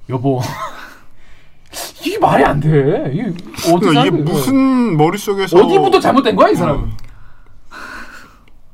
여보 0.10 0.42
이게 2.06 2.20
말이 2.20 2.44
안 2.44 2.60
돼. 2.60 3.12
이게 3.14 3.24
어떻게 3.68 3.80
그러니까 3.80 4.02
이게 4.02 4.10
거야? 4.12 4.24
무슨 4.24 4.98
머릿속에서 4.98 5.58
어디부터 5.58 6.00
잘못된 6.00 6.36
거야 6.36 6.50
이 6.50 6.56
사람? 6.56 6.84
음. 6.84 6.92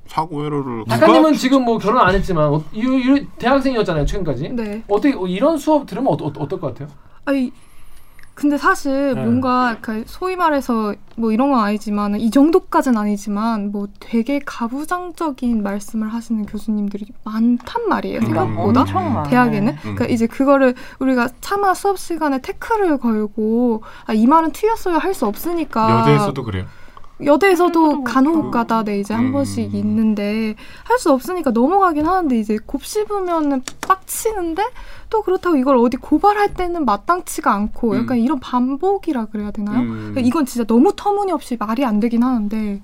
사고 0.08 0.44
회로를 0.44 0.84
작가님은 0.90 1.36
지금 1.36 1.64
뭐 1.64 1.78
결혼 1.78 2.06
안 2.06 2.14
했지만 2.14 2.50
어, 2.54 2.62
이, 2.74 2.82
이, 2.82 3.26
대학생이었잖아요 3.38 4.06
최근까지. 4.06 4.50
네. 4.50 4.84
어떻게 4.90 5.16
어, 5.16 5.26
이런 5.26 5.58
수업 5.58 5.86
들으면 5.86 6.08
어, 6.08 6.18
어, 6.20 6.34
어떨 6.38 6.60
것 6.60 6.74
같아요? 6.74 6.90
아니 7.24 7.54
근데 8.42 8.58
사실 8.58 9.14
네. 9.14 9.22
뭔가 9.22 9.78
그 9.82 10.04
소위 10.08 10.36
말해서 10.36 10.96
뭐 11.16 11.32
이런 11.32 11.52
건 11.52 11.60
아니지만 11.60 12.20
이 12.20 12.32
정도까지는 12.32 12.98
아니지만 12.98 13.72
뭐 13.72 13.88
되게 14.00 14.40
가부장적인 14.44 15.62
말씀을 15.62 16.12
하시는 16.12 16.44
교수님들이 16.48 17.06
많단 17.24 17.88
말이에요 17.88 18.18
음. 18.18 18.26
생각보다 18.26 18.82
엄청 18.82 19.14
많아요. 19.14 19.30
대학에는 19.30 19.72
네. 19.74 19.78
그러니까 19.82 20.06
이제 20.08 20.26
그거를 20.26 20.74
우리가 20.98 21.30
차마 21.40 21.76
수업 21.76 22.00
시간에 22.00 22.42
태클을 22.42 22.98
걸고 22.98 23.84
아, 24.08 24.14
이 24.14 24.26
말은 24.26 24.54
틀렸어요 24.54 24.98
할 24.98 25.12
수 25.12 25.26
없으니까 25.28 26.00
여대에서도 26.00 26.42
그래요. 26.44 26.66
여대에서도 27.26 28.04
간혹가다 28.04 28.84
네 28.84 29.00
이제 29.00 29.14
한 29.14 29.26
음. 29.28 29.32
번씩 29.32 29.74
있는데 29.76 30.56
할 30.84 30.98
수 31.00 31.12
없으니까 31.12 31.52
넘어가긴 31.52 32.06
하는데 32.06 32.38
이제 32.40 32.58
곱씹으면은 32.66 33.64
빡치는데 33.88 34.64
또 35.10 35.22
그렇다고 35.24 35.56
이걸 35.58 35.78
어디 35.78 35.98
고발할 35.98 36.54
때는 36.54 36.86
마땅치가 36.86 37.52
않고 37.54 37.98
약간 37.98 38.18
이런 38.20 38.40
반복이라 38.40 39.26
그래야 39.26 39.52
되나요? 39.52 39.80
음. 39.80 39.90
그러니까 40.12 40.22
이건 40.22 40.46
진짜 40.46 40.66
너무 40.66 40.94
터무니없이 40.96 41.58
말이 41.60 41.84
안 41.86 42.00
되긴 42.00 42.24
하는데 42.24 42.82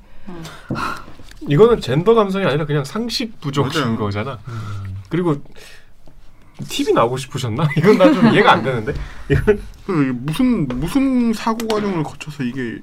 이거는 1.42 1.80
젠더 1.82 2.14
감성이 2.16 2.46
아니라 2.46 2.66
그냥 2.66 2.84
상식 2.84 3.40
부족인 3.40 3.82
맞아요. 3.82 3.98
거잖아. 3.98 4.40
그리고 5.10 5.36
TV 6.68 6.94
나오고 6.94 7.18
싶으셨나? 7.18 7.68
이건 7.78 7.98
나 7.98 8.12
좀 8.12 8.28
이해가 8.34 8.54
안 8.54 8.64
되는데. 8.64 8.94
이건 9.30 9.62
그 9.86 9.92
무슨 10.24 10.68
무슨 10.68 11.34
사고 11.34 11.68
과정을 11.68 12.04
거쳐서 12.04 12.44
이게 12.44 12.80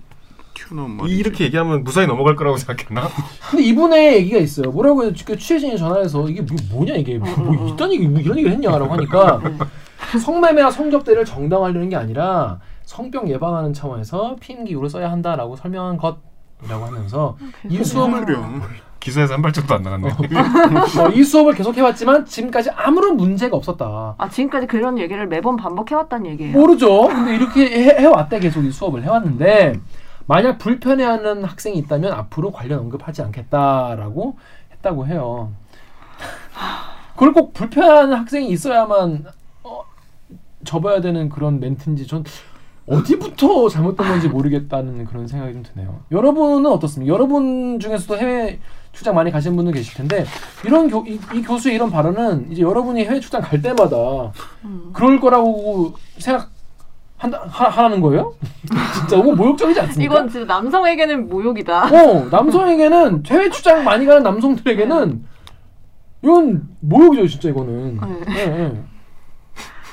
튀어나온? 0.55 1.09
이렇게 1.09 1.45
얘기하면 1.45 1.85
무사히 1.85 2.07
넘어갈 2.07 2.37
거라고 2.37 2.57
생각했나? 2.57 3.09
근데 3.51 3.65
이분의 3.65 4.15
얘기가 4.17 4.39
있어요. 4.39 4.71
뭐라고? 4.71 5.03
그 5.25 5.37
취재진이 5.37 5.77
전화해서 5.77 6.29
이게 6.29 6.41
뭐, 6.41 6.57
뭐냐 6.71 6.95
이게 6.95 7.19
뭐, 7.19 7.29
뭐 7.37 7.69
이딴 7.69 7.93
얘기 7.93 8.07
뭐 8.09 8.21
이런 8.21 8.39
얘기를 8.39 8.53
했냐라고 8.53 8.93
하니까 8.93 9.41
성매매와 10.19 10.71
성접대를 10.71 11.25
정당화하려는 11.25 11.89
게 11.89 11.97
아니라 11.97 12.61
성병 12.85 13.29
예방하는 13.29 13.73
차원에서 13.73 14.37
피임 14.41 14.65
기구를 14.65 14.89
써야 14.89 15.11
한다라고 15.11 15.57
설명한 15.57 15.97
것이라고 15.97 16.85
하면서 16.85 17.37
이 17.69 17.83
수업을 17.83 18.25
기사에서 19.01 19.35
한 19.35 19.43
발짝도 19.43 19.75
안 19.75 19.83
나갔네. 19.83 20.09
어, 20.99 21.09
이 21.13 21.23
수업을 21.23 21.55
계속 21.55 21.77
해왔지만 21.77 22.25
지금까지 22.25 22.71
아무런 22.71 23.19
문제가 23.19 23.55
없었다. 23.55 24.15
아 24.17 24.29
지금까지 24.31 24.67
그런 24.67 24.99
얘기를 24.99 25.27
매번 25.27 25.57
반복해왔다는 25.57 26.27
얘기예요. 26.31 26.53
모르죠. 26.53 27.09
근데 27.09 27.37
이렇게 27.37 27.67
해, 27.67 28.01
해왔대 28.01 28.41
계속 28.41 28.65
이 28.65 28.71
수업을 28.71 29.03
해왔는데 29.03 29.79
만약 30.27 30.59
불편해하는 30.59 31.45
학생이 31.45 31.77
있다면 31.79 32.13
앞으로 32.13 32.51
관련 32.51 32.81
언급하지 32.81 33.23
않겠다라고 33.23 34.37
했다고 34.73 35.07
해요. 35.07 35.53
그걸 37.13 37.33
꼭 37.33 37.53
불편해하는 37.53 38.17
학생이 38.17 38.49
있어야만 38.49 39.25
어, 39.63 39.83
접어야 40.65 41.01
되는 41.01 41.29
그런 41.29 41.61
멘트인지 41.61 42.07
전 42.07 42.25
어디부터 42.87 43.69
잘못된 43.69 44.07
건지 44.07 44.29
모르겠다는 44.29 45.07
그런 45.07 45.27
생각이 45.27 45.55
좀 45.55 45.63
드네요. 45.63 46.01
여러분은 46.11 46.71
어떻습니까? 46.71 47.13
여러분 47.13 47.79
중에서도 47.81 48.19
해외 48.19 48.61
출장 48.93 49.15
많이 49.15 49.31
가신 49.31 49.57
분들 49.57 49.73
계실 49.73 49.95
텐데 49.95 50.25
이런 50.65 50.91
교, 50.91 51.05
이, 51.07 51.19
이 51.35 51.43
교수의 51.43 51.75
이런 51.75 51.91
발언은 51.91 52.53
이제 52.53 52.63
여러분이 52.63 53.05
해외 53.05 53.21
출장 53.21 53.41
갈 53.41 53.63
때마다 53.63 53.97
그럴 54.93 55.19
거라고 55.19 55.95
생각 56.19 56.51
한다, 57.17 57.45
하, 57.49 57.69
하라는 57.69 58.01
거예요? 58.01 58.35
진짜 58.95 59.17
너무 59.17 59.35
모욕적이지 59.35 59.81
않습니까? 59.81 60.15
이건 60.15 60.29
진짜 60.29 60.47
남성에게는 60.47 61.29
모욕이다. 61.29 61.87
어, 61.87 62.29
남성에게는 62.31 63.23
해외 63.27 63.51
출장 63.51 63.85
많이 63.85 64.05
가는 64.07 64.23
남성들에게는 64.23 65.25
이건 66.23 66.69
모욕이죠, 66.81 67.29
진짜 67.29 67.49
이거는. 67.51 68.01
예, 68.31 68.41
예. 68.41 68.83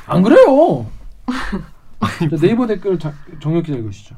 안 0.07 0.21
그래요? 0.21 0.85
자, 2.01 2.37
네이버 2.41 2.65
댓글 2.67 2.97
자, 2.97 3.13
정혁 3.39 3.65
기자 3.65 3.77
읽으시죠. 3.77 4.15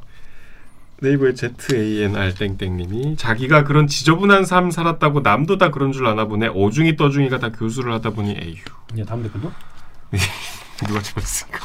네이버의 1.01 1.35
ZANR 1.35 2.33
땡땡님이 2.35 3.17
자기가 3.17 3.65
그런 3.65 3.87
지저분한 3.87 4.45
삶 4.45 4.71
살았다고 4.71 5.19
남도 5.19 5.57
다 5.57 5.69
그런 5.69 5.91
줄 5.91 6.07
아나 6.07 6.25
보네. 6.25 6.47
어중이 6.47 6.95
떠중이가 6.95 7.39
다 7.39 7.51
교수를 7.51 7.91
하다 7.93 8.11
보니 8.11 8.31
에휴. 8.39 8.55
예, 8.97 9.03
다음 9.03 9.21
댓글도 9.23 9.51
누가 10.87 11.01
적었을까? 11.01 11.59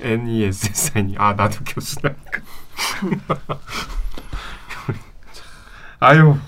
N 0.00 0.28
E 0.28 0.44
S 0.44 0.68
S 0.68 0.92
N 0.94 1.14
아 1.18 1.32
나도 1.34 1.64
교수라니까. 1.64 2.40
아유 6.00 6.38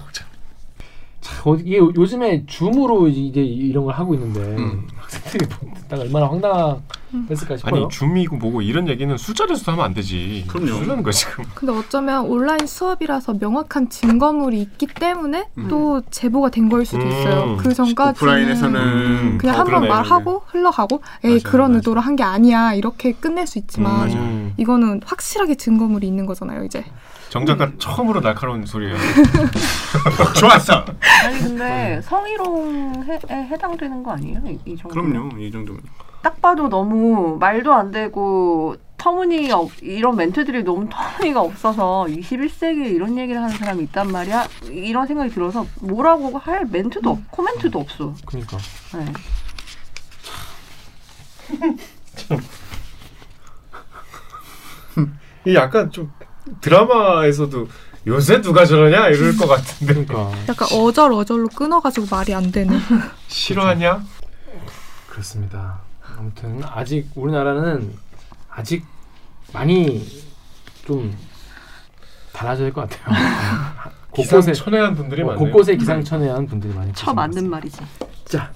참. 1.23 1.37
어, 1.53 1.57
이게 1.57 1.79
요- 1.79 1.93
요즘에 1.97 2.45
줌으로 2.47 3.09
이제 3.09 3.41
이런 3.41 3.85
걸 3.85 3.95
하고 3.95 4.13
있는데 4.15 4.41
음. 4.41 4.87
학생들이 4.97 5.47
듣다가 5.83 6.03
얼마나 6.03 6.27
황당했을까 6.27 7.57
싶어요. 7.57 7.83
아니 7.85 7.89
줌이고 7.89 8.37
뭐고 8.37 8.61
이런 8.63 8.89
얘기는 8.89 9.17
술자리에서 9.17 9.73
하면 9.73 9.85
안 9.85 9.95
되지. 9.95 10.45
그럼요. 10.49 10.67
술라는 10.83 11.03
거야 11.03 11.13
지금. 11.13 11.45
근데 11.55 11.73
어쩌면 11.73 12.27
온라인 12.27 12.67
수업이라서 12.67 13.35
명확한 13.41 13.89
증거물이 13.91 14.61
있기 14.63 14.87
때문에 14.87 15.49
음. 15.59 15.69
또 15.69 16.03
제보가 16.11 16.51
된 16.51 16.69
거일 16.69 16.85
수도 16.87 17.07
있어요. 17.07 17.53
음. 17.53 17.57
그 17.57 17.73
전까지는 17.73 18.11
오프라인에서는 18.11 19.39
그냥 19.39 19.55
더한번 19.55 19.65
그러네. 19.67 19.89
말하고 19.89 20.43
흘러가고 20.47 21.03
에이 21.25 21.41
그런 21.41 21.75
의도로 21.77 22.01
한 22.01 22.13
게 22.17 22.23
아니야 22.25 22.75
이렇게 22.75 23.13
끝낼 23.13 23.47
수 23.47 23.59
있지만 23.59 24.11
음. 24.11 24.55
이거는 24.59 25.01
확실하게 25.07 25.55
증거물이 25.55 26.07
있는 26.07 26.27
거잖아요 26.27 26.65
이제. 26.65 26.85
정 27.33 27.47
작가 27.47 27.73
처음으로 27.79 28.21
날카로운 28.21 28.67
소리예요. 28.67 28.95
좋았어. 30.39 30.85
아니 31.25 31.39
근데 31.39 31.99
성희롱에 32.03 33.21
해당되는 33.31 34.03
거 34.03 34.11
아니에요? 34.11 34.39
이, 34.45 34.59
이 34.67 34.77
정도? 34.77 35.01
그럼요. 35.01 35.39
이 35.39 35.51
정도면. 35.51 35.81
딱 36.21 36.43
봐도 36.43 36.69
너무 36.69 37.39
말도 37.41 37.73
안 37.73 37.91
되고 37.91 38.77
터무니 38.99 39.51
없 39.51 39.71
이런 39.81 40.17
멘트들이 40.17 40.63
너무 40.63 40.91
터무니가 40.91 41.41
없어서 41.41 42.05
21세기에 42.07 42.95
이런 42.95 43.17
얘기를 43.17 43.43
하는 43.43 43.57
사람이 43.57 43.83
있단 43.85 44.13
말이야 44.13 44.47
이런 44.65 45.07
생각이 45.07 45.31
들어서 45.31 45.67
뭐라고 45.81 46.37
할 46.37 46.67
멘트도 46.67 47.09
없 47.09 47.31
코멘트도 47.31 47.79
없어. 47.79 48.13
그러니까. 48.27 48.59
네. 48.93 49.07
이 55.47 55.55
약간 55.55 55.91
좀 55.91 56.13
드라마에서도 56.61 57.69
요새 58.07 58.41
누가 58.41 58.65
저러냐 58.65 59.09
이럴 59.09 59.37
것 59.37 59.47
같은데. 59.47 60.05
그러니까. 60.05 60.33
약간 60.49 60.69
어절 60.73 61.13
어절로 61.13 61.47
끊어가지고 61.49 62.07
말이 62.11 62.35
안 62.35 62.51
되는. 62.51 62.79
싫어하냐? 63.29 64.03
그렇습니다. 65.09 65.81
아무튼 66.19 66.61
아직 66.65 67.09
우리나라는 67.15 67.93
아직 68.51 68.85
많이 69.53 70.05
좀 70.85 71.17
달라져야 72.33 72.67
될 72.67 72.73
것 72.73 72.89
같아요. 72.89 73.93
기상천외한 74.15 74.95
분들이 74.95 75.23
어, 75.23 75.27
많네요. 75.27 75.45
곳곳에 75.45 75.77
기상천외한 75.77 76.47
분들이 76.47 76.75
많이 76.75 76.93
쳐 76.93 77.15
맞는 77.15 77.49
말이지. 77.49 77.79
자, 78.27 78.53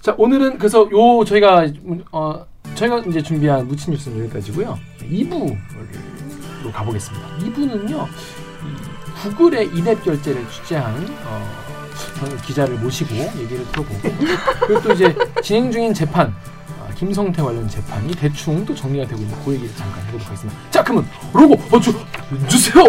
자 0.00 0.14
오늘은 0.16 0.56
그래서 0.58 0.88
요 0.90 1.24
저희가 1.24 1.66
어 2.12 2.46
저희가 2.76 2.98
이제 3.00 3.22
준비한 3.22 3.66
무친 3.68 3.92
뉴스는 3.92 4.20
여기까지고요. 4.20 4.78
2부 5.00 5.56
로 6.62 6.70
가보겠습니다. 6.72 7.26
2부는요 7.38 8.06
구글의 9.22 9.70
인앱 9.74 10.04
결제를 10.04 10.46
취재한 10.50 10.94
어, 11.24 11.70
기자를 12.44 12.76
모시고 12.76 13.14
얘기를 13.14 13.66
들어보고 13.72 14.00
그리고 14.66 14.82
또 14.82 14.92
이제 14.92 15.14
진행 15.42 15.70
중인 15.70 15.92
재판 15.94 16.34
아, 16.80 16.94
김성태 16.94 17.42
관련 17.42 17.68
재판이 17.68 18.12
대충 18.12 18.64
또 18.64 18.74
정리가 18.74 19.06
되고 19.06 19.20
있는 19.20 19.44
그 19.44 19.54
얘기를 19.54 19.74
잠깐 19.76 20.00
해보도록 20.06 20.26
하겠습니다. 20.26 20.58
자, 20.70 20.82
그러면 20.82 21.08
로고 21.32 21.60
어주 21.70 21.92
주세요. 22.48 22.84